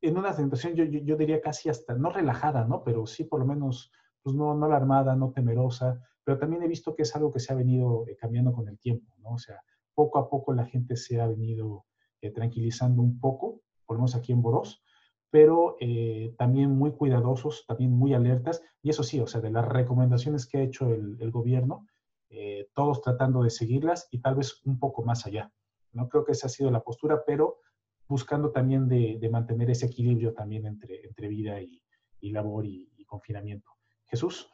en 0.00 0.16
una 0.16 0.32
situación 0.32 0.74
yo, 0.74 0.84
yo, 0.84 1.16
diría 1.16 1.40
casi 1.40 1.68
hasta, 1.68 1.94
no 1.94 2.10
relajada, 2.10 2.64
¿no? 2.64 2.84
Pero 2.84 3.06
sí 3.06 3.24
por 3.24 3.40
lo 3.40 3.46
menos, 3.46 3.90
pues 4.22 4.36
no, 4.36 4.54
no 4.54 4.66
alarmada, 4.66 5.16
no 5.16 5.32
temerosa, 5.32 6.00
pero 6.22 6.38
también 6.38 6.62
he 6.62 6.68
visto 6.68 6.94
que 6.94 7.02
es 7.02 7.16
algo 7.16 7.32
que 7.32 7.40
se 7.40 7.52
ha 7.52 7.56
venido 7.56 8.06
eh, 8.06 8.16
cambiando 8.16 8.52
con 8.52 8.68
el 8.68 8.78
tiempo, 8.78 9.12
¿no? 9.18 9.30
O 9.30 9.38
sea, 9.38 9.60
poco 9.94 10.18
a 10.18 10.30
poco 10.30 10.52
la 10.52 10.66
gente 10.66 10.96
se 10.96 11.20
ha 11.20 11.26
venido 11.26 11.86
eh, 12.20 12.30
tranquilizando 12.30 13.02
un 13.02 13.18
poco, 13.18 13.62
por 13.84 13.96
lo 13.96 14.02
menos 14.02 14.14
aquí 14.14 14.32
en 14.32 14.42
Boros, 14.42 14.82
pero 15.30 15.76
eh, 15.80 16.34
también 16.38 16.70
muy 16.70 16.92
cuidadosos, 16.92 17.66
también 17.66 17.92
muy 17.92 18.14
alertas, 18.14 18.62
y 18.82 18.90
eso 18.90 19.02
sí, 19.02 19.20
o 19.20 19.26
sea, 19.26 19.40
de 19.40 19.50
las 19.50 19.66
recomendaciones 19.66 20.46
que 20.46 20.58
ha 20.58 20.62
hecho 20.62 20.92
el, 20.92 21.30
gobierno, 21.30 21.86
eh, 22.30 22.68
todos 22.74 23.02
tratando 23.02 23.42
de 23.42 23.50
seguirlas 23.50 24.08
y 24.10 24.20
tal 24.20 24.36
vez 24.36 24.60
un 24.64 24.78
poco 24.78 25.02
más 25.02 25.26
allá. 25.26 25.52
No 25.92 26.08
creo 26.08 26.24
que 26.24 26.32
esa 26.32 26.46
ha 26.46 26.50
sido 26.50 26.70
la 26.70 26.80
postura, 26.80 27.24
pero 27.26 27.58
buscando 28.06 28.50
también 28.50 28.88
de, 28.88 29.28
mantener 29.30 29.70
ese 29.70 29.86
equilibrio 29.86 30.32
también 30.32 30.66
entre, 30.66 31.04
entre 31.04 31.28
vida 31.28 31.60
y, 31.60 31.82
labor 32.30 32.64
y, 32.66 32.86
confinamiento. 33.06 33.70
Jesús. 34.04 34.50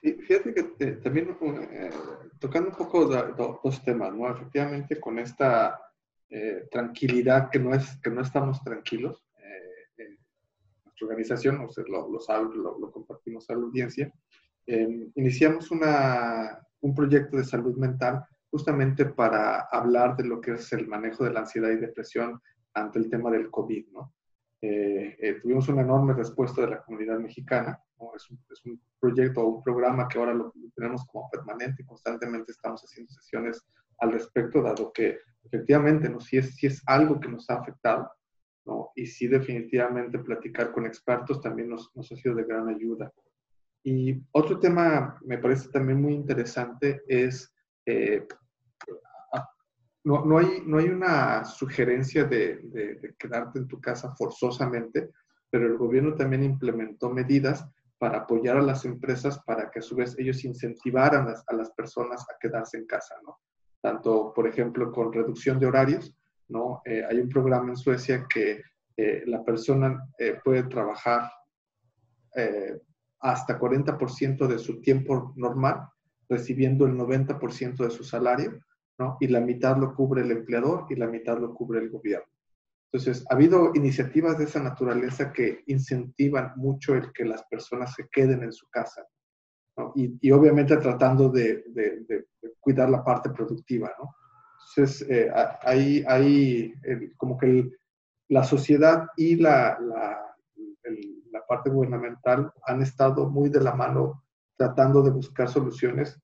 Sí, 0.00 0.12
fíjate 0.12 0.54
que 0.54 0.74
eh, 0.80 0.92
también 1.02 1.36
tocando 2.40 2.70
un 2.70 2.76
poco 2.76 3.04
dos 3.06 3.84
temas, 3.84 4.12
¿no? 4.12 4.28
Efectivamente, 4.28 5.00
con 5.00 5.20
esta 5.20 5.87
eh, 6.30 6.68
tranquilidad, 6.70 7.48
que 7.50 7.58
no, 7.58 7.74
es, 7.74 7.98
que 8.02 8.10
no 8.10 8.20
estamos 8.20 8.62
tranquilos. 8.62 9.24
Eh, 9.38 10.18
nuestra 10.84 11.06
organización, 11.06 11.60
usted 11.60 11.84
lo, 11.88 12.10
lo 12.10 12.20
sabe, 12.20 12.54
lo, 12.54 12.90
compartimos 12.90 13.48
a 13.48 13.54
la 13.54 13.60
audiencia. 13.60 14.12
Em, 14.66 15.10
iniciamos 15.14 15.70
una, 15.70 16.60
un 16.80 16.94
proyecto 16.94 17.38
de 17.38 17.44
salud 17.44 17.76
mental 17.78 18.24
justamente 18.50 19.06
para 19.06 19.60
hablar 19.60 20.16
de 20.16 20.24
lo 20.24 20.40
que 20.40 20.52
es 20.52 20.72
el 20.72 20.86
manejo 20.86 21.24
de 21.24 21.32
la 21.32 21.40
ansiedad 21.40 21.70
y 21.70 21.76
depresión 21.76 22.40
ante 22.74 22.98
el 22.98 23.08
tema 23.08 23.30
del 23.30 23.50
COVID, 23.50 23.88
¿no? 23.92 24.12
Eh, 24.60 25.38
tuvimos 25.40 25.68
una 25.68 25.82
enorme 25.82 26.14
respuesta 26.14 26.62
de 26.62 26.70
la 26.70 26.82
comunidad 26.82 27.18
mexicana. 27.20 27.80
¿no? 27.98 28.14
Es, 28.14 28.28
un, 28.28 28.38
es, 28.50 28.64
un, 28.66 28.80
proyecto 28.98 29.40
o 29.40 29.56
un 29.56 29.62
programa 29.62 30.08
que 30.08 30.18
ahora 30.18 30.34
lo 30.34 30.52
tenemos 30.74 31.06
como 31.06 31.30
permanente 31.30 31.82
y 31.82 31.86
constantemente 31.86 32.50
estamos 32.50 32.82
haciendo 32.82 33.12
sesiones 33.12 33.64
al 33.98 34.12
respecto, 34.12 34.62
dado 34.62 34.92
que 34.92 35.18
efectivamente, 35.44 36.08
¿no? 36.08 36.20
si, 36.20 36.38
es, 36.38 36.54
si 36.56 36.66
es 36.66 36.82
algo 36.86 37.18
que 37.18 37.28
nos 37.28 37.48
ha 37.50 37.54
afectado, 37.54 38.10
¿no? 38.66 38.90
y 38.94 39.06
si 39.06 39.26
definitivamente 39.26 40.18
platicar 40.18 40.72
con 40.72 40.86
expertos 40.86 41.40
también 41.40 41.70
nos, 41.70 41.94
nos 41.96 42.10
ha 42.12 42.16
sido 42.16 42.34
de 42.34 42.44
gran 42.44 42.68
ayuda. 42.68 43.12
Y 43.82 44.20
otro 44.32 44.58
tema 44.58 45.18
me 45.24 45.38
parece 45.38 45.70
también 45.70 46.00
muy 46.02 46.12
interesante 46.12 47.02
es, 47.08 47.52
eh, 47.86 48.26
no, 50.04 50.24
no, 50.24 50.38
hay, 50.38 50.62
no 50.64 50.78
hay 50.78 50.88
una 50.88 51.44
sugerencia 51.44 52.24
de, 52.24 52.56
de, 52.62 53.14
quedarte 53.18 53.58
en 53.58 53.68
tu 53.68 53.80
casa 53.80 54.14
forzosamente, 54.14 55.10
pero 55.50 55.66
el 55.66 55.78
gobierno 55.78 56.14
también 56.14 56.44
implementó 56.44 57.10
medidas 57.10 57.66
para 57.98 58.18
apoyar 58.18 58.58
a 58.58 58.62
las 58.62 58.84
empresas 58.84 59.42
para 59.44 59.70
que 59.70 59.80
a 59.80 59.82
su 59.82 59.96
vez 59.96 60.14
ellos 60.18 60.44
incentivaran 60.44 61.28
a, 61.28 61.34
a 61.46 61.54
las 61.54 61.70
personas 61.72 62.22
a 62.22 62.36
quedarse 62.38 62.76
en 62.76 62.86
casa, 62.86 63.14
¿no? 63.24 63.38
Tanto, 63.80 64.32
por 64.34 64.46
ejemplo, 64.46 64.92
con 64.92 65.12
reducción 65.12 65.58
de 65.58 65.66
horarios, 65.66 66.16
¿no? 66.48 66.82
Eh, 66.84 67.04
hay 67.08 67.20
un 67.20 67.28
programa 67.28 67.70
en 67.70 67.76
Suecia 67.76 68.26
que 68.28 68.62
eh, 68.96 69.22
la 69.26 69.44
persona 69.44 70.08
eh, 70.18 70.38
puede 70.42 70.64
trabajar 70.64 71.30
hasta 73.18 73.58
40% 73.58 74.46
de 74.46 74.58
su 74.60 74.80
tiempo 74.80 75.32
normal, 75.34 75.88
recibiendo 76.28 76.86
el 76.86 76.92
90% 76.92 77.78
de 77.78 77.90
su 77.90 78.04
salario, 78.04 78.60
¿no? 78.96 79.16
Y 79.18 79.26
la 79.26 79.40
mitad 79.40 79.76
lo 79.76 79.92
cubre 79.92 80.22
el 80.22 80.30
empleador 80.30 80.86
y 80.88 80.94
la 80.94 81.08
mitad 81.08 81.36
lo 81.38 81.52
cubre 81.52 81.80
el 81.80 81.90
gobierno. 81.90 82.28
Entonces, 82.92 83.26
ha 83.28 83.34
habido 83.34 83.72
iniciativas 83.74 84.38
de 84.38 84.44
esa 84.44 84.62
naturaleza 84.62 85.32
que 85.32 85.64
incentivan 85.66 86.52
mucho 86.54 86.94
el 86.94 87.12
que 87.12 87.24
las 87.24 87.42
personas 87.44 87.94
se 87.94 88.08
queden 88.08 88.44
en 88.44 88.52
su 88.52 88.68
casa, 88.68 89.04
y, 89.94 90.30
obviamente 90.30 90.76
tratando 90.76 91.28
de, 91.28 91.64
cuidar 92.60 92.90
la 92.90 93.04
parte 93.04 93.30
productiva, 93.30 93.90
¿no? 93.98 94.14
Entonces, 94.70 95.08
eh, 95.08 95.30
hay, 95.62 96.04
hay 96.06 96.74
como 97.16 97.38
que 97.38 97.70
la 98.28 98.44
sociedad 98.44 99.06
y 99.16 99.36
la, 99.36 99.78
la, 99.80 100.36
la, 101.32 101.46
parte 101.46 101.70
gubernamental 101.70 102.52
han 102.66 102.82
estado 102.82 103.30
muy 103.30 103.48
de 103.48 103.60
la 103.60 103.74
mano 103.74 104.24
tratando 104.56 105.02
de 105.02 105.10
buscar 105.10 105.48
soluciones 105.48 106.20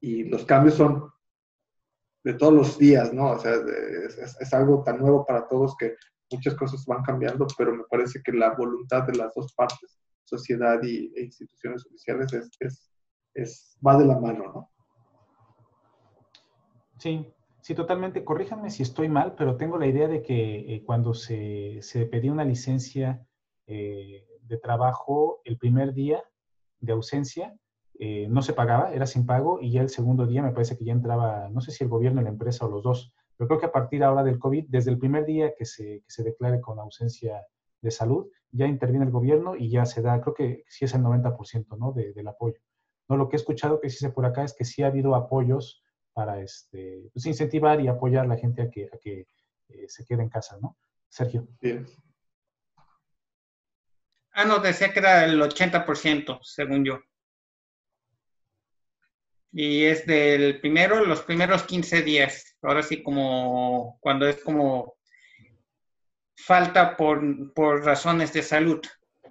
y 0.00 0.24
los 0.24 0.44
cambios 0.44 0.74
son 0.74 1.10
de 2.24 2.34
todos 2.34 2.52
los 2.54 2.78
días, 2.78 3.12
¿no? 3.12 3.32
O 3.32 3.38
sea, 3.38 3.54
es, 3.54 4.36
es, 4.40 4.54
algo 4.54 4.82
tan 4.82 4.98
nuevo 4.98 5.24
para 5.24 5.46
todos 5.46 5.76
que 5.76 5.94
muchas 6.30 6.54
cosas 6.54 6.84
van 6.86 7.02
cambiando, 7.02 7.46
pero 7.56 7.74
me 7.74 7.84
parece 7.84 8.20
que 8.22 8.32
la 8.32 8.54
voluntad 8.54 9.04
de 9.04 9.14
las 9.16 9.34
dos 9.34 9.52
partes, 9.54 10.00
sociedad 10.24 10.82
y, 10.82 11.12
e 11.14 11.24
instituciones 11.24 11.86
oficiales, 11.86 12.32
es, 12.32 12.50
es, 12.60 12.90
es, 13.34 13.78
va 13.84 13.98
de 13.98 14.06
la 14.06 14.18
mano, 14.18 14.44
¿no? 14.52 14.70
Sí, 16.98 17.26
sí, 17.60 17.74
totalmente. 17.74 18.24
Corríjanme 18.24 18.70
si 18.70 18.82
estoy 18.82 19.08
mal, 19.08 19.34
pero 19.36 19.56
tengo 19.56 19.76
la 19.78 19.86
idea 19.86 20.08
de 20.08 20.22
que 20.22 20.74
eh, 20.74 20.84
cuando 20.84 21.12
se, 21.12 21.78
se, 21.82 22.06
pedía 22.06 22.32
una 22.32 22.44
licencia 22.44 23.26
eh, 23.66 24.26
de 24.42 24.58
trabajo, 24.58 25.40
el 25.44 25.58
primer 25.58 25.92
día 25.92 26.22
de 26.80 26.92
ausencia 26.92 27.54
eh, 27.98 28.26
no 28.28 28.42
se 28.42 28.52
pagaba, 28.52 28.92
era 28.92 29.06
sin 29.06 29.26
pago, 29.26 29.60
y 29.60 29.72
ya 29.72 29.82
el 29.82 29.88
segundo 29.88 30.26
día 30.26 30.42
me 30.42 30.52
parece 30.52 30.76
que 30.76 30.84
ya 30.84 30.92
entraba, 30.92 31.48
no 31.50 31.60
sé 31.60 31.72
si 31.72 31.84
el 31.84 31.90
gobierno, 31.90 32.22
la 32.22 32.28
empresa 32.28 32.66
o 32.66 32.70
los 32.70 32.82
dos, 32.82 33.12
pero 33.36 33.48
creo 33.48 33.60
que 33.60 33.66
a 33.66 33.72
partir 33.72 34.02
ahora 34.02 34.22
del 34.22 34.38
COVID, 34.38 34.66
desde 34.68 34.90
el 34.90 34.98
primer 34.98 35.26
día 35.26 35.54
que 35.56 35.64
se, 35.64 36.00
que 36.00 36.10
se 36.10 36.22
declare 36.22 36.60
con 36.60 36.78
ausencia 36.78 37.44
de 37.80 37.90
salud, 37.90 38.28
ya 38.50 38.66
interviene 38.66 39.04
el 39.04 39.10
gobierno 39.10 39.56
y 39.56 39.68
ya 39.68 39.84
se 39.84 40.00
da, 40.00 40.20
creo 40.20 40.34
que 40.34 40.64
sí 40.68 40.84
es 40.84 40.94
el 40.94 41.02
90% 41.02 41.76
¿no? 41.76 41.92
de, 41.92 42.12
del 42.12 42.28
apoyo. 42.28 42.60
No, 43.08 43.16
lo 43.16 43.28
que 43.28 43.36
he 43.36 43.38
escuchado 43.38 43.80
que 43.80 43.90
se 43.90 44.10
por 44.10 44.26
acá 44.26 44.44
es 44.44 44.54
que 44.54 44.64
sí 44.64 44.82
ha 44.82 44.86
habido 44.86 45.14
apoyos 45.14 45.82
para 46.12 46.40
este, 46.40 47.10
pues, 47.12 47.26
incentivar 47.26 47.80
y 47.80 47.88
apoyar 47.88 48.24
a 48.24 48.28
la 48.28 48.36
gente 48.36 48.62
a 48.62 48.70
que, 48.70 48.88
a 48.92 48.98
que 48.98 49.26
eh, 49.68 49.88
se 49.88 50.04
quede 50.06 50.22
en 50.22 50.28
casa, 50.28 50.56
¿no? 50.60 50.78
Sergio. 51.08 51.46
Bien. 51.60 51.86
Ah, 54.32 54.44
no, 54.44 54.58
decía 54.58 54.92
que 54.92 54.98
era 54.98 55.24
el 55.24 55.40
80%, 55.40 56.40
según 56.42 56.84
yo. 56.84 57.00
Y 59.52 59.84
es 59.84 60.04
del 60.06 60.60
primero, 60.60 61.04
los 61.04 61.22
primeros 61.22 61.62
15 61.62 62.02
días. 62.02 62.56
Ahora 62.60 62.82
sí, 62.82 63.02
como 63.02 63.98
cuando 64.00 64.26
es 64.26 64.42
como 64.42 64.96
falta 66.36 66.96
por, 66.96 67.54
por 67.54 67.84
razones 67.84 68.32
de 68.32 68.42
salud. 68.42 68.80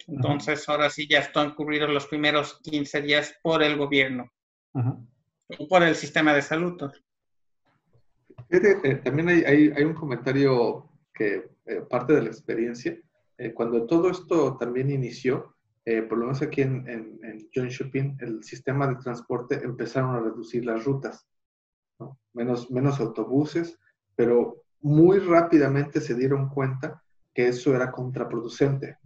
Entonces, 0.08 0.68
ahora 0.68 0.89
sí 0.89 1.08
ya 1.08 1.20
están 1.20 1.56
cubridos 1.56 1.89
los 1.89 2.08
primeros 2.08 2.60
15 2.63 3.02
días 3.02 3.36
por 3.42 3.63
el 3.63 3.78
gobierno, 3.78 4.32
o 4.74 5.68
por 5.68 5.84
el 5.84 5.96
sistema 5.96 6.34
de 6.34 6.42
salud. 6.42 6.82
Eh, 8.50 8.96
también 9.04 9.30
hay, 9.30 9.44
hay, 9.44 9.84
un 9.84 9.94
comentario 9.94 10.89
que 11.13 11.52
eh, 11.66 11.82
parte 11.89 12.13
de 12.13 12.24
la 12.24 12.30
experiencia. 12.30 12.98
Eh, 13.38 13.54
cuando 13.54 13.86
todo 13.86 14.10
esto 14.10 14.58
también 14.58 14.89
inició, 14.89 15.56
por 16.08 16.18
lo 16.18 16.26
menos 16.28 16.42
aquí 16.42 16.62
en, 16.62 16.88
en, 16.88 17.20
en 17.24 17.50
John 17.54 17.68
Shopping, 17.68 18.16
el 18.22 18.42
sistema 18.42 18.88
de 18.88 18.96
transporte 18.96 19.56
empezaron 19.56 20.16
a 20.16 20.20
reducir 20.22 20.66
las 20.66 20.86
rutas, 20.86 21.28
menos, 22.32 22.72
menos 22.72 23.02
autobuses, 23.02 23.78
pero 24.16 24.63
muy 24.80 25.20
rápidamente 25.20 26.00
se 26.00 26.16
dieron 26.16 26.48
cuenta 26.48 27.04
que 27.34 27.50
eso 27.50 27.76
era 27.76 27.92
contraproducente 27.92 28.98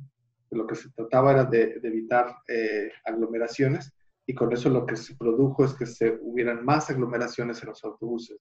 lo 0.51 0.65
que 0.65 0.75
se 0.75 0.89
trataba 0.91 1.31
era 1.31 1.45
de, 1.45 1.79
evitar 1.83 2.37
eh, 2.47 2.91
aglomeraciones 3.05 3.93
y 4.25 4.33
con 4.33 4.51
eso 4.51 4.69
lo 4.69 4.85
que 4.85 4.95
se 4.95 5.15
produjo 5.15 5.63
es 5.65 5.73
que 5.73 5.85
se 5.85 6.17
hubieran 6.21 6.63
más 6.63 6.89
aglomeraciones 6.89 7.61
en 7.61 7.69
los 7.69 7.83
autobuses. 7.83 8.37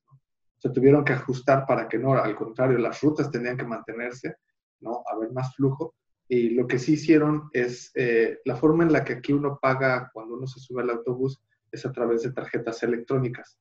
Se 0.57 0.69
tuvieron 0.69 1.05
que 1.05 1.13
ajustar 1.13 1.65
para 1.65 1.87
que 1.87 1.97
no, 1.97 2.13
al 2.13 2.35
contrario, 2.35 2.77
las 2.77 3.01
rutas 3.01 3.31
tenían 3.31 3.57
que 3.57 3.65
mantenerse, 3.65 4.35
¿no? 4.81 5.03
haber 5.11 5.31
más 5.31 5.55
flujo. 5.55 5.95
Y 6.27 6.49
lo 6.49 6.67
que 6.67 6.77
sí 6.77 6.93
hicieron 6.93 7.49
es 7.53 7.91
eh, 7.95 8.39
la 8.43 8.57
forma 8.57 8.83
en 8.83 8.91
la 8.91 9.05
que 9.05 9.13
aquí 9.13 9.31
uno 9.31 9.57
paga 9.61 10.09
cuando 10.13 10.35
uno 10.35 10.45
se 10.45 10.59
sube 10.59 10.81
al 10.81 10.89
autobús 10.89 11.41
es 11.71 11.85
a 11.85 11.91
través 11.93 12.23
de 12.23 12.33
tarjetas 12.33 12.83
electrónicas. 12.83 13.57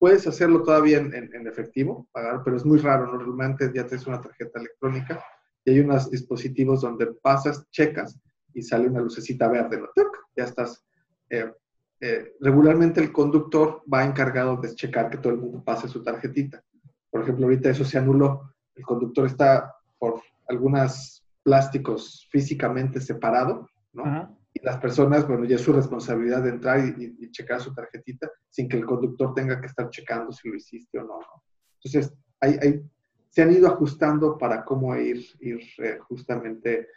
Puedes 0.00 0.26
hacerlo 0.26 0.62
todavía 0.62 0.98
en, 0.98 1.14
en, 1.14 1.46
efectivo, 1.46 2.08
pagar, 2.10 2.42
pero 2.44 2.56
es 2.56 2.64
muy 2.64 2.78
raro. 2.78 3.06
Normalmente 3.06 3.70
ya 3.72 3.86
tienes 3.86 4.06
una 4.06 4.20
tarjeta 4.20 4.58
electrónica 4.58 5.22
y 5.64 5.70
hay 5.70 5.80
unos 5.80 6.10
dispositivos 6.10 6.80
donde 6.82 7.06
pasas, 7.06 7.68
checas 7.70 8.18
y 8.54 8.62
sale 8.62 8.88
una 8.88 9.00
lucecita 9.00 9.48
verde, 9.48 9.78
¿no? 9.78 9.88
Ya 10.36 10.44
estás. 10.44 10.84
Eh, 11.28 11.52
eh, 12.00 12.34
regularmente 12.40 13.00
el 13.00 13.12
conductor 13.12 13.82
va 13.92 14.04
encargado 14.04 14.56
de 14.56 14.74
checar 14.74 15.10
que 15.10 15.18
todo 15.18 15.32
el 15.32 15.38
mundo 15.38 15.62
pase 15.62 15.88
su 15.88 16.02
tarjetita. 16.02 16.64
Por 17.10 17.22
ejemplo, 17.22 17.44
ahorita 17.44 17.70
eso 17.70 17.84
se 17.84 17.98
anuló. 17.98 18.54
El 18.74 18.84
conductor 18.84 19.26
está 19.26 19.74
por 19.98 20.22
algunos 20.48 21.22
plásticos 21.42 22.26
físicamente 22.30 23.00
separado, 23.00 23.68
¿no? 23.92 24.38
Y 24.52 24.64
las 24.64 24.78
personas, 24.78 25.28
bueno, 25.28 25.44
ya 25.44 25.56
es 25.56 25.62
su 25.62 25.72
responsabilidad 25.72 26.42
de 26.42 26.50
entrar 26.50 26.80
y, 26.80 27.30
checar 27.30 27.60
su 27.60 27.72
tarjetita 27.72 28.28
sin 28.48 28.68
que 28.68 28.78
el 28.78 28.84
conductor 28.84 29.32
tenga 29.34 29.60
que 29.60 29.66
estar 29.66 29.88
checando 29.90 30.32
si 30.32 30.48
lo 30.48 30.56
hiciste 30.56 30.98
o 30.98 31.02
no. 31.02 31.18
¿no? 31.18 31.42
Entonces, 31.76 32.12
hay, 32.40 32.58
hay 32.60 32.82
se 33.30 33.42
han 33.42 33.52
ido 33.52 33.68
ajustando 33.68 34.36
para 34.36 34.64
cómo 34.64 34.94
ir, 34.96 35.24
ir 35.40 35.60
eh, 35.78 35.98
justamente 36.00 36.88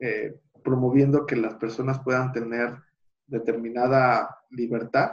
eh, 0.00 0.34
promoviendo 0.64 1.26
que 1.26 1.36
las 1.36 1.54
personas 1.54 2.00
puedan 2.02 2.32
tener 2.32 2.74
determinada 3.26 4.38
libertad, 4.50 5.12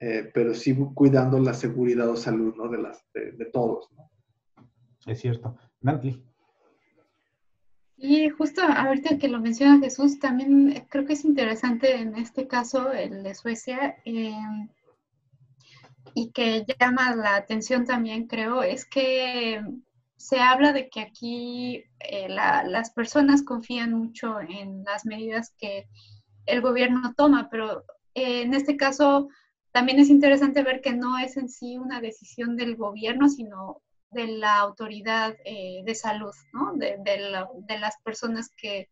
eh, 0.00 0.30
pero 0.32 0.54
sí 0.54 0.76
cuidando 0.94 1.38
la 1.38 1.54
seguridad 1.54 2.08
o 2.08 2.16
salud 2.16 2.54
¿no? 2.56 2.68
de, 2.68 2.78
las, 2.78 3.04
de, 3.12 3.44
todos. 3.52 3.90
¿no? 3.92 4.10
Es 5.06 5.20
cierto. 5.20 5.56
Nantli. 5.80 6.22
Y 7.96 8.28
justo 8.28 8.62
ahorita 8.62 9.18
que 9.18 9.28
lo 9.28 9.40
menciona 9.40 9.78
Jesús, 9.78 10.18
también 10.18 10.86
creo 10.90 11.06
que 11.06 11.12
es 11.12 11.24
interesante 11.24 11.94
en 11.96 12.16
este 12.16 12.46
caso, 12.46 12.92
el 12.92 13.22
de 13.22 13.34
Suecia, 13.34 13.96
eh, 14.04 14.34
y 16.12 16.30
que 16.30 16.64
llama 16.78 17.14
la 17.14 17.36
atención 17.36 17.84
también, 17.84 18.26
creo, 18.26 18.62
es 18.62 18.84
que 18.84 19.62
se 20.16 20.40
habla 20.40 20.72
de 20.72 20.88
que 20.88 21.00
aquí 21.00 21.84
eh, 22.00 22.28
las 22.28 22.90
personas 22.90 23.42
confían 23.42 23.92
mucho 23.92 24.40
en 24.40 24.84
las 24.84 25.04
medidas 25.04 25.54
que 25.58 25.88
el 26.46 26.60
gobierno 26.60 27.14
toma, 27.16 27.48
pero 27.50 27.84
eh, 28.14 28.42
en 28.42 28.54
este 28.54 28.76
caso 28.76 29.28
también 29.72 29.98
es 29.98 30.08
interesante 30.08 30.62
ver 30.62 30.80
que 30.80 30.92
no 30.92 31.18
es 31.18 31.36
en 31.36 31.48
sí 31.48 31.78
una 31.78 32.00
decisión 32.00 32.56
del 32.56 32.76
gobierno, 32.76 33.28
sino 33.28 33.82
de 34.10 34.28
la 34.28 34.58
autoridad 34.58 35.34
eh, 35.44 35.82
de 35.84 35.94
salud, 35.94 36.34
¿no? 36.52 36.74
de, 36.74 37.78
las 37.80 37.96
personas 38.04 38.50
que 38.56 38.88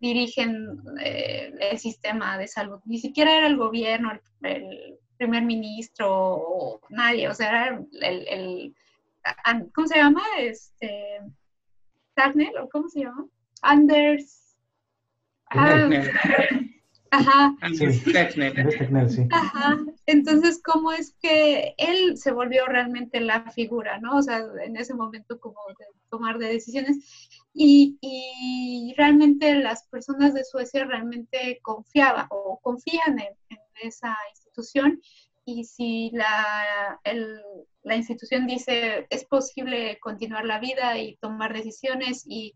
dirigen 0.00 0.80
el 0.98 1.78
sistema 1.78 2.36
de 2.36 2.48
salud. 2.48 2.80
Ni 2.84 2.98
siquiera 2.98 3.36
era 3.38 3.46
el 3.46 3.56
gobierno, 3.56 4.12
el, 4.42 4.98
primer 5.16 5.44
ministro 5.44 6.08
o 6.10 6.80
nadie, 6.90 7.28
o 7.28 7.34
sea, 7.34 7.48
era 7.48 7.80
el 8.02 8.74
¿cómo 9.74 9.86
se 9.86 9.96
llama? 9.96 10.22
Este, 10.38 11.20
Tagner, 12.14 12.58
¿o 12.58 12.68
cómo 12.68 12.88
se 12.88 13.00
llama? 13.00 13.26
Anders. 13.62 14.56
Ah, 15.50 15.88
ajá. 17.10 17.56
Anders 17.60 18.02
sí. 19.14 19.28
Ajá. 19.30 19.78
Entonces, 20.06 20.60
¿cómo 20.62 20.92
es 20.92 21.14
que 21.20 21.74
él 21.78 22.16
se 22.16 22.32
volvió 22.32 22.66
realmente 22.66 23.20
la 23.20 23.50
figura, 23.52 23.98
¿no? 23.98 24.16
O 24.16 24.22
sea, 24.22 24.42
en 24.64 24.76
ese 24.76 24.94
momento 24.94 25.38
como 25.38 25.60
de 25.78 25.86
tomar 26.10 26.38
de 26.38 26.48
decisiones. 26.48 27.38
Y, 27.52 27.98
y 28.00 28.94
realmente 28.96 29.54
las 29.54 29.86
personas 29.88 30.34
de 30.34 30.44
Suecia 30.44 30.84
realmente 30.84 31.60
confiaban 31.62 32.26
o 32.30 32.58
confían 32.60 33.18
en, 33.18 33.36
en 33.48 33.58
esa 33.82 34.16
institución 34.30 35.00
y 35.44 35.64
si 35.64 36.10
la, 36.12 37.00
la 37.84 37.96
institución 37.96 38.46
dice 38.46 39.06
es 39.10 39.24
posible 39.26 39.98
continuar 40.00 40.44
la 40.44 40.58
vida 40.58 40.98
y 40.98 41.16
tomar 41.16 41.52
decisiones 41.52 42.24
y, 42.26 42.54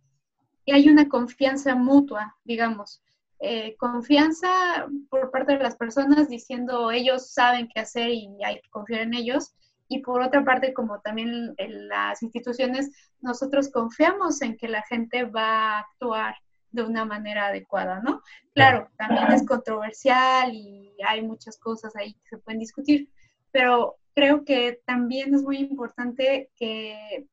hay 0.71 0.87
una 0.91 1.09
confianza 1.09 1.75
mutua, 1.75 2.37
digamos. 2.45 3.03
Eh, 3.41 3.75
confianza 3.79 4.87
por 5.09 5.31
parte 5.31 5.57
de 5.57 5.63
las 5.63 5.77
personas 5.77 6.29
diciendo 6.29 6.91
ellos 6.91 7.33
saben 7.33 7.71
qué 7.73 7.81
hacer 7.81 8.11
y 8.11 8.29
hay 8.45 8.61
que 8.61 8.69
confiar 8.69 9.01
en 9.01 9.15
ellos. 9.15 9.55
Y 9.89 10.01
por 10.01 10.21
otra 10.21 10.45
parte, 10.45 10.75
como 10.75 11.01
también 11.01 11.55
en 11.57 11.89
las 11.89 12.23
instituciones, 12.23 12.91
nosotros 13.23 13.71
confiamos 13.71 14.43
en 14.43 14.59
que 14.59 14.69
la 14.69 14.83
gente 14.83 15.25
va 15.25 15.77
a 15.77 15.79
actuar 15.79 16.35
de 16.71 16.83
una 16.83 17.07
manera 17.07 17.47
adecuada, 17.47 18.01
¿no? 18.01 18.21
Claro, 18.53 18.91
también 18.99 19.33
es 19.33 19.47
controversial 19.47 20.53
y 20.53 20.95
hay 21.07 21.23
muchas 21.23 21.59
cosas 21.59 21.97
ahí 21.97 22.13
que 22.13 22.29
se 22.29 22.37
pueden 22.37 22.61
discutir, 22.61 23.09
pero 23.51 23.97
creo 24.19 24.45
que 24.45 24.83
también 24.85 25.33
es 25.33 25.43
muy 25.43 25.59
importante 25.59 26.51
que, 26.57 27.29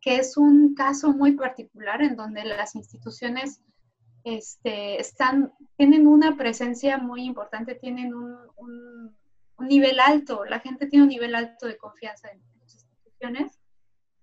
que 0.00 0.16
es 0.16 0.36
un 0.36 0.74
caso 0.74 1.12
muy 1.12 1.32
particular 1.36 2.02
en 2.02 2.16
donde 2.16 2.44
las 2.44 2.74
instituciones 2.74 3.62
este, 4.24 5.00
están, 5.00 5.52
tienen 5.76 6.08
una 6.08 6.36
presencia 6.36 6.98
muy 6.98 7.22
importante, 7.22 7.76
tienen 7.76 8.12
un, 8.12 8.36
un, 8.56 9.16
nivel 9.68 10.00
alto, 10.00 10.44
la 10.44 10.58
gente 10.58 10.88
tiene 10.88 11.04
un 11.04 11.10
nivel 11.10 11.32
alto 11.36 11.68
de 11.68 11.76
confianza 11.76 12.28
en 12.28 12.42
las 12.58 12.74
instituciones. 12.74 13.60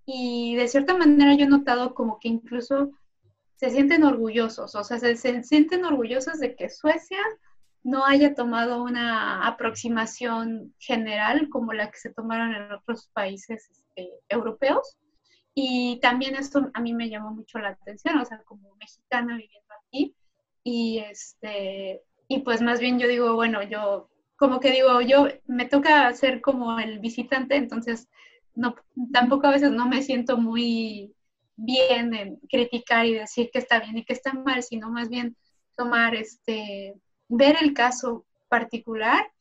Y 0.06 0.56
de 0.56 0.68
cierta 0.68 0.94
manera 0.94 1.36
yo 1.36 1.46
he 1.46 1.50
notado 1.50 1.94
como 1.94 2.20
que 2.20 2.28
incluso 2.28 2.92
se 3.56 3.70
sienten 3.70 4.04
orgullosos, 4.04 4.76
o 4.76 4.84
sea, 4.84 5.00
se, 5.00 5.16
sienten 5.16 5.86
orgullosos 5.86 6.38
de 6.40 6.54
que 6.54 6.70
Suecia 6.70 7.22
no 7.84 8.06
haya 8.06 8.36
tomado 8.36 8.84
una 8.84 9.48
aproximación 9.48 10.74
general 10.80 11.50
como 11.50 11.74
la 11.74 11.90
que 11.90 11.98
se 11.98 12.14
tomaron 12.14 12.54
en 12.54 12.72
otros 12.72 13.10
países 13.14 13.70
este, 13.72 14.12
europeos. 14.30 14.98
Y 15.54 16.00
también 16.02 16.36
esto 16.36 16.70
a 16.74 16.82
mí 16.82 16.94
me 16.94 17.10
llamó 17.10 17.32
mucho 17.32 17.60
la 17.60 17.70
atención, 17.70 18.18
o 18.18 18.26
sea, 18.26 18.42
como 18.44 18.76
mexicana 18.76 19.36
viviendo 19.36 19.74
aquí. 19.86 20.16
Y, 20.64 21.00
este, 21.00 22.02
y 22.28 22.40
pues 22.40 22.62
más 22.62 22.80
bien 22.80 23.00
yo 23.00 23.08
digo, 23.08 23.36
bueno, 23.36 23.64
yo 23.64 24.10
como 24.38 24.60
que 24.60 24.72
digo, 24.72 25.02
yo 25.02 25.28
me 25.46 25.66
toca 25.66 26.12
ser 26.14 26.42
como 26.42 26.80
el 26.80 27.00
visitante, 27.00 27.56
entonces 27.56 28.08
no, 28.56 28.76
tampoco 29.14 29.48
a 29.48 29.52
veces 29.52 29.72
no 29.72 29.88
me 29.88 30.02
siento 30.02 30.38
muy 30.38 31.14
bien 31.56 32.14
en 32.16 32.38
criticar 32.50 33.06
y 33.06 33.14
decir 33.14 33.50
que 33.52 33.60
está 33.60 33.80
bien 33.80 34.00
y 34.00 34.06
que 34.06 34.14
está 34.14 34.34
mal, 34.34 34.64
sino 34.64 34.90
más 34.90 35.10
bien 35.10 35.36
tomar 35.76 36.16
este, 36.16 36.96
ver 37.32 37.56
el 37.62 37.74
caso 37.74 38.26
particular 38.50 39.32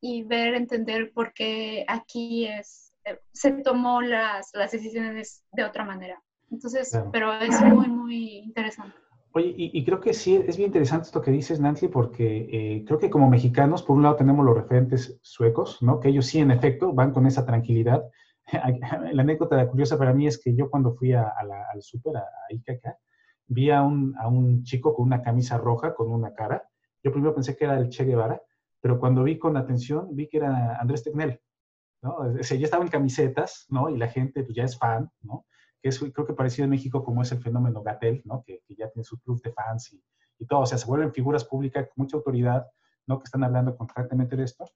y 0.00 0.22
ver, 0.22 0.54
entender 0.54 1.12
por 1.12 1.32
qué 1.32 1.84
aquí 1.88 2.46
es, 2.46 2.94
se 3.32 3.50
tomó 3.50 4.00
las, 4.00 4.50
las 4.54 4.70
decisiones 4.70 5.44
de 5.52 5.64
otra 5.64 5.84
manera. 5.84 6.22
Entonces, 6.50 6.96
pero 7.12 7.32
es 7.34 7.60
muy, 7.62 7.88
muy 7.88 8.38
interesante. 8.38 8.94
Oye, 9.32 9.52
y, 9.56 9.84
creo 9.84 10.00
que 10.00 10.14
sí, 10.14 10.36
es 10.46 10.56
bien 10.56 10.68
interesante 10.68 11.06
esto 11.06 11.20
que 11.20 11.30
dices, 11.30 11.60
Nancy, 11.60 11.88
porque 11.88 12.48
eh, 12.50 12.84
creo 12.86 12.98
que 12.98 13.10
como 13.10 13.28
mexicanos, 13.28 13.82
por 13.82 13.96
un 13.96 14.02
lado 14.02 14.16
tenemos 14.16 14.44
los 14.44 14.56
referentes 14.56 15.18
suecos, 15.22 15.82
¿no? 15.82 16.00
Que 16.00 16.08
ellos 16.08 16.26
sí, 16.26 16.38
en 16.38 16.50
efecto, 16.50 16.92
van 16.92 17.12
con 17.12 17.26
esa 17.26 17.44
tranquilidad 17.44 18.04
la 19.12 19.22
anécdota 19.22 19.68
curiosa 19.68 19.98
para 19.98 20.12
mí 20.12 20.26
es 20.26 20.38
que 20.38 20.54
yo 20.54 20.70
cuando 20.70 20.94
fui 20.94 21.12
a, 21.12 21.32
al 21.72 21.82
súper, 21.82 22.16
a, 22.16 22.20
a 22.20 22.96
vi 23.46 23.70
a 23.70 23.82
un, 23.82 24.14
a 24.18 24.28
un 24.28 24.62
chico 24.64 24.94
con 24.94 25.06
una 25.06 25.22
camisa 25.22 25.58
roja, 25.58 25.94
con 25.94 26.10
una 26.10 26.34
cara. 26.34 26.68
Yo 27.08 27.12
primero 27.12 27.34
pensé 27.34 27.56
que 27.56 27.64
era 27.64 27.78
el 27.78 27.88
Che 27.88 28.04
Guevara, 28.04 28.38
pero 28.82 29.00
cuando 29.00 29.22
vi 29.22 29.38
con 29.38 29.56
atención, 29.56 30.14
vi 30.14 30.28
que 30.28 30.36
era 30.36 30.76
Andrés 30.78 31.02
Tecnel. 31.02 31.40
¿no? 32.02 32.16
O 32.16 32.42
sea, 32.42 32.58
ya 32.58 32.66
estaba 32.66 32.84
en 32.84 32.90
camisetas, 32.90 33.64
¿no? 33.70 33.88
Y 33.88 33.96
la 33.96 34.08
gente 34.08 34.44
pues, 34.44 34.54
ya 34.54 34.64
es 34.64 34.78
fan, 34.78 35.10
¿no? 35.22 35.46
Que 35.80 35.88
es, 35.88 35.98
creo 35.98 36.26
que 36.26 36.34
parecido 36.34 36.64
en 36.64 36.70
México 36.70 37.02
como 37.02 37.22
es 37.22 37.32
el 37.32 37.40
fenómeno 37.40 37.82
Gatel, 37.82 38.20
¿no? 38.26 38.44
Que, 38.46 38.60
ya 38.76 38.90
tiene 38.90 39.04
su 39.04 39.18
club 39.20 39.40
de 39.40 39.52
fans 39.52 39.94
y, 39.94 40.04
y, 40.38 40.44
todo. 40.44 40.60
O 40.60 40.66
sea, 40.66 40.76
se 40.76 40.86
vuelven 40.86 41.14
figuras 41.14 41.46
públicas 41.46 41.86
con 41.86 42.04
mucha 42.04 42.18
autoridad, 42.18 42.66
¿no? 43.06 43.18
Que 43.18 43.24
están 43.24 43.42
hablando 43.42 43.74
constantemente 43.74 44.36
de 44.36 44.44
esto. 44.44 44.70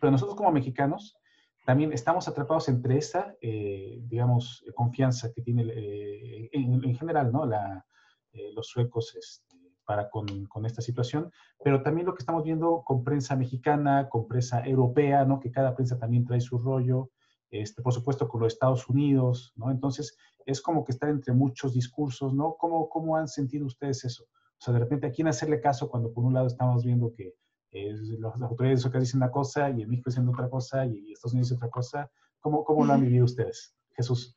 Pero 0.00 0.12
nosotros 0.12 0.36
como 0.36 0.52
mexicanos, 0.52 1.16
también 1.64 1.92
estamos 1.92 2.28
atrapados 2.28 2.68
entre 2.68 2.96
esa, 2.96 3.34
eh, 3.40 3.98
digamos, 4.04 4.64
confianza 4.72 5.32
que 5.32 5.42
tiene 5.42 5.64
eh, 5.66 6.48
en, 6.52 6.94
general, 6.94 7.32
¿no? 7.32 7.44
La, 7.44 7.84
eh, 8.30 8.52
los 8.52 8.68
suecos 8.68 9.16
este, 9.16 9.55
para 9.86 10.10
con, 10.10 10.46
con, 10.46 10.66
esta 10.66 10.82
situación, 10.82 11.30
pero 11.62 11.82
también 11.82 12.06
lo 12.06 12.14
que 12.14 12.22
estamos 12.22 12.44
viendo 12.44 12.82
con 12.84 13.04
prensa 13.04 13.36
mexicana, 13.36 14.08
con 14.08 14.26
prensa 14.26 14.66
europea, 14.66 15.24
¿no? 15.24 15.40
Que 15.40 15.50
cada 15.50 15.74
prensa 15.74 15.98
también 15.98 16.24
trae 16.24 16.40
su 16.40 16.58
rollo, 16.58 17.10
este, 17.50 17.80
por 17.82 17.92
supuesto 17.92 18.28
con 18.28 18.42
los 18.42 18.52
Estados 18.52 18.88
Unidos, 18.88 19.52
¿no? 19.56 19.70
Entonces, 19.70 20.18
es 20.44 20.60
como 20.60 20.84
que 20.84 20.92
estar 20.92 21.08
entre 21.08 21.32
muchos 21.32 21.72
discursos, 21.72 22.34
¿no? 22.34 22.56
¿Cómo, 22.58 22.88
cómo 22.88 23.16
han 23.16 23.28
sentido 23.28 23.66
ustedes 23.66 24.04
eso? 24.04 24.24
O 24.24 24.60
sea, 24.60 24.74
de 24.74 24.80
repente, 24.80 25.06
¿a 25.06 25.12
quién 25.12 25.28
hacerle 25.28 25.60
caso 25.60 25.88
cuando 25.88 26.12
por 26.12 26.24
un 26.24 26.34
lado 26.34 26.46
estamos 26.46 26.84
viendo 26.84 27.12
que 27.14 27.34
las 27.72 28.40
autoridades 28.42 28.90
de 28.90 29.00
dicen 29.00 29.18
una 29.18 29.30
cosa 29.30 29.70
y 29.70 29.82
en 29.82 29.88
México 29.88 30.10
dicen 30.10 30.28
otra 30.28 30.48
cosa 30.48 30.86
y 30.86 31.12
Estados 31.12 31.34
Unidos 31.34 31.52
otra 31.52 31.68
cosa. 31.68 32.10
¿Cómo, 32.40 32.64
cómo 32.64 32.84
lo 32.84 32.92
han 32.92 33.02
vivido 33.02 33.24
ustedes? 33.24 33.74
Jesús. 33.94 34.36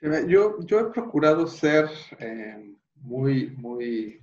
Yo, 0.00 0.60
yo 0.60 0.80
he 0.80 0.84
procurado 0.84 1.46
ser 1.46 1.88
eh, 2.18 2.76
muy, 3.00 3.50
muy 3.56 4.20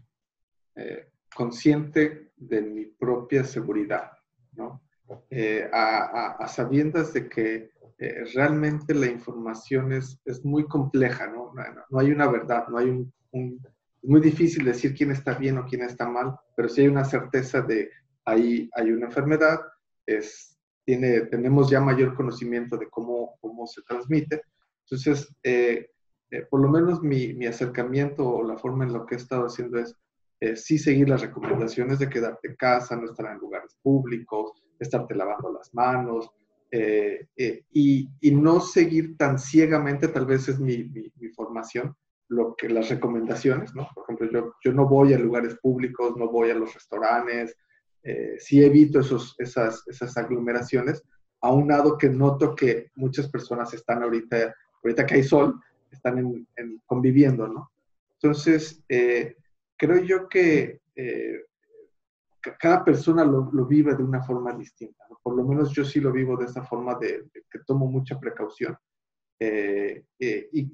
eh, 0.76 1.10
consciente 1.36 2.32
de 2.36 2.62
mi 2.62 2.86
propia 2.86 3.44
seguridad, 3.44 4.12
¿no? 4.54 4.82
Eh, 5.30 5.70
a, 5.72 6.36
a, 6.38 6.48
sabiendas 6.48 7.14
de 7.14 7.30
que 7.30 7.72
realmente 8.34 8.94
la 8.94 9.08
información 9.08 9.94
es, 9.94 10.20
es 10.26 10.44
muy 10.44 10.66
compleja, 10.68 11.28
¿no? 11.28 11.54
¿no? 11.54 11.64
No, 11.90 12.00
hay 12.00 12.12
una 12.12 12.28
verdad, 12.28 12.68
no 12.68 12.78
hay 12.78 12.90
un, 12.90 13.14
un 13.32 13.60
es 14.02 14.10
muy 14.10 14.22
difícil 14.22 14.64
decir 14.64 14.94
quién 14.96 15.12
está 15.12 15.34
bien 15.34 15.58
o 15.58 15.66
quién 15.66 15.82
está 15.82 16.08
mal, 16.08 16.38
pero 16.56 16.70
sí 16.70 16.82
hay 16.82 16.88
una 16.88 17.04
certeza 17.04 17.62
de 17.62 17.90
ahí 18.26 18.70
hay 18.74 18.92
una 18.92 19.08
enfermedad, 19.08 19.60
es, 20.06 20.58
tiene, 20.86 21.22
tenemos 21.22 21.70
ya 21.70 21.82
mayor 21.82 22.16
conocimiento 22.16 22.78
de 22.78 22.90
cómo, 22.90 23.38
cómo 23.42 23.66
se 23.68 23.82
transmite. 23.82 24.42
Entonces, 24.84 25.34
eh, 25.44 25.90
eh, 26.32 26.46
por 26.50 26.62
lo 26.62 26.70
menos 26.70 27.02
mi, 27.02 27.34
mi, 27.34 27.46
acercamiento 27.46 28.28
o 28.28 28.44
la 28.44 28.58
forma 28.58 28.86
en 28.86 28.94
la 28.94 29.06
que 29.06 29.16
he 29.16 29.18
estado 29.18 29.46
haciendo 29.46 29.80
es 29.80 29.96
eh, 30.40 30.56
sí 30.56 30.78
seguir 30.78 31.10
las 31.10 31.22
recomendaciones 31.22 32.00
de 32.00 32.10
quedarte 32.10 32.50
en 32.50 32.56
casa, 32.56 32.96
no 32.96 33.06
estar 33.06 33.32
en 33.32 33.40
lugares 33.40 33.78
públicos, 33.82 34.52
estarte 34.80 35.16
lavando 35.16 35.52
las 35.52 35.74
manos 35.74 36.30
y, 36.70 38.10
y, 38.22 38.32
no 38.32 38.60
seguir 38.60 39.16
tan 39.16 39.40
ciegamente, 39.40 40.10
tal 40.10 40.26
vez 40.26 40.50
es 40.50 40.60
mi, 40.60 40.84
mi, 40.84 41.10
mi 41.16 41.30
formación, 41.30 41.96
lo 42.30 42.56
que 42.56 42.70
las 42.70 42.90
recomendaciones, 42.90 43.74
¿no? 43.74 43.88
Por 43.96 44.04
ejemplo, 44.04 44.30
yo, 44.30 44.54
yo 44.64 44.74
no 44.74 44.88
voy 44.88 45.14
a 45.14 45.18
lugares 45.18 45.56
públicos, 45.62 46.18
no 46.18 46.30
voy 46.30 46.50
a 46.50 46.56
los 46.56 46.74
restaurantes, 46.74 47.56
eh, 48.04 48.38
sí 48.40 48.64
evito 48.64 49.00
esos, 49.00 49.36
esas, 49.38 49.84
esas 49.88 50.16
aglomeraciones, 50.18 51.04
aunado 51.42 51.98
que 51.98 52.10
noto 52.10 52.56
que 52.56 52.92
muchas 52.96 53.30
personas 53.30 53.74
están 53.74 54.04
ahorita, 54.04 54.54
ahorita 54.84 55.06
que 55.06 55.16
hay 55.16 55.24
sol, 55.24 55.60
están 55.98 56.48
conviviendo, 56.86 57.48
¿no? 57.48 57.72
Entonces, 58.14 58.84
eh, 58.90 59.36
creo 59.76 60.02
yo 60.02 60.28
que 60.28 60.82
eh, 60.96 61.46
cada 62.60 62.84
persona 62.84 63.24
lo, 63.24 63.44
vive 63.66 63.96
de 63.96 64.04
una 64.04 64.24
forma 64.24 64.54
distinta. 64.54 65.06
Por 65.22 65.36
lo 65.36 65.46
menos 65.46 65.72
yo 65.72 65.86
sí 65.86 66.00
lo 66.00 66.12
vivo 66.12 66.36
de 66.38 66.46
esa 66.46 66.64
forma 66.64 66.96
de, 66.96 67.26
que 67.32 67.60
tomo 67.66 67.88
mucha 67.88 68.20
precaución. 68.20 68.78
Eh, 69.40 70.06
y 70.20 70.72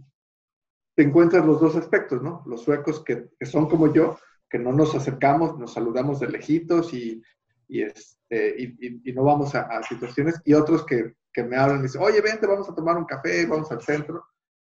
te 0.95 1.03
encuentras 1.03 1.45
los 1.45 1.59
dos 1.59 1.76
aspectos, 1.76 2.21
¿no? 2.21 2.43
Los 2.45 2.61
suecos 2.61 3.03
que, 3.03 3.30
son 3.41 3.67
como 3.67 3.91
yo, 3.91 4.17
que 4.49 4.59
no 4.59 4.71
nos 4.71 4.95
acercamos, 4.95 5.57
nos 5.57 5.74
saludamos 5.74 6.19
de 6.19 6.30
lejitos 6.30 6.93
y, 6.93 7.21
este, 7.67 8.76
no 9.13 9.24
vamos 9.24 9.55
a, 9.55 9.82
situaciones, 9.84 10.39
y 10.45 10.53
otros 10.53 10.86
que, 10.86 11.15
que, 11.34 11.43
me 11.43 11.57
hablan 11.57 11.80
y 11.80 11.84
dicen, 11.84 12.01
oye, 12.01 12.21
vente, 12.21 12.45
vamos 12.45 12.69
a 12.69 12.76
tomar 12.76 12.95
un 12.95 13.05
café, 13.05 13.45
vamos 13.47 13.71
al 13.71 13.82
centro. 13.82 14.24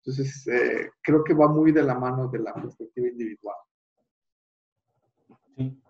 Entonces, 0.08 0.46
eh, 0.46 0.90
creo 1.02 1.22
que 1.22 1.34
va 1.34 1.48
muy 1.48 1.70
de 1.70 1.82
la 1.82 1.94
mano 1.94 2.28
de 2.28 2.38
la 2.38 2.54
perspectiva 2.54 3.08
individual. 3.08 3.56
Sí, 5.54 5.82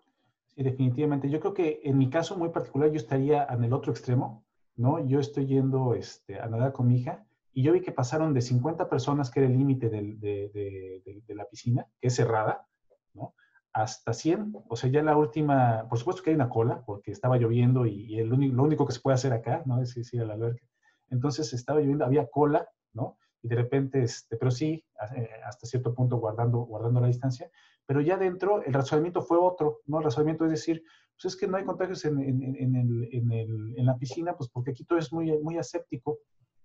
sí, 0.47 0.63
definitivamente. 0.65 1.31
Yo 1.31 1.39
creo 1.39 1.55
que 1.55 1.81
en 1.85 1.97
mi 1.97 2.11
caso 2.11 2.37
muy 2.37 2.49
particular 2.49 2.91
yo 2.91 2.97
estaría 2.97 3.45
en 3.45 3.63
el 3.63 3.73
otro 3.73 3.93
extremo, 3.93 4.45
¿no? 4.75 5.07
Yo 5.07 5.21
estoy 5.21 5.47
yendo 5.47 5.95
este, 5.95 6.41
a 6.41 6.49
nadar 6.49 6.73
con 6.73 6.89
mi 6.89 6.99
hija 6.99 7.25
y 7.53 7.63
yo 7.63 7.73
vi 7.73 7.81
que 7.81 7.93
pasaron 7.93 8.35
de 8.35 8.41
50 8.41 8.89
personas, 8.89 9.31
que 9.31 9.39
era 9.39 9.49
el 9.49 9.57
límite 9.57 9.89
de, 9.89 10.17
de, 10.17 11.23
de, 11.25 11.35
la 11.37 11.45
piscina, 11.45 11.87
que 12.01 12.09
es 12.09 12.17
cerrada, 12.17 12.67
¿no? 13.15 13.35
hasta 13.73 14.13
100. 14.13 14.53
O 14.69 14.75
sea, 14.75 14.91
ya 14.91 15.01
la 15.05 15.17
última, 15.17 15.87
por 15.89 15.97
supuesto 15.97 16.25
que 16.25 16.31
hay 16.31 16.37
una 16.37 16.49
cola, 16.49 16.83
porque 16.85 17.13
estaba 17.13 17.37
lloviendo 17.37 17.87
y, 17.87 18.19
el 18.19 18.33
único, 18.33 18.57
lo 18.57 18.65
único 18.65 18.85
que 18.85 18.95
se 18.95 19.01
puede 19.01 19.15
hacer 19.15 19.33
acá, 19.33 19.63
¿no? 19.65 19.81
Es 19.81 19.97
ir 20.13 20.23
a 20.23 20.25
la 20.25 20.35
alberca. 20.35 20.67
Entonces 21.09 21.53
estaba 21.53 21.79
lloviendo, 21.79 22.05
había 22.05 22.27
cola, 22.27 22.69
¿no? 22.93 23.17
Y 23.43 23.49
de 23.49 23.57
repente, 23.57 24.03
este, 24.03 24.37
pero 24.37 24.51
sí, 24.51 24.85
eh, 25.17 25.29
hasta 25.45 25.67
cierto 25.67 25.95
punto 25.95 26.17
guardando, 26.17 26.59
guardando 26.59 27.01
la 27.01 27.07
distancia. 27.07 27.51
Pero 27.87 28.01
ya 28.01 28.17
dentro, 28.17 28.63
el 28.63 28.73
razonamiento 28.73 29.23
fue 29.23 29.39
otro, 29.39 29.81
¿no? 29.87 29.99
El 29.99 30.05
razonamiento 30.05 30.45
es 30.45 30.51
decir, 30.51 30.83
pues 31.15 31.35
es 31.35 31.41
que 31.41 31.47
no 31.47 31.57
hay 31.57 31.65
contagios 31.65 32.05
en, 32.05 32.21
en, 32.21 32.43
en, 32.43 33.33
en, 33.33 33.87
la 33.87 33.97
piscina, 33.97 34.37
pues 34.37 34.51
porque 34.51 34.73
aquí 34.73 34.85
todo 34.85 34.99
es 34.99 35.13
muy, 35.13 35.37
muy 35.39 35.57
aséptico, 35.57 36.19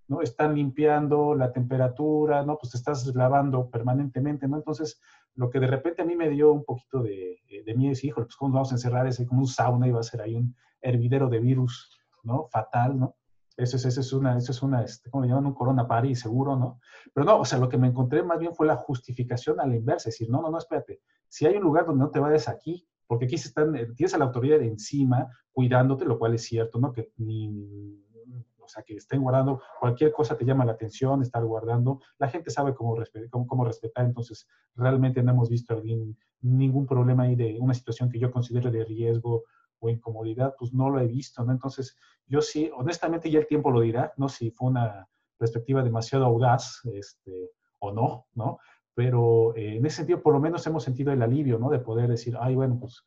¿no? 0.07 0.21
Están 0.21 0.55
limpiando 0.55 1.33
la 1.33 1.51
temperatura, 1.51 2.43
¿no? 2.43 2.57
Pues 2.57 2.71
te 2.71 2.77
estás 2.77 3.05
lavando 3.15 3.69
permanentemente, 3.69 4.47
¿no? 4.47 4.57
Entonces, 4.57 4.99
lo 5.35 5.49
que 5.49 5.59
de 5.59 5.67
repente 5.67 6.01
a 6.01 6.05
mí 6.05 6.15
me 6.15 6.29
dio 6.29 6.51
un 6.51 6.65
poquito 6.65 7.01
de, 7.01 7.37
de 7.65 7.73
miedo 7.75 7.93
es, 7.93 8.03
híjole, 8.03 8.25
pues 8.25 8.35
cómo 8.35 8.53
vamos 8.53 8.71
a 8.71 8.75
encerrar 8.75 9.07
ese 9.07 9.25
como 9.25 9.41
un 9.41 9.47
sauna 9.47 9.91
va 9.91 10.01
a 10.01 10.03
ser 10.03 10.21
ahí 10.21 10.35
un 10.35 10.55
hervidero 10.81 11.29
de 11.29 11.39
virus, 11.39 11.99
¿no? 12.23 12.47
Fatal, 12.51 12.99
¿no? 12.99 13.15
Eso 13.55 13.77
es, 13.77 13.85
eso 13.85 14.01
es 14.01 14.13
una, 14.13 14.37
eso 14.37 14.51
es 14.51 14.63
una, 14.63 14.83
este, 14.83 15.09
¿cómo 15.11 15.23
le 15.23 15.29
llaman? 15.29 15.45
Un 15.45 15.53
corona 15.53 15.87
party, 15.87 16.15
seguro, 16.15 16.55
¿no? 16.55 16.79
Pero 17.13 17.25
no, 17.25 17.39
o 17.39 17.45
sea, 17.45 17.59
lo 17.59 17.69
que 17.69 17.77
me 17.77 17.87
encontré 17.87 18.23
más 18.23 18.39
bien 18.39 18.53
fue 18.55 18.65
la 18.65 18.75
justificación 18.75 19.59
a 19.59 19.67
la 19.67 19.75
inversa, 19.75 20.09
decir, 20.09 20.29
no, 20.29 20.41
no, 20.41 20.49
no, 20.49 20.57
espérate, 20.57 21.01
si 21.27 21.45
hay 21.45 21.57
un 21.57 21.63
lugar 21.63 21.85
donde 21.85 22.03
no 22.03 22.09
te 22.09 22.19
vayas 22.19 22.47
aquí, 22.47 22.87
porque 23.05 23.25
aquí 23.25 23.37
se 23.37 23.49
están, 23.49 23.75
eh, 23.75 23.87
tienes 23.95 24.13
a 24.15 24.17
la 24.17 24.25
autoridad 24.25 24.59
de 24.59 24.67
encima 24.67 25.27
cuidándote, 25.51 26.05
lo 26.05 26.17
cual 26.17 26.33
es 26.33 26.43
cierto, 26.43 26.79
¿no? 26.79 26.91
Que 26.91 27.11
ni, 27.17 28.01
o 28.57 28.67
sea, 28.67 28.81
que 28.81 28.95
estén 28.95 29.21
guardando, 29.21 29.61
cualquier 29.79 30.11
cosa 30.11 30.35
te 30.35 30.45
llama 30.45 30.65
la 30.65 30.71
atención, 30.71 31.21
estar 31.21 31.43
guardando, 31.45 31.99
la 32.17 32.29
gente 32.29 32.49
sabe 32.49 32.73
cómo, 32.73 32.95
cómo, 33.29 33.45
cómo 33.45 33.65
respetar, 33.65 34.05
entonces 34.05 34.47
realmente 34.75 35.21
no 35.21 35.31
hemos 35.31 35.49
visto 35.49 35.79
ningún 36.41 36.87
problema 36.87 37.23
ahí 37.23 37.35
de 37.35 37.57
una 37.59 37.73
situación 37.73 38.09
que 38.09 38.19
yo 38.19 38.31
considero 38.31 38.71
de 38.71 38.83
riesgo 38.83 39.43
o 39.83 39.89
incomodidad, 39.89 40.55
pues 40.57 40.73
no 40.73 40.89
lo 40.89 40.99
he 40.99 41.07
visto, 41.07 41.43
¿no? 41.43 41.51
Entonces, 41.51 41.97
yo 42.25 42.41
sí, 42.41 42.71
honestamente 42.73 43.29
ya 43.29 43.39
el 43.39 43.47
tiempo 43.47 43.69
lo 43.69 43.81
dirá, 43.81 44.13
¿no? 44.17 44.29
Si 44.29 44.49
fue 44.51 44.69
una 44.69 45.07
perspectiva 45.37 45.83
demasiado 45.83 46.25
audaz, 46.25 46.79
este, 46.85 47.51
o 47.79 47.91
no, 47.91 48.27
¿no? 48.33 48.59
Pero 48.95 49.55
eh, 49.55 49.77
en 49.77 49.85
ese 49.85 49.97
sentido, 49.97 50.21
por 50.21 50.33
lo 50.33 50.39
menos 50.39 50.65
hemos 50.67 50.83
sentido 50.83 51.11
el 51.11 51.21
alivio, 51.21 51.59
¿no? 51.59 51.69
De 51.69 51.79
poder 51.79 52.09
decir, 52.09 52.37
ay, 52.39 52.55
bueno, 52.55 52.79
pues, 52.79 53.03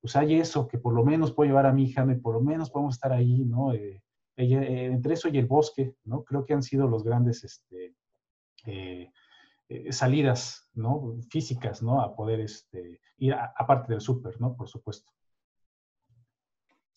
pues 0.00 0.16
hay 0.16 0.34
eso, 0.34 0.66
que 0.66 0.78
por 0.78 0.92
lo 0.92 1.04
menos 1.04 1.32
puedo 1.32 1.48
llevar 1.48 1.66
a 1.66 1.72
mi 1.72 1.84
hija, 1.84 2.04
¿no? 2.04 2.12
Y 2.12 2.16
por 2.16 2.34
lo 2.34 2.40
menos 2.40 2.70
podemos 2.70 2.94
estar 2.94 3.12
ahí, 3.12 3.44
¿no? 3.44 3.72
Eh, 3.72 4.02
eh, 4.36 4.84
entre 4.86 5.14
eso 5.14 5.28
y 5.28 5.38
el 5.38 5.46
bosque, 5.46 5.94
¿no? 6.04 6.24
Creo 6.24 6.44
que 6.44 6.54
han 6.54 6.62
sido 6.62 6.88
los 6.88 7.04
grandes 7.04 7.44
este, 7.44 7.94
salidas, 9.90 10.68
¿no? 10.74 11.16
Físicas, 11.30 11.80
¿no? 11.80 12.00
A 12.00 12.16
poder 12.16 12.40
este, 12.40 13.00
ir 13.18 13.34
aparte 13.34 13.92
del 13.92 14.00
súper, 14.00 14.40
¿no? 14.40 14.56
Por 14.56 14.68
supuesto. 14.68 15.12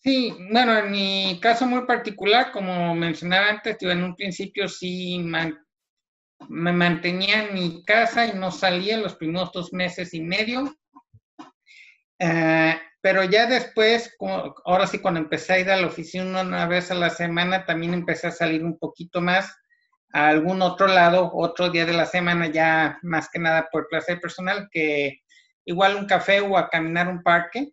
Sí, 0.04 0.34
bueno, 0.50 0.76
en 0.76 0.90
mi 0.90 1.38
caso 1.40 1.64
muy 1.64 1.86
particular, 1.86 2.50
como 2.50 2.92
mencionaba 2.92 3.50
antes, 3.50 3.76
en 3.82 4.02
un 4.02 4.16
principio 4.16 4.68
sí 4.68 5.24
me 6.48 6.72
mantenía 6.72 7.44
en 7.44 7.54
mi 7.54 7.84
casa 7.84 8.26
y 8.26 8.32
no 8.32 8.50
salía 8.50 8.96
los 8.96 9.14
primeros 9.14 9.52
dos 9.52 9.72
meses 9.72 10.12
y 10.12 10.20
medio. 10.20 10.74
Pero 12.18 13.24
ya 13.24 13.46
después, 13.46 14.16
ahora 14.64 14.88
sí, 14.88 14.98
cuando 14.98 15.20
empecé 15.20 15.52
a 15.52 15.58
ir 15.60 15.70
a 15.70 15.76
la 15.76 15.86
oficina 15.86 16.40
una 16.40 16.66
vez 16.66 16.90
a 16.90 16.94
la 16.94 17.10
semana, 17.10 17.64
también 17.64 17.94
empecé 17.94 18.26
a 18.26 18.32
salir 18.32 18.64
un 18.64 18.78
poquito 18.80 19.20
más 19.20 19.56
a 20.12 20.28
algún 20.28 20.62
otro 20.62 20.88
lado, 20.88 21.30
otro 21.32 21.70
día 21.70 21.86
de 21.86 21.92
la 21.92 22.06
semana, 22.06 22.48
ya 22.48 22.98
más 23.02 23.28
que 23.30 23.38
nada 23.38 23.68
por 23.70 23.86
placer 23.88 24.20
personal, 24.20 24.68
que 24.72 25.20
igual 25.64 25.94
un 25.94 26.06
café 26.06 26.40
o 26.40 26.58
a 26.58 26.68
caminar 26.68 27.06
un 27.06 27.22
parque 27.22 27.72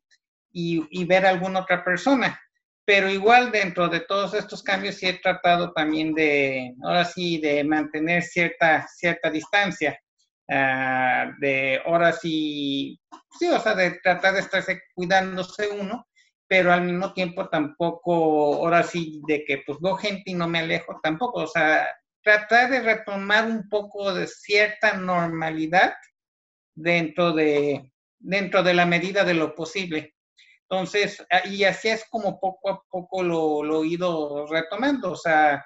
y, 0.51 1.05
ver 1.05 1.25
a 1.25 1.29
alguna 1.29 1.61
otra 1.61 1.83
persona. 1.83 2.39
Pero 2.85 3.09
igual 3.09 3.51
dentro 3.51 3.87
de 3.87 4.01
todos 4.01 4.33
estos 4.33 4.63
cambios 4.63 4.95
sí 4.95 5.07
he 5.07 5.13
tratado 5.13 5.71
también 5.73 6.13
de, 6.13 6.73
ahora 6.83 7.05
sí, 7.05 7.39
de 7.39 7.63
mantener 7.63 8.23
cierta, 8.23 8.87
cierta 8.87 9.29
distancia. 9.29 9.99
Ah, 10.51 11.31
de 11.39 11.79
horas 11.85 12.19
y, 12.23 12.99
sí, 13.37 13.47
o 13.49 13.59
sea, 13.59 13.75
de 13.75 13.99
tratar 14.01 14.33
de 14.33 14.39
estarse 14.39 14.81
cuidándose 14.95 15.67
uno, 15.67 16.07
pero 16.47 16.73
al 16.73 16.81
mismo 16.81 17.13
tiempo 17.13 17.47
tampoco, 17.49 18.55
ahora 18.55 18.81
sí, 18.81 19.21
de 19.27 19.45
que 19.45 19.61
pues 19.63 19.77
veo 19.79 19.95
gente 19.95 20.31
y 20.31 20.33
no 20.33 20.47
me 20.47 20.59
alejo 20.59 20.99
tampoco, 21.03 21.43
o 21.43 21.47
sea, 21.47 21.87
tratar 22.23 22.71
de 22.71 22.79
retomar 22.81 23.45
un 23.45 23.69
poco 23.69 24.11
de 24.11 24.25
cierta 24.25 24.97
normalidad 24.97 25.93
dentro 26.73 27.33
de, 27.33 27.91
dentro 28.17 28.63
de 28.63 28.73
la 28.73 28.87
medida 28.87 29.23
de 29.23 29.35
lo 29.35 29.53
posible. 29.53 30.15
Entonces, 30.69 31.25
ah, 31.31 31.47
y 31.47 31.63
así 31.63 31.87
es 31.87 32.05
como 32.09 32.39
poco 32.39 32.69
a 32.69 32.81
poco 32.91 33.23
lo, 33.23 33.83
he 33.83 33.87
ido 33.87 34.45
retomando, 34.45 35.13
o 35.13 35.15
sea, 35.15 35.65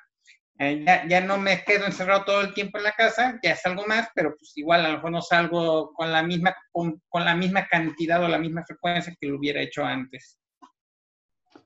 eh, 0.59 0.85
ya, 1.09 1.19
no 1.19 1.37
me 1.37 1.63
quedo 1.65 1.85
encerrado 1.85 2.23
todo 2.23 2.41
el 2.41 2.53
tiempo 2.53 2.77
en 2.77 2.85
la 2.85 2.93
casa, 2.93 3.37
ya 3.43 3.55
salgo 3.55 3.85
más, 3.85 4.07
pero 4.15 4.29
pues 4.37 4.53
igual 4.55 4.85
a 4.85 4.89
lo 4.89 4.95
mejor 4.95 5.11
no 5.11 5.21
salgo 5.21 5.93
con 5.93 6.09
la 6.09 6.23
misma, 6.23 6.55
con, 6.71 7.01
la 7.13 7.35
misma 7.35 7.67
cantidad 7.67 8.23
o 8.23 8.29
la 8.29 8.37
misma 8.37 8.63
frecuencia 8.65 9.13
que 9.19 9.27
lo 9.27 9.37
hubiera 9.37 9.61
hecho 9.61 9.83
antes. 9.83 10.39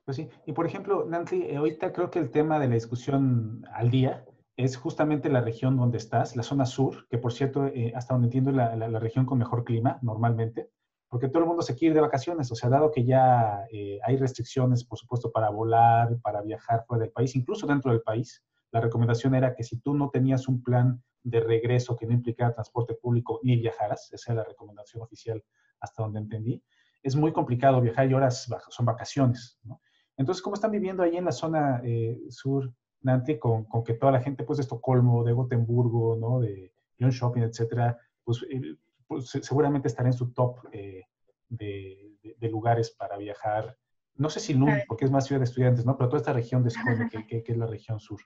Pues 0.04 0.16
sí, 0.16 0.28
y 0.46 0.52
por 0.52 0.66
ejemplo, 0.66 1.06
Nancy, 1.08 1.44
eh, 1.44 1.58
ahorita 1.58 1.92
creo 1.92 2.10
que 2.10 2.18
el 2.18 2.30
tema 2.30 2.58
de 2.58 2.66
la 2.66 2.74
discusión 2.74 3.64
al 3.72 3.90
día 3.90 4.24
es 4.56 4.76
justamente 4.76 5.28
la 5.28 5.42
región 5.42 5.76
donde 5.76 5.98
estás, 5.98 6.34
la 6.34 6.42
zona 6.42 6.66
sur, 6.66 7.06
que 7.08 7.18
por 7.18 7.32
cierto, 7.32 7.66
eh, 7.66 7.92
hasta 7.94 8.14
donde 8.14 8.26
entiendo, 8.26 8.50
la, 8.50 8.74
la, 8.74 8.98
región 8.98 9.26
con 9.26 9.38
mejor 9.38 9.62
clima 9.64 10.00
normalmente, 10.02 10.70
porque 11.08 11.28
todo 11.28 11.42
el 11.42 11.48
mundo 11.48 11.62
se 11.62 11.74
quiere 11.74 11.92
ir 11.92 11.94
de 11.94 12.00
vacaciones, 12.02 12.50
o 12.52 12.54
sea, 12.54 12.68
dado 12.68 12.90
que 12.90 13.04
ya 13.04 13.64
hay 14.04 14.16
restricciones, 14.16 14.84
por 14.84 14.98
supuesto, 14.98 15.32
para 15.32 15.50
volar, 15.50 16.18
para 16.20 16.42
viajar 16.42 16.84
fuera 16.86 17.04
del 17.04 17.12
país, 17.12 17.34
incluso 17.34 17.66
dentro 17.66 17.90
del 17.90 18.02
país, 18.02 18.42
la 18.70 18.80
recomendación 18.80 19.34
era 19.34 19.54
que 19.54 19.64
si 19.64 19.78
tú 19.78 19.94
no 19.94 20.10
tenías 20.10 20.48
un 20.48 20.62
plan 20.62 21.02
de 21.22 21.40
regreso 21.40 21.96
que 21.96 22.06
no 22.06 22.12
implicara 22.12 22.52
transporte 22.54 22.94
público 22.94 23.40
ni 23.42 23.56
viajaras, 23.56 24.12
esa 24.12 24.32
es 24.32 24.36
la 24.36 24.44
recomendación 24.44 25.02
oficial 25.02 25.42
hasta 25.80 26.02
donde 26.02 26.20
entendí, 26.20 26.62
es 27.02 27.16
muy 27.16 27.32
complicado 27.32 27.80
viajar 27.80 28.10
y 28.10 28.14
horas 28.14 28.48
son 28.68 28.86
vacaciones. 28.86 29.58
¿no? 29.62 29.80
Entonces, 30.16 30.42
¿cómo 30.42 30.54
están 30.54 30.72
viviendo 30.72 31.02
ahí 31.02 31.16
en 31.16 31.24
la 31.24 31.32
zona 31.32 31.80
eh, 31.84 32.18
sur, 32.28 32.70
Nanti, 33.00 33.38
con, 33.38 33.64
con, 33.64 33.84
que 33.84 33.94
toda 33.94 34.10
la 34.10 34.20
gente 34.20 34.42
pues, 34.42 34.56
de 34.56 34.62
Estocolmo, 34.62 35.22
de 35.22 35.32
Gotemburgo, 35.32 36.16
¿no? 36.16 36.40
de 36.40 36.72
John 36.98 37.10
Shopping, 37.10 37.42
etcétera, 37.42 37.96
pues, 38.24 38.44
eh, 38.50 38.76
pues 39.08 39.30
seguramente 39.30 39.88
estará 39.88 40.08
en 40.08 40.12
su 40.12 40.32
top 40.32 40.58
eh, 40.70 41.04
de, 41.48 42.16
de, 42.38 42.48
lugares 42.48 42.90
para 42.90 43.16
viajar. 43.16 43.76
No 44.14 44.28
sé 44.28 44.38
si 44.38 44.54
Lund, 44.54 44.82
porque 44.86 45.06
es 45.06 45.10
más 45.10 45.26
ciudad 45.26 45.40
de 45.40 45.46
estudiantes, 45.46 45.84
¿no? 45.86 45.96
Pero 45.96 46.10
toda 46.10 46.20
esta 46.20 46.32
región 46.32 46.62
de 46.62 46.70
que, 47.26 47.42
que 47.42 47.52
es 47.52 47.58
la 47.58 47.66
región 47.66 47.98
sur. 47.98 48.20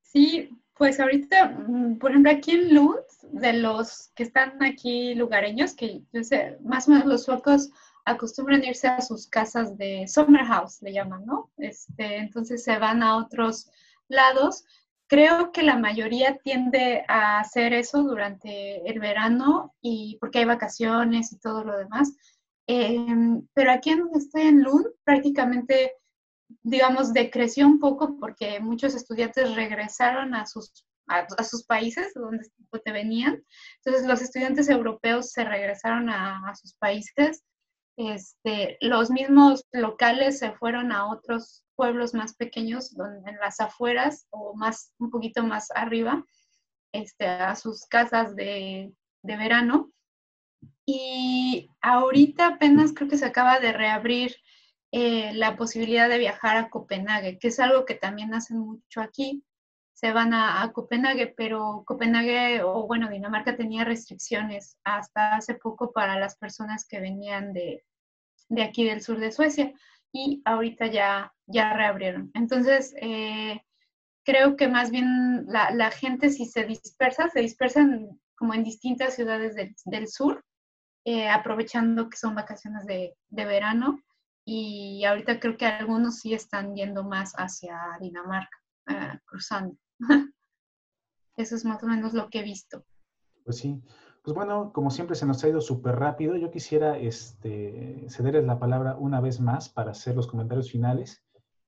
Sí, 0.00 0.50
pues 0.74 0.98
ahorita, 0.98 1.48
mm, 1.48 1.98
por 1.98 2.10
ejemplo, 2.10 2.32
aquí 2.32 2.52
en 2.52 2.74
Lund, 2.74 2.96
de 3.32 3.52
los 3.52 4.10
que 4.14 4.24
están 4.24 4.62
aquí 4.62 5.14
lugareños, 5.14 5.74
que 5.74 6.02
yo 6.12 6.24
sé, 6.24 6.58
más 6.62 6.88
o 6.88 6.92
menos 6.92 7.06
los 7.06 7.24
suecos 7.24 7.70
acostumbran 8.04 8.64
irse 8.64 8.88
a 8.88 9.00
sus 9.00 9.26
casas 9.28 9.76
de 9.78 10.06
summer 10.08 10.44
house, 10.44 10.82
le 10.82 10.92
llaman, 10.92 11.24
¿no? 11.24 11.50
Este, 11.56 12.16
entonces 12.16 12.64
se 12.64 12.78
van 12.78 13.02
a 13.02 13.16
otros 13.16 13.70
lados. 14.08 14.64
Creo 15.12 15.52
que 15.52 15.62
la 15.62 15.76
mayoría 15.76 16.38
tiende 16.38 17.04
a 17.06 17.40
hacer 17.40 17.74
eso 17.74 18.02
durante 18.02 18.88
el 18.90 18.98
verano 18.98 19.74
y 19.82 20.16
porque 20.18 20.38
hay 20.38 20.46
vacaciones 20.46 21.32
y 21.32 21.38
todo 21.38 21.64
lo 21.64 21.76
demás. 21.76 22.16
Em, 22.66 23.46
pero 23.52 23.72
aquí 23.72 23.90
en 23.90 23.98
donde 23.98 24.20
estoy 24.20 24.42
en 24.42 24.62
Lund, 24.62 24.86
prácticamente 25.04 25.92
digamos, 26.62 27.12
decreció 27.12 27.66
un 27.66 27.78
poco 27.78 28.16
porque 28.18 28.60
muchos 28.60 28.94
estudiantes 28.94 29.54
regresaron 29.54 30.34
a 30.34 30.46
sus, 30.46 30.86
a, 31.08 31.26
sus 31.44 31.64
países 31.64 32.12
donde 32.14 32.48
te 32.84 32.92
venían. 32.92 33.44
Entonces 33.84 34.08
los 34.08 34.22
estudiantes 34.22 34.68
europeos 34.68 35.30
se 35.30 35.44
regresaron 35.44 36.08
a, 36.10 36.54
sus 36.54 36.74
países. 36.74 37.42
Este, 37.96 38.78
los 38.80 39.10
mismos 39.10 39.66
locales 39.72 40.38
se 40.38 40.52
fueron 40.52 40.92
a 40.92 41.10
otros 41.10 41.61
pueblos 41.76 42.14
más 42.14 42.34
pequeños, 42.34 42.94
en 43.26 43.36
las 43.36 43.60
afueras 43.60 44.26
o 44.30 44.54
más, 44.54 44.92
un 44.98 45.10
poquito 45.10 45.42
más 45.42 45.70
arriba, 45.74 46.24
este, 46.92 47.26
a 47.26 47.54
sus 47.56 47.86
casas 47.86 48.36
de, 48.36 48.92
de 49.22 49.36
verano. 49.36 49.90
Y 50.84 51.70
ahorita 51.80 52.46
apenas 52.48 52.92
creo 52.92 53.08
que 53.08 53.18
se 53.18 53.26
acaba 53.26 53.60
de 53.60 53.72
reabrir 53.72 54.36
eh, 54.94 55.32
la 55.34 55.56
posibilidad 55.56 56.08
de 56.08 56.18
viajar 56.18 56.56
a 56.58 56.68
Copenhague, 56.68 57.38
que 57.38 57.48
es 57.48 57.58
algo 57.60 57.86
que 57.86 57.94
también 57.94 58.34
hacen 58.34 58.58
mucho 58.58 59.00
aquí. 59.00 59.42
Se 59.94 60.12
van 60.12 60.34
a, 60.34 60.70
Copenhague, 60.72 61.28
pero 61.28 61.84
Copenhague 61.86 62.62
o 62.62 62.86
bueno, 62.86 63.08
Dinamarca 63.08 63.56
tenía 63.56 63.84
restricciones 63.84 64.76
hasta 64.84 65.36
hace 65.36 65.54
poco 65.54 65.92
para 65.92 66.18
las 66.18 66.36
personas 66.36 66.84
que 66.86 67.00
venían 67.00 67.52
de, 67.52 67.84
de 68.48 68.62
aquí 68.62 68.84
del 68.84 69.00
sur 69.00 69.18
de 69.18 69.32
Suecia 69.32 69.72
y 70.12 70.42
ahorita 70.44 70.86
ya, 70.86 71.32
ya 71.46 71.72
reabrieron. 71.72 72.30
Entonces, 72.34 72.94
eh, 73.00 73.62
creo 74.24 74.56
que 74.56 74.68
más 74.68 74.90
bien 74.90 75.46
la, 75.46 75.70
la, 75.70 75.90
gente 75.90 76.30
si 76.30 76.44
se 76.46 76.64
dispersa, 76.64 77.28
se 77.28 77.40
dispersan 77.40 78.20
como 78.36 78.54
en 78.54 78.64
distintas 78.64 79.14
ciudades 79.14 79.54
del, 79.54 79.74
del 79.84 80.08
sur, 80.08 80.44
eh, 81.04 81.28
aprovechando 81.28 82.08
que 82.08 82.16
son 82.16 82.34
vacaciones 82.34 82.86
de, 82.86 83.16
de 83.30 83.44
verano 83.44 84.00
y 84.44 85.04
ahorita 85.04 85.40
creo 85.40 85.56
que 85.56 85.66
algunos 85.66 86.18
sí 86.18 86.34
están 86.34 86.74
yendo 86.74 87.04
más 87.04 87.32
hacia 87.34 87.78
Dinamarca, 88.00 88.56
uh, 88.90 89.18
cruzando. 89.24 89.76
Eso 91.36 91.56
es 91.56 91.64
más 91.64 91.82
o 91.82 91.86
menos 91.86 92.12
lo 92.12 92.28
que 92.28 92.40
he 92.40 92.42
visto. 92.42 92.84
Pues 93.44 93.58
sí. 93.58 93.80
Pues 94.22 94.36
bueno, 94.36 94.72
como 94.72 94.90
siempre 94.90 95.16
se 95.16 95.26
nos 95.26 95.42
ha 95.42 95.48
ido 95.48 95.60
súper 95.60 95.96
rápido. 95.96 96.36
Yo 96.36 96.52
quisiera 96.52 96.96
este, 96.96 98.06
cederles 98.08 98.44
la 98.44 98.60
palabra 98.60 98.96
una 98.96 99.20
vez 99.20 99.40
más 99.40 99.68
para 99.68 99.90
hacer 99.90 100.14
los 100.14 100.28
comentarios 100.28 100.70
finales 100.70 101.24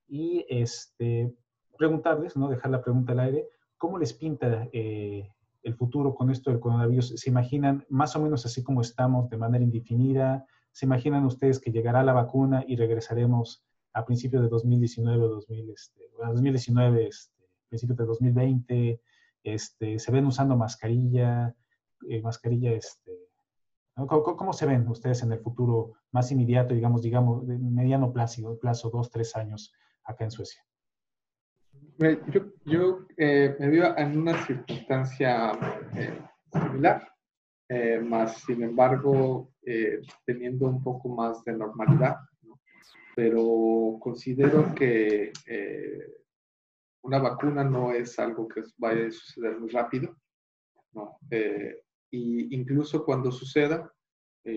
y 0.06 0.46
este, 0.48 1.34
preguntarles, 1.76 2.36
¿no? 2.36 2.48
dejar 2.48 2.70
la 2.70 2.80
pregunta 2.80 3.12
al 3.12 3.20
aire, 3.20 3.48
¿cómo 3.76 3.98
les 3.98 4.12
pinta 4.12 4.68
eh, 4.72 5.28
el 5.64 5.74
futuro 5.74 6.14
con 6.14 6.30
esto 6.30 6.50
del 6.50 6.60
coronavirus? 6.60 7.14
¿Se 7.16 7.28
imaginan 7.28 7.84
más 7.88 8.14
o 8.14 8.20
menos 8.20 8.46
así 8.46 8.62
como 8.62 8.82
estamos 8.82 9.28
de 9.30 9.36
manera 9.36 9.64
indefinida? 9.64 10.46
¿Se 10.70 10.86
imaginan 10.86 11.24
ustedes 11.24 11.58
que 11.58 11.72
llegará 11.72 12.04
la 12.04 12.12
vacuna 12.12 12.64
y 12.68 12.76
regresaremos 12.76 13.64
a 13.92 14.04
principios 14.04 14.42
de 14.44 14.48
2019 14.48 15.24
o 15.24 15.28
2019, 15.28 17.08
este, 17.08 17.30
principios 17.68 17.98
de 17.98 18.04
2020? 18.04 19.00
Este, 19.42 19.98
¿Se 19.98 20.12
ven 20.12 20.26
usando 20.26 20.56
mascarilla? 20.56 21.52
Eh, 22.08 22.20
mascarilla, 22.22 22.72
este, 22.72 23.12
¿Cómo, 23.94 24.52
se 24.52 24.66
ven 24.66 24.88
ustedes 24.88 25.22
en 25.22 25.32
el 25.32 25.38
futuro 25.38 25.92
más 26.10 26.30
inmediato, 26.32 26.74
digamos, 26.74 27.02
digamos, 27.02 27.46
de 27.46 27.56
mediano 27.58 28.12
plazo, 28.12 28.58
plazo 28.58 28.90
dos, 28.90 29.08
tres 29.08 29.36
años 29.36 29.72
acá 30.04 30.24
en 30.24 30.30
Suecia? 30.32 30.62
Yo, 31.98 32.40
yo 32.64 33.06
eh, 33.16 33.54
me 33.60 33.68
veo 33.68 33.96
en 33.96 34.18
una 34.18 34.44
circunstancia 34.44 35.52
eh, 35.94 36.18
similar. 36.52 37.14
Eh, 37.66 37.98
más 37.98 38.42
sin 38.42 38.62
embargo 38.62 39.50
eh, 39.62 40.02
teniendo 40.26 40.66
un 40.66 40.82
poco 40.82 41.08
más 41.08 41.42
de 41.44 41.54
normalidad, 41.54 42.16
pero 43.16 43.96
considero 43.98 44.74
que 44.74 45.32
eh, 45.46 46.12
una 47.02 47.18
vacuna 47.20 47.64
no 47.64 47.90
es 47.92 48.18
algo 48.18 48.46
que 48.48 48.62
vaya 48.76 49.06
a 49.06 49.10
suceder 49.10 49.58
muy 49.58 49.70
rápido, 49.70 50.14
¿no? 50.92 51.18
Incluso 52.14 53.04
cuando 53.04 53.30
suceda, 53.30 53.92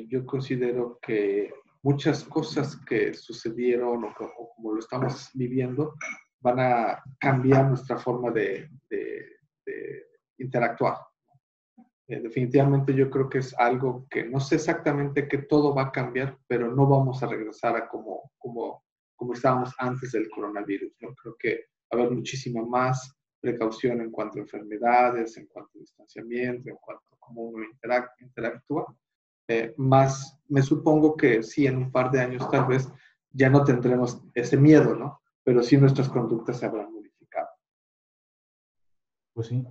yo 0.08 0.26
considero 0.26 1.00
que 1.02 1.52
muchas 1.84 2.24
cosas 2.24 2.76
que 2.86 3.14
sucedieron 3.14 4.04
o, 4.04 4.14
como 4.56 4.74
lo 4.74 4.80
estamos 4.80 5.30
viviendo 5.34 5.94
van 6.42 6.60
a 6.60 7.04
cambiar 7.20 7.70
nuestra 7.70 7.98
forma 7.98 8.32
de, 8.32 8.70
de 8.90 9.38
interactuar. 10.38 10.98
Eh, 12.10 12.22
definitivamente 12.22 12.94
yo 12.94 13.10
creo 13.10 13.28
que 13.28 13.40
es 13.40 13.54
algo 13.60 14.08
que 14.10 14.24
no 14.24 14.40
sé 14.40 14.56
exactamente 14.56 15.28
que 15.28 15.40
todo 15.40 15.76
va 15.76 15.84
a 15.84 15.92
cambiar, 15.92 16.38
pero 16.48 16.74
no 16.74 16.88
vamos 16.88 17.22
a 17.22 17.28
regresar 17.28 17.76
a 17.76 17.90
como, 17.90 18.32
como, 18.38 18.86
como 19.16 19.34
estábamos 19.34 19.74
antes 19.78 20.14
del 20.14 20.30
coronavirus. 20.30 20.94
Creo 20.98 21.36
que 21.38 21.66
va 21.94 22.00
a 22.00 22.04
haber 22.04 22.12
muchísima 22.12 22.66
más 22.66 23.14
precaución 23.40 24.02
en 24.02 24.12
cuanto 24.12 24.38
a 24.38 24.42
enfermedades, 24.42 25.38
en 25.38 25.48
cuanto 25.48 25.72
a 25.76 25.80
distanciamiento, 25.80 26.70
en 26.70 26.76
cuanto 26.78 27.04
a 27.12 27.18
cómo 27.20 27.44
uno 27.44 27.66
interactúa. 28.20 28.96
Eh, 29.48 29.74
más 29.78 30.40
me 30.50 30.62
supongo 30.62 31.16
que 31.16 31.44
sí, 31.44 31.68
en 31.68 31.78
un 31.78 31.92
par 31.92 32.12
de 32.12 32.20
años 32.20 32.50
tal 32.50 32.66
vez 32.66 32.90
ya 33.32 33.50
no 33.50 33.64
tendremos 33.64 34.22
ese 34.34 34.58
miedo, 34.58 34.96
¿no? 34.96 35.22
Pero 35.44 35.64
sí 35.64 35.78
nuestras 35.78 36.10
conductas 36.10 36.60
se 36.60 36.66
habrán 36.66 36.92
modificado. 36.92 37.48
Pues 39.34 39.48
sí, 39.48 39.66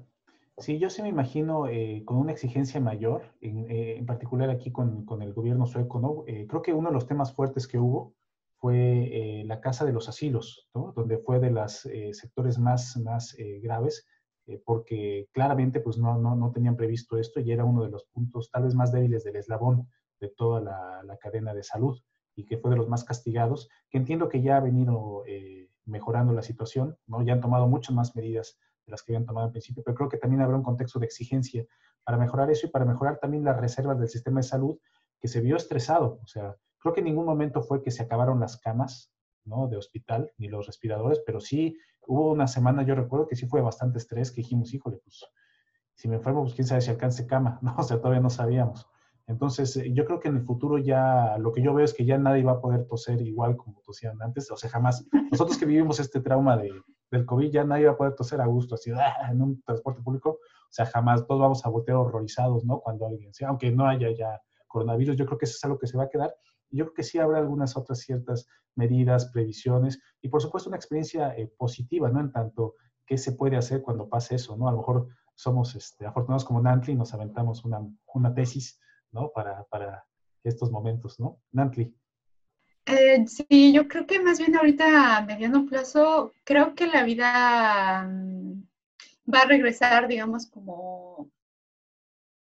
Sí, 0.59 0.79
yo 0.79 0.89
sí 0.89 1.03
me 1.03 1.11
imagino 1.11 1.69
eh, 1.69 2.03
con 2.07 2.17
una 2.17 2.33
exigencia 2.33 2.81
mayor, 2.81 3.35
en, 3.43 3.67
eh, 3.69 4.03
particular 4.07 4.49
aquí 4.49 4.73
con, 4.73 5.05
con, 5.05 5.21
el 5.21 5.35
gobierno 5.35 5.67
sueco, 5.67 6.01
¿no? 6.01 6.25
Eh, 6.27 6.47
creo 6.49 6.63
que 6.63 6.73
uno 6.73 6.89
de 6.89 6.95
los 6.95 7.07
temas 7.07 7.35
fuertes 7.35 7.69
que 7.69 7.79
hubo 7.79 8.15
fue 8.67 9.45
la 9.47 9.61
casa 9.61 9.85
de 9.85 9.93
los 9.93 10.09
asilos, 10.09 10.69
¿no? 10.75 10.93
Donde 10.97 11.19
fue 11.19 11.39
de 11.39 11.53
los 11.53 11.89
sectores 12.13 12.59
más, 12.59 12.97
más 12.97 13.37
graves, 13.63 14.05
porque 14.65 15.29
claramente 15.33 15.79
pues 15.79 15.99
no, 15.99 16.19
no, 16.19 16.35
no, 16.35 16.51
tenían 16.51 16.77
previsto 16.77 17.17
esto 17.17 17.39
y 17.39 17.53
era 17.53 17.65
uno 17.65 17.85
de 17.85 17.91
los 17.91 18.07
puntos 18.07 18.51
tal 18.51 18.65
vez 18.65 18.75
más 18.75 18.91
débiles 18.91 19.23
del 19.23 19.37
eslabón 19.37 19.89
de 20.21 20.31
toda 20.31 20.61
la, 20.61 21.03
la 21.05 21.17
cadena 21.17 21.55
de 21.55 21.63
salud 21.63 21.97
y 22.35 22.45
que 22.45 22.59
fue 22.59 22.73
de 22.73 22.77
los 22.77 22.89
más 22.89 23.05
castigados, 23.05 23.69
que 23.89 23.99
entiendo 23.99 24.29
que 24.29 24.43
ya 24.43 24.57
ha 24.57 24.61
venido 24.61 25.23
mejorando 25.85 26.33
la 26.33 26.43
situación, 26.43 26.99
¿no? 27.07 27.23
Ya 27.23 27.35
han 27.35 27.41
tomado 27.41 27.69
muchas 27.69 27.95
más 27.95 28.17
medidas 28.17 28.59
de 28.85 28.91
las 28.91 29.03
que 29.05 29.13
habían 29.13 29.27
tomado 29.27 29.47
al 29.47 29.53
principio, 29.53 29.85
pero 29.85 29.95
creo 29.95 30.09
que 30.09 30.19
también 30.19 30.43
habrá 30.43 30.57
un 30.57 30.65
contexto 30.65 30.99
de 30.99 31.07
exigencia 31.07 31.65
para 32.03 32.19
mejorar 32.19 32.51
eso 32.51 32.67
y 32.67 32.71
para 32.71 32.85
mejorar 32.85 33.19
también 33.21 33.45
las 33.45 33.61
reservas 33.61 33.99
del 33.99 34.09
sistema 34.09 34.41
de 34.41 34.49
salud 34.49 34.79
que 35.21 35.29
se 35.29 35.41
vio 35.41 35.57
estresado. 35.57 36.19
O 36.23 36.27
sea, 36.27 36.57
creo 36.87 36.95
que 36.95 37.01
en 37.01 37.07
ningún 37.07 37.27
momento 37.27 37.63
fue 37.63 37.83
que 37.83 37.91
se 37.91 38.05
acabaron 38.05 38.39
las 38.39 38.59
camas 38.59 39.13
¿no? 39.45 39.67
de 39.67 39.77
hospital 39.77 40.31
ni 40.39 40.47
los 40.47 40.69
respiradores, 40.69 41.21
pero 41.27 41.41
sí 41.41 41.77
hubo 42.07 42.31
una 42.31 42.47
semana, 42.47 42.85
yo 42.85 42.95
recuerdo 42.95 43.27
que 43.27 43.35
sí 43.35 43.47
fue 43.49 43.61
bastante 43.61 43.99
estrés, 43.99 44.31
que 44.31 44.43
dijimos, 44.43 44.73
híjole, 44.73 44.99
pues 45.03 45.25
si 45.97 46.07
me 46.07 46.17
enfermo, 46.17 46.43
pues 46.43 46.55
quién 46.55 46.69
sabe 46.69 46.83
si 46.83 46.91
alcance 46.91 47.27
cama, 47.27 47.59
¿no? 47.63 47.75
O 47.77 47.83
sea, 47.83 47.99
todavía 47.99 48.21
no 48.21 48.31
sabíamos. 48.31 48.87
Entonces, 49.27 49.77
eh, 49.79 49.93
yo 49.93 50.05
creo 50.05 50.21
que 50.21 50.29
en 50.29 50.37
el 50.37 50.43
futuro 50.45 50.79
ya, 50.79 51.37
lo 51.39 51.51
que 51.51 51.61
yo 51.61 51.75
veo 51.75 51.85
es 51.85 51.93
que 51.93 52.05
ya 52.05 52.19
nadie 52.19 52.45
va 52.45 52.53
a 52.53 52.61
poder 52.61 52.87
toser 52.87 53.21
igual 53.21 53.57
como 53.57 53.81
tosían 53.81 54.23
antes, 54.23 54.49
o 54.53 54.57
sea, 54.57 54.71
jamás. 54.71 55.05
Nosotros 55.33 55.59
que 55.59 55.67
vivimos 55.67 55.99
este 55.99 56.21
trauma 56.21 56.57
de, 56.57 56.71
del 57.11 57.27
COVID 57.27 57.51
ya 57.51 57.65
nadie 57.65 57.87
va 57.87 57.95
a 57.95 57.97
poder 57.97 58.15
toser 58.15 58.41
a 58.41 58.47
gusto, 58.47 58.77
así, 58.77 58.93
ah, 58.93 59.33
en 59.33 59.43
un 59.43 59.61
transporte 59.63 60.03
público, 60.03 60.31
o 60.31 60.71
sea, 60.71 60.87
jamás 60.87 61.27
todos 61.27 61.41
vamos 61.41 61.67
a 61.67 61.69
voltear 61.69 61.97
horrorizados, 61.97 62.65
¿no? 62.65 62.79
Cuando 62.79 63.09
alguien, 63.09 63.35
sea, 63.35 63.49
aunque 63.49 63.73
no 63.73 63.89
haya 63.89 64.11
ya 64.13 64.41
coronavirus, 64.69 65.17
yo 65.17 65.27
creo 65.27 65.39
que 65.39 65.47
eso 65.47 65.57
es 65.57 65.65
algo 65.65 65.79
que 65.79 65.89
se 65.89 65.97
va 65.97 66.05
a 66.05 66.09
quedar. 66.09 66.33
Yo 66.71 66.85
creo 66.87 66.95
que 66.95 67.03
sí 67.03 67.19
habrá 67.19 67.39
algunas 67.39 67.77
otras 67.77 68.01
ciertas 68.01 68.47
medidas, 68.75 69.31
previsiones 69.33 70.01
y 70.21 70.29
por 70.29 70.43
supuesto 70.43 70.69
una 70.69 70.77
experiencia 70.77 71.37
eh, 71.37 71.51
positiva, 71.57 72.11
¿no? 72.11 72.21
En 72.21 72.33
tanto, 72.33 72.75
¿qué 73.07 73.17
se 73.19 73.33
puede 73.33 73.57
hacer 73.57 73.83
cuando 73.83 74.09
pase 74.09 74.35
eso, 74.35 74.57
¿no? 74.57 74.69
A 74.69 74.73
lo 74.73 74.79
mejor 74.79 75.09
somos 75.35 75.75
este, 75.75 76.07
afortunados 76.07 76.45
como 76.45 76.61
Nantli 76.61 76.93
y 76.93 76.97
nos 76.97 77.13
aventamos 77.15 77.65
una, 77.65 77.81
una 78.15 78.35
tesis, 78.35 78.81
¿no? 79.13 79.31
Para, 79.35 79.65
para 79.65 80.05
estos 80.43 80.71
momentos, 80.71 81.19
¿no? 81.21 81.41
Nantli. 81.53 81.95
Eh, 82.87 83.27
sí, 83.27 83.73
yo 83.73 83.89
creo 83.89 84.07
que 84.07 84.21
más 84.21 84.39
bien 84.39 84.57
ahorita 84.57 85.17
a 85.17 85.23
mediano 85.23 85.67
plazo, 85.67 86.33
creo 86.45 86.75
que 86.75 86.87
la 86.87 87.03
vida 87.03 88.07
mm, 88.09 88.63
va 89.33 89.41
a 89.41 89.47
regresar, 89.47 90.07
digamos, 90.07 90.47
como, 90.47 91.29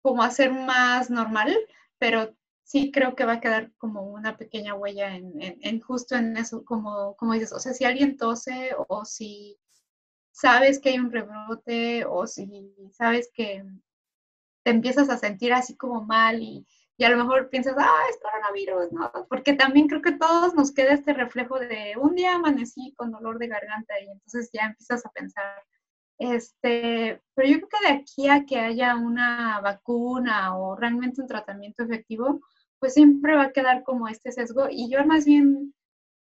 como 0.02 0.22
a 0.22 0.30
ser 0.30 0.52
más 0.52 1.08
normal, 1.08 1.56
pero 1.98 2.34
sí 2.64 2.90
creo 2.90 3.14
que 3.14 3.24
va 3.24 3.34
a 3.34 3.40
quedar 3.40 3.72
como 3.78 4.02
una 4.02 4.36
pequeña 4.36 4.74
huella 4.74 5.14
en, 5.16 5.32
en, 5.40 5.80
justo 5.80 6.16
en 6.16 6.36
eso, 6.36 6.64
como, 6.64 7.16
como 7.16 7.34
dices, 7.34 7.52
o 7.52 7.60
sea, 7.60 7.72
si 7.72 7.84
alguien 7.84 8.16
tose 8.16 8.74
o 8.88 9.04
si 9.04 9.58
sabes 10.32 10.80
que 10.80 10.90
hay 10.90 10.98
un 10.98 11.12
rebrote 11.12 12.04
o 12.06 12.26
si 12.26 12.74
sabes 12.90 13.30
que 13.32 13.64
te 14.64 14.70
empiezas 14.70 15.08
a 15.10 15.18
sentir 15.18 15.52
así 15.52 15.76
como 15.76 16.04
mal 16.04 16.42
y 16.42 16.66
y 16.96 17.04
a 17.04 17.10
lo 17.10 17.16
mejor 17.16 17.48
piensas, 17.50 17.74
ah, 17.76 18.02
es 18.08 18.18
coronavirus, 18.20 18.92
¿no? 18.92 19.10
Porque 19.28 19.54
también 19.54 19.88
creo 19.88 20.00
que 20.00 20.12
todos 20.12 20.54
nos 20.54 20.72
queda 20.72 20.92
este 20.92 21.12
reflejo 21.12 21.58
de 21.58 21.94
un 22.00 22.14
día 22.14 22.34
amanecí 22.34 22.94
con 22.96 23.10
dolor 23.10 23.38
de 23.38 23.48
garganta 23.48 23.94
y 24.00 24.10
entonces 24.10 24.50
ya 24.52 24.66
empiezas 24.66 25.04
a 25.04 25.10
pensar, 25.10 25.62
este, 26.18 27.20
pero 27.34 27.48
yo 27.48 27.56
creo 27.56 27.68
que 27.68 27.88
de 27.88 27.94
aquí 27.94 28.28
a 28.28 28.44
que 28.44 28.60
haya 28.60 28.96
una 28.96 29.60
vacuna 29.60 30.56
o 30.56 30.76
realmente 30.76 31.20
un 31.20 31.26
tratamiento 31.26 31.82
efectivo, 31.82 32.40
pues 32.84 32.92
siempre 32.92 33.34
va 33.34 33.44
a 33.44 33.52
quedar 33.52 33.82
como 33.82 34.08
este 34.08 34.30
sesgo 34.30 34.66
y 34.70 34.90
yo 34.90 35.02
más 35.06 35.24
bien 35.24 35.72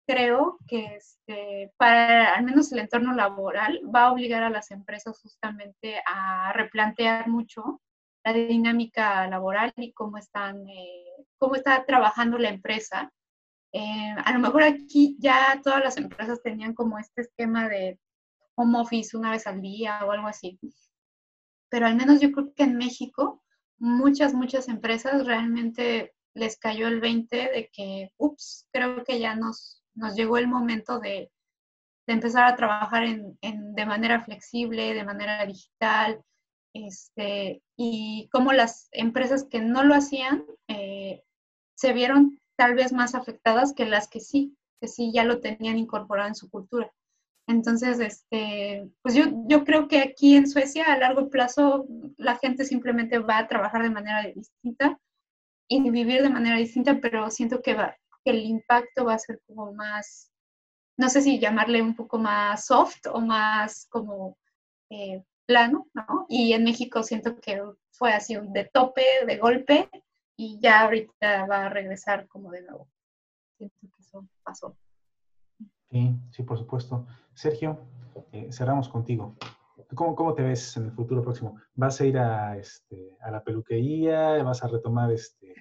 creo 0.08 0.58
que 0.66 0.96
este, 0.96 1.72
para 1.76 2.34
al 2.34 2.42
menos 2.42 2.72
el 2.72 2.80
entorno 2.80 3.14
laboral 3.14 3.80
va 3.94 4.06
a 4.06 4.12
obligar 4.12 4.42
a 4.42 4.50
las 4.50 4.72
empresas 4.72 5.20
justamente 5.22 6.02
a 6.04 6.52
replantear 6.52 7.28
mucho 7.28 7.80
la 8.24 8.32
dinámica 8.32 9.24
laboral 9.28 9.72
y 9.76 9.92
cómo 9.92 10.18
están, 10.18 10.68
eh, 10.68 11.04
cómo 11.38 11.54
está 11.54 11.84
trabajando 11.86 12.38
la 12.38 12.48
empresa. 12.48 13.12
Eh, 13.72 14.16
a 14.24 14.32
lo 14.32 14.40
mejor 14.40 14.64
aquí 14.64 15.16
ya 15.20 15.60
todas 15.62 15.84
las 15.84 15.96
empresas 15.96 16.42
tenían 16.42 16.74
como 16.74 16.98
este 16.98 17.20
esquema 17.20 17.68
de 17.68 18.00
home 18.56 18.80
office 18.80 19.16
una 19.16 19.30
vez 19.30 19.46
al 19.46 19.62
día 19.62 20.00
o 20.04 20.10
algo 20.10 20.26
así. 20.26 20.58
Pero 21.68 21.86
al 21.86 21.94
menos 21.94 22.20
yo 22.20 22.32
creo 22.32 22.52
que 22.52 22.64
en 22.64 22.76
México 22.78 23.44
muchas, 23.78 24.34
muchas 24.34 24.66
empresas 24.66 25.24
realmente 25.24 26.16
les 26.38 26.58
cayó 26.58 26.88
el 26.88 27.00
20 27.00 27.36
de 27.36 27.70
que, 27.72 28.12
ups, 28.16 28.66
creo 28.72 29.04
que 29.04 29.18
ya 29.18 29.34
nos, 29.34 29.82
nos 29.94 30.14
llegó 30.14 30.38
el 30.38 30.48
momento 30.48 31.00
de, 31.00 31.30
de 32.06 32.14
empezar 32.14 32.44
a 32.44 32.56
trabajar 32.56 33.04
en, 33.04 33.38
en, 33.42 33.74
de 33.74 33.86
manera 33.86 34.24
flexible, 34.24 34.94
de 34.94 35.04
manera 35.04 35.44
digital, 35.44 36.22
este, 36.72 37.62
y 37.76 38.28
cómo 38.32 38.52
las 38.52 38.88
empresas 38.92 39.44
que 39.44 39.60
no 39.60 39.82
lo 39.82 39.94
hacían 39.94 40.44
eh, 40.68 41.22
se 41.74 41.92
vieron 41.92 42.40
tal 42.56 42.74
vez 42.74 42.92
más 42.92 43.14
afectadas 43.14 43.72
que 43.72 43.86
las 43.86 44.08
que 44.08 44.20
sí, 44.20 44.56
que 44.80 44.88
sí 44.88 45.12
ya 45.12 45.24
lo 45.24 45.40
tenían 45.40 45.78
incorporado 45.78 46.28
en 46.28 46.34
su 46.34 46.50
cultura. 46.50 46.90
Entonces, 47.46 47.98
este, 48.00 48.90
pues 49.02 49.14
yo, 49.14 49.24
yo 49.46 49.64
creo 49.64 49.88
que 49.88 50.00
aquí 50.00 50.36
en 50.36 50.48
Suecia 50.48 50.92
a 50.92 50.98
largo 50.98 51.30
plazo 51.30 51.86
la 52.16 52.36
gente 52.36 52.64
simplemente 52.64 53.18
va 53.18 53.38
a 53.38 53.48
trabajar 53.48 53.82
de 53.82 53.90
manera 53.90 54.22
distinta 54.22 55.00
y 55.68 55.90
vivir 55.90 56.22
de 56.22 56.30
manera 56.30 56.56
distinta, 56.56 56.98
pero 57.00 57.30
siento 57.30 57.60
que, 57.62 57.74
va, 57.74 57.96
que 58.24 58.30
el 58.30 58.44
impacto 58.44 59.04
va 59.04 59.14
a 59.14 59.18
ser 59.18 59.40
como 59.46 59.72
más, 59.72 60.32
no 60.96 61.08
sé 61.08 61.20
si 61.20 61.38
llamarle 61.38 61.82
un 61.82 61.94
poco 61.94 62.18
más 62.18 62.66
soft 62.66 63.06
o 63.12 63.20
más 63.20 63.86
como 63.90 64.36
eh, 64.90 65.22
plano, 65.46 65.86
¿no? 65.94 66.26
Y 66.28 66.52
en 66.52 66.64
México 66.64 67.02
siento 67.02 67.38
que 67.40 67.62
fue 67.90 68.12
así 68.12 68.36
de 68.36 68.70
tope, 68.72 69.04
de 69.26 69.36
golpe, 69.36 69.90
y 70.36 70.58
ya 70.60 70.82
ahorita 70.82 71.46
va 71.46 71.66
a 71.66 71.68
regresar 71.68 72.28
como 72.28 72.50
de 72.52 72.62
nuevo. 72.62 72.88
Siento 73.56 73.76
que 73.80 74.02
eso 74.02 74.26
pasó. 74.44 74.76
Sí, 75.90 76.14
sí, 76.30 76.42
por 76.44 76.58
supuesto. 76.58 77.06
Sergio, 77.34 77.80
eh, 78.32 78.48
cerramos 78.52 78.88
contigo. 78.88 79.34
¿Cómo, 79.94 80.14
¿Cómo, 80.14 80.34
te 80.34 80.42
ves 80.42 80.76
en 80.76 80.86
el 80.86 80.92
futuro 80.92 81.22
próximo? 81.22 81.60
¿Vas 81.74 82.00
a 82.00 82.04
ir 82.04 82.18
a, 82.18 82.56
este, 82.56 83.16
la 83.30 83.42
peluquería? 83.42 84.42
¿Vas 84.42 84.62
a 84.64 84.68
retomar 84.68 85.12
este, 85.12 85.54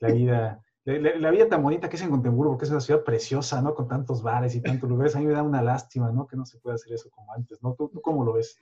la 0.00 0.12
vida 0.12 0.64
la, 0.84 1.30
vida 1.30 1.48
tan 1.48 1.62
bonita 1.62 1.88
que 1.88 1.96
es 1.96 2.02
en 2.02 2.10
Gotemburgo, 2.10 2.58
que 2.58 2.66
es 2.66 2.70
una 2.70 2.80
ciudad 2.80 3.04
preciosa, 3.04 3.62
¿no? 3.62 3.74
Con 3.74 3.88
tantos 3.88 4.22
bares 4.22 4.54
y 4.54 4.60
tantos 4.60 4.88
lugares. 4.88 5.16
A 5.16 5.18
mí 5.18 5.26
me 5.26 5.32
da 5.32 5.42
una 5.42 5.62
lástima, 5.62 6.12
¿no? 6.12 6.26
Que 6.26 6.36
no 6.36 6.44
se 6.44 6.58
pueda 6.58 6.74
hacer 6.74 6.92
eso 6.92 7.08
como 7.10 7.32
antes, 7.32 7.62
¿no? 7.62 7.74
¿Tú, 7.74 7.90
cómo 8.02 8.22
lo 8.22 8.34
ves? 8.34 8.58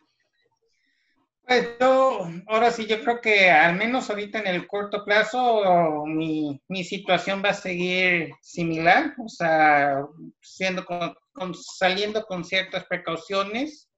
Pues 1.45 1.69
yo, 1.81 2.29
ahora 2.47 2.71
sí, 2.71 2.87
yo 2.87 3.03
creo 3.03 3.21
que 3.21 3.51
al 3.51 3.75
menos 3.75 4.09
ahorita 4.09 4.39
en 4.39 4.47
el 4.47 4.69
corto 4.69 5.05
plazo 5.05 6.05
mi, 6.07 6.61
situación 6.85 7.43
va 7.45 7.51
a 7.51 7.55
seguir 7.55 8.31
similar, 8.41 9.15
o 9.19 9.29
sea, 9.29 10.07
siendo 10.41 10.85
con, 10.85 11.55
saliendo 11.55 12.25
con 12.25 12.45
ciertas 12.45 12.85
precauciones, 12.85 13.91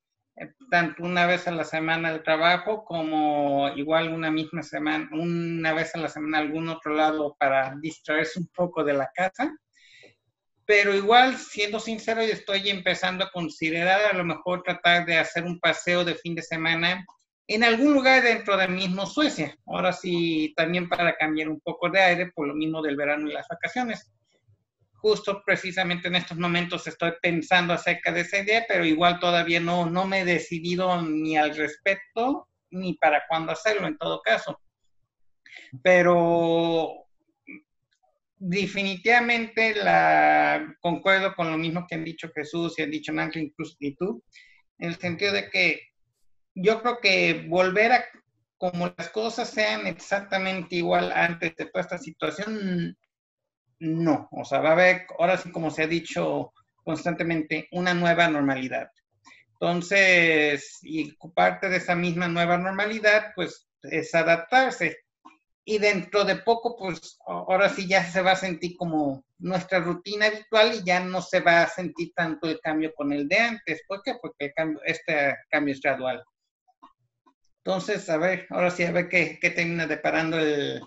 tanto 0.70 1.04
una 1.04 1.26
vez 1.26 1.46
a 1.46 1.52
la 1.52 1.64
semana 1.64 2.12
de 2.12 2.18
trabajo 2.18 2.84
como 2.84 3.68
igual 3.76 4.12
una 4.12 4.30
misma 4.30 4.62
semana, 4.62 5.08
una 5.12 5.72
vez 5.72 5.94
a 5.94 5.98
la 5.98 6.08
semana 6.08 6.38
algún 6.38 6.68
otro 6.68 6.94
lado 6.94 7.36
para 7.38 7.74
distraerse 7.80 8.40
un 8.40 8.48
poco 8.48 8.82
de 8.82 8.94
la 8.94 9.10
casa. 9.14 9.56
Pero 10.66 10.94
igual, 10.94 11.36
siendo 11.36 11.78
sincero, 11.78 12.22
estoy 12.22 12.70
empezando 12.70 13.24
a 13.24 13.30
considerar 13.30 14.00
a 14.12 14.16
lo 14.16 14.24
mejor 14.24 14.62
tratar 14.62 15.04
de 15.04 15.18
hacer 15.18 15.44
un 15.44 15.60
paseo 15.60 16.04
de 16.04 16.14
fin 16.14 16.34
de 16.34 16.42
semana 16.42 17.04
en 17.46 17.64
algún 17.64 17.92
lugar 17.92 18.22
dentro 18.22 18.56
de 18.56 18.68
mismo 18.68 19.06
Suecia. 19.06 19.56
Ahora 19.66 19.92
sí, 19.92 20.54
también 20.56 20.88
para 20.88 21.16
cambiar 21.16 21.48
un 21.48 21.60
poco 21.60 21.90
de 21.90 22.00
aire 22.00 22.32
por 22.34 22.48
lo 22.48 22.54
mismo 22.54 22.80
del 22.80 22.96
verano 22.96 23.28
y 23.28 23.32
las 23.32 23.46
vacaciones. 23.46 24.10
Justo 25.04 25.42
precisamente 25.44 26.08
en 26.08 26.14
estos 26.14 26.38
momentos 26.38 26.86
estoy 26.86 27.12
pensando 27.20 27.74
acerca 27.74 28.10
de 28.10 28.22
esa 28.22 28.38
idea, 28.38 28.64
pero 28.66 28.86
igual 28.86 29.20
todavía 29.20 29.60
no, 29.60 29.84
no 29.84 30.06
me 30.06 30.20
he 30.20 30.24
decidido 30.24 31.02
ni 31.02 31.36
al 31.36 31.54
respecto 31.54 32.48
ni 32.70 32.94
para 32.94 33.22
cuándo 33.28 33.52
hacerlo 33.52 33.86
en 33.86 33.98
todo 33.98 34.22
caso. 34.22 34.58
Pero 35.82 37.04
definitivamente 38.38 39.74
la, 39.74 40.74
concuerdo 40.80 41.34
con 41.34 41.50
lo 41.50 41.58
mismo 41.58 41.84
que 41.86 41.96
han 41.96 42.04
dicho 42.04 42.30
Jesús 42.34 42.78
y 42.78 42.82
han 42.84 42.90
dicho 42.90 43.12
Nancy 43.12 43.40
incluso 43.40 43.76
y 43.80 43.94
tú, 43.96 44.24
en 44.78 44.88
el 44.88 44.96
sentido 44.96 45.34
de 45.34 45.50
que 45.50 45.82
yo 46.54 46.80
creo 46.80 47.00
que 47.02 47.44
volver 47.46 47.92
a 47.92 48.04
como 48.56 48.90
las 48.96 49.10
cosas 49.10 49.50
sean 49.50 49.86
exactamente 49.86 50.76
igual 50.76 51.12
antes 51.12 51.54
de 51.56 51.66
toda 51.66 51.82
esta 51.82 51.98
situación, 51.98 52.96
no. 53.80 54.28
O 54.30 54.44
sea, 54.44 54.60
va 54.60 54.70
a 54.70 54.72
haber, 54.72 55.06
ahora 55.18 55.36
sí 55.36 55.50
como 55.50 55.70
se 55.70 55.82
ha 55.82 55.86
dicho 55.86 56.52
constantemente, 56.84 57.68
una 57.72 57.94
nueva 57.94 58.28
normalidad. 58.28 58.90
Entonces, 59.52 60.78
y 60.82 61.16
parte 61.34 61.68
de 61.68 61.78
esa 61.78 61.94
misma 61.94 62.28
nueva 62.28 62.58
normalidad, 62.58 63.32
pues 63.34 63.66
es 63.82 64.14
adaptarse. 64.14 64.98
Y 65.64 65.78
dentro 65.78 66.24
de 66.24 66.36
poco, 66.36 66.76
pues 66.76 67.16
ahora 67.26 67.70
sí 67.70 67.88
ya 67.88 68.04
se 68.04 68.20
va 68.20 68.32
a 68.32 68.36
sentir 68.36 68.76
como 68.76 69.24
nuestra 69.38 69.80
rutina 69.80 70.26
habitual 70.26 70.74
y 70.74 70.84
ya 70.84 71.00
no 71.00 71.22
se 71.22 71.40
va 71.40 71.62
a 71.62 71.68
sentir 71.68 72.12
tanto 72.14 72.48
el 72.48 72.60
cambio 72.60 72.92
con 72.94 73.12
el 73.12 73.26
de 73.26 73.38
antes. 73.38 73.82
¿Por 73.88 74.02
qué? 74.02 74.16
Porque 74.20 74.52
este 74.84 75.36
cambio 75.48 75.72
es 75.72 75.80
gradual. 75.80 76.22
Entonces, 77.64 78.10
a 78.10 78.18
ver, 78.18 78.46
ahora 78.50 78.70
sí, 78.70 78.84
a 78.84 78.92
ver 78.92 79.08
qué, 79.08 79.38
qué 79.40 79.48
termina 79.48 79.86
deparando 79.86 80.38
el 80.38 80.82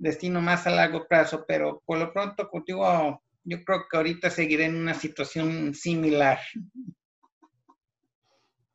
destino 0.00 0.40
más 0.40 0.66
a 0.66 0.70
largo 0.70 1.06
plazo, 1.06 1.44
pero 1.46 1.82
por 1.86 1.98
lo 1.98 2.12
pronto 2.12 2.48
contigo, 2.48 3.22
yo 3.44 3.64
creo 3.64 3.84
que 3.88 3.96
ahorita 3.96 4.30
seguiré 4.30 4.64
en 4.64 4.76
una 4.76 4.94
situación 4.94 5.74
similar. 5.74 6.38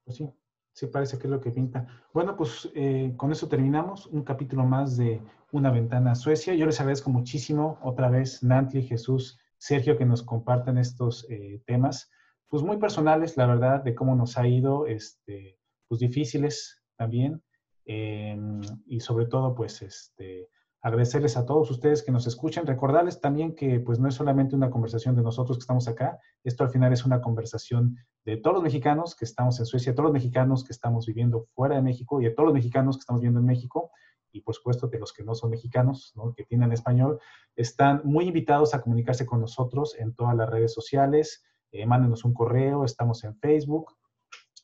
Pues 0.04 0.18
sí, 0.18 0.30
sí 0.72 0.88
parece 0.88 1.18
que 1.18 1.28
es 1.28 1.32
lo 1.32 1.42
que 1.42 1.52
pinta. 1.52 1.88
Bueno, 2.14 2.38
pues 2.38 2.70
eh, 2.76 3.14
con 3.18 3.32
eso 3.32 3.48
terminamos 3.48 4.06
un 4.08 4.24
capítulo 4.24 4.64
más 4.64 4.98
de 4.98 5.22
Una 5.52 5.72
Ventana 5.72 6.12
a 6.12 6.16
Suecia. 6.16 6.54
Yo 6.54 6.66
les 6.66 6.80
agradezco 6.80 7.10
muchísimo 7.10 7.80
otra 7.82 8.10
vez, 8.10 8.44
Nanti, 8.44 8.84
Jesús, 8.84 9.40
Sergio, 9.58 9.98
que 9.98 10.06
nos 10.06 10.24
compartan 10.24 10.78
estos 10.78 11.26
eh, 11.30 11.62
temas, 11.66 12.12
pues 12.48 12.64
muy 12.64 12.78
personales, 12.78 13.36
la 13.36 13.48
verdad, 13.48 13.84
de 13.84 13.96
cómo 13.96 14.16
nos 14.16 14.38
ha 14.38 14.48
ido, 14.48 14.86
este, 14.86 15.58
pues 15.88 16.00
difíciles 16.00 16.84
también, 16.96 17.42
Em, 17.86 18.62
y 18.88 19.00
sobre 19.00 19.28
todo, 19.28 19.54
pues, 19.54 19.82
este, 19.82 20.50
agradecerles 20.86 21.36
a 21.36 21.48
todos 21.48 21.72
ustedes 21.72 22.04
que 22.04 22.12
nos 22.12 22.28
escuchan, 22.28 22.68
recordarles 22.68 23.20
también 23.20 23.56
que 23.56 23.80
pues 23.80 23.98
no 23.98 24.08
es 24.08 24.14
solamente 24.14 24.56
una 24.56 24.70
conversación 24.70 25.16
de 25.16 25.24
nosotros 25.24 25.58
que 25.58 25.62
estamos 25.64 25.88
acá, 25.88 26.20
esto 26.44 26.64
al 26.64 26.70
final 26.70 26.94
es 26.94 27.04
una 27.06 27.22
conversación 27.22 27.98
de 28.24 28.38
todos 28.38 28.54
los 28.54 28.64
mexicanos 28.64 29.16
que 29.16 29.26
estamos 29.26 29.60
en 29.60 29.66
Suecia, 29.66 29.92
de 29.92 29.96
todos 29.96 30.10
los 30.10 30.14
mexicanos 30.14 30.64
que 30.64 30.74
estamos 30.74 31.08
viviendo 31.08 31.48
fuera 31.56 31.74
de 31.74 31.82
México 31.82 32.22
y 32.22 32.26
de 32.26 32.30
todos 32.30 32.46
los 32.46 32.54
mexicanos 32.54 32.98
que 32.98 33.00
estamos 33.00 33.20
viviendo 33.20 33.40
en 33.40 33.48
México. 33.48 33.90
Y 34.32 34.42
por 34.42 34.54
supuesto 34.54 34.86
de 34.86 35.00
los 35.00 35.12
que 35.12 35.24
no 35.24 35.34
son 35.34 35.50
mexicanos, 35.50 36.14
¿no? 36.16 36.36
que 36.36 36.44
tienen 36.44 36.72
español, 36.72 37.20
están 37.56 38.02
muy 38.04 38.28
invitados 38.28 38.76
a 38.76 38.82
comunicarse 38.84 39.26
con 39.26 39.42
nosotros 39.42 39.96
en 39.98 40.14
todas 40.14 40.36
las 40.36 40.48
redes 40.48 40.72
sociales, 40.72 41.44
eh, 41.72 41.88
mándenos 41.88 42.26
un 42.26 42.36
correo, 42.36 42.86
estamos 42.86 43.24
en 43.24 43.36
Facebook 43.40 43.96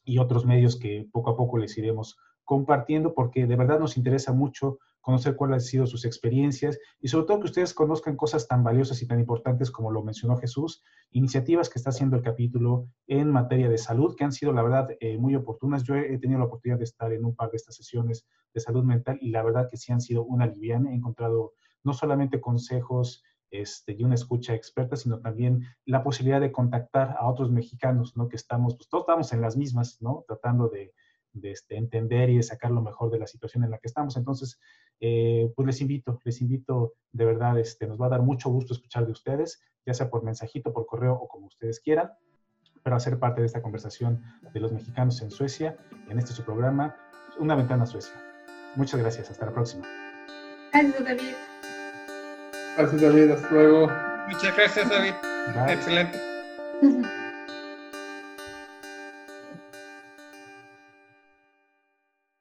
y 0.04 0.20
otros 0.20 0.46
medios 0.46 0.78
que 0.78 1.10
poco 1.12 1.32
a 1.32 1.36
poco 1.36 1.58
les 1.58 1.76
iremos 1.80 2.20
compartiendo 2.44 3.16
porque 3.16 3.48
de 3.48 3.56
verdad 3.56 3.80
nos 3.80 3.98
interesa 3.98 4.34
mucho 4.34 4.78
conocer 5.02 5.36
cuáles 5.36 5.56
han 5.56 5.62
sido 5.62 5.88
sus 5.88 6.06
experiencias 6.06 6.80
y 7.00 7.08
sobre 7.08 7.26
todo 7.26 7.40
que 7.40 7.48
ustedes 7.48 7.74
conozcan 7.74 8.16
cosas 8.16 8.48
tan 8.48 8.64
valiosas 8.64 9.02
y 9.02 9.08
tan 9.08 9.20
importantes 9.20 9.72
como 9.72 9.92
lo 9.92 10.04
mencionó 10.04 10.38
Jesús, 10.38 10.84
iniciativas 11.12 11.70
que 11.70 11.80
está 11.80 11.90
haciendo 11.90 12.16
el 12.16 12.22
capítulo 12.22 12.88
en 13.08 13.32
materia 13.32 13.68
de 13.68 13.78
salud 13.78 14.16
que 14.16 14.24
han 14.24 14.32
sido 14.32 14.54
la 14.54 14.64
verdad 14.64 14.90
eh, 15.00 15.18
muy 15.18 15.36
oportunas. 15.36 15.84
Yo 15.84 15.96
he 15.96 16.18
tenido 16.20 16.40
la 16.40 16.46
oportunidad 16.46 16.78
de 16.78 16.86
estar 16.86 17.12
en 17.12 17.26
un 17.26 17.36
par 17.36 17.50
de 17.52 17.58
estas 17.58 17.76
sesiones 17.76 18.26
de 18.54 18.62
salud 18.62 18.84
mental 18.84 19.18
y 19.22 19.32
la 19.32 19.44
verdad 19.44 19.68
que 19.70 19.78
sí 19.78 19.92
han 19.92 20.02
sido 20.02 20.24
una 20.24 20.46
liviana. 20.46 20.92
He 20.92 20.96
encontrado 20.96 21.54
no 21.84 21.94
solamente 21.94 22.40
consejos 22.40 23.24
este, 23.50 23.94
y 23.98 24.04
una 24.04 24.16
escucha 24.16 24.54
experta, 24.54 24.96
sino 24.96 25.20
también 25.20 25.66
la 25.86 26.04
posibilidad 26.04 26.40
de 26.40 26.52
contactar 26.52 27.18
a 27.20 27.28
otros 27.28 27.52
mexicanos, 27.52 28.16
¿no? 28.16 28.30
Que 28.30 28.38
estamos, 28.38 28.76
pues 28.78 28.88
todos 28.88 29.04
estamos 29.04 29.34
en 29.34 29.42
las 29.42 29.58
mismas, 29.58 29.98
¿no? 30.02 30.24
Tratando 30.26 30.70
de, 30.70 30.94
de 31.34 31.52
este, 31.52 31.78
entender 31.78 32.30
y 32.30 32.38
de 32.38 32.44
sacar 32.44 32.72
lo 32.72 32.82
mejor 32.82 33.12
de 33.12 33.20
la 33.20 33.28
situación 33.28 33.64
en 33.64 33.72
la 33.72 33.78
que 33.78 33.88
estamos. 33.88 34.18
Entonces, 34.18 34.60
eh, 35.00 35.52
pues 35.56 35.66
les 35.66 35.82
invito, 35.82 36.20
les 36.24 36.42
invito 36.42 36.94
de 37.12 37.26
verdad, 37.26 37.58
este, 37.60 37.88
nos 37.88 38.00
va 38.00 38.08
a 38.08 38.10
dar 38.10 38.22
mucho 38.22 38.50
gusto 38.50 38.74
escuchar 38.74 39.06
de 39.06 39.12
ustedes, 39.12 39.62
ya 39.86 39.94
sea 39.94 40.10
por 40.10 40.24
mensajito, 40.24 40.74
por 40.74 40.86
correo 40.86 41.14
o 41.14 41.28
como 41.28 41.48
ustedes 41.48 41.80
quieran, 41.80 42.12
pero 42.84 42.96
hacer 42.96 43.20
parte 43.20 43.42
de 43.42 43.48
esta 43.48 43.62
conversación 43.62 44.24
de 44.54 44.60
los 44.60 44.72
mexicanos 44.72 45.22
en 45.22 45.32
Suecia, 45.32 45.78
en 46.10 46.20
este 46.20 46.34
su 46.34 46.44
programa, 46.44 46.96
Una 47.40 47.56
Ventana 47.56 47.84
a 47.84 47.88
Suecia. 47.88 48.14
Muchas 48.76 49.00
gracias, 49.00 49.30
hasta 49.30 49.46
la 49.46 49.54
próxima. 49.54 49.88
Gracias, 50.72 51.04
David. 51.04 51.34
Gracias, 52.78 53.02
David, 53.02 53.32
hasta 53.32 53.52
luego. 53.52 53.88
Muchas 54.28 54.56
gracias, 54.56 54.90
David. 54.90 55.14
Excelente. 55.68 56.20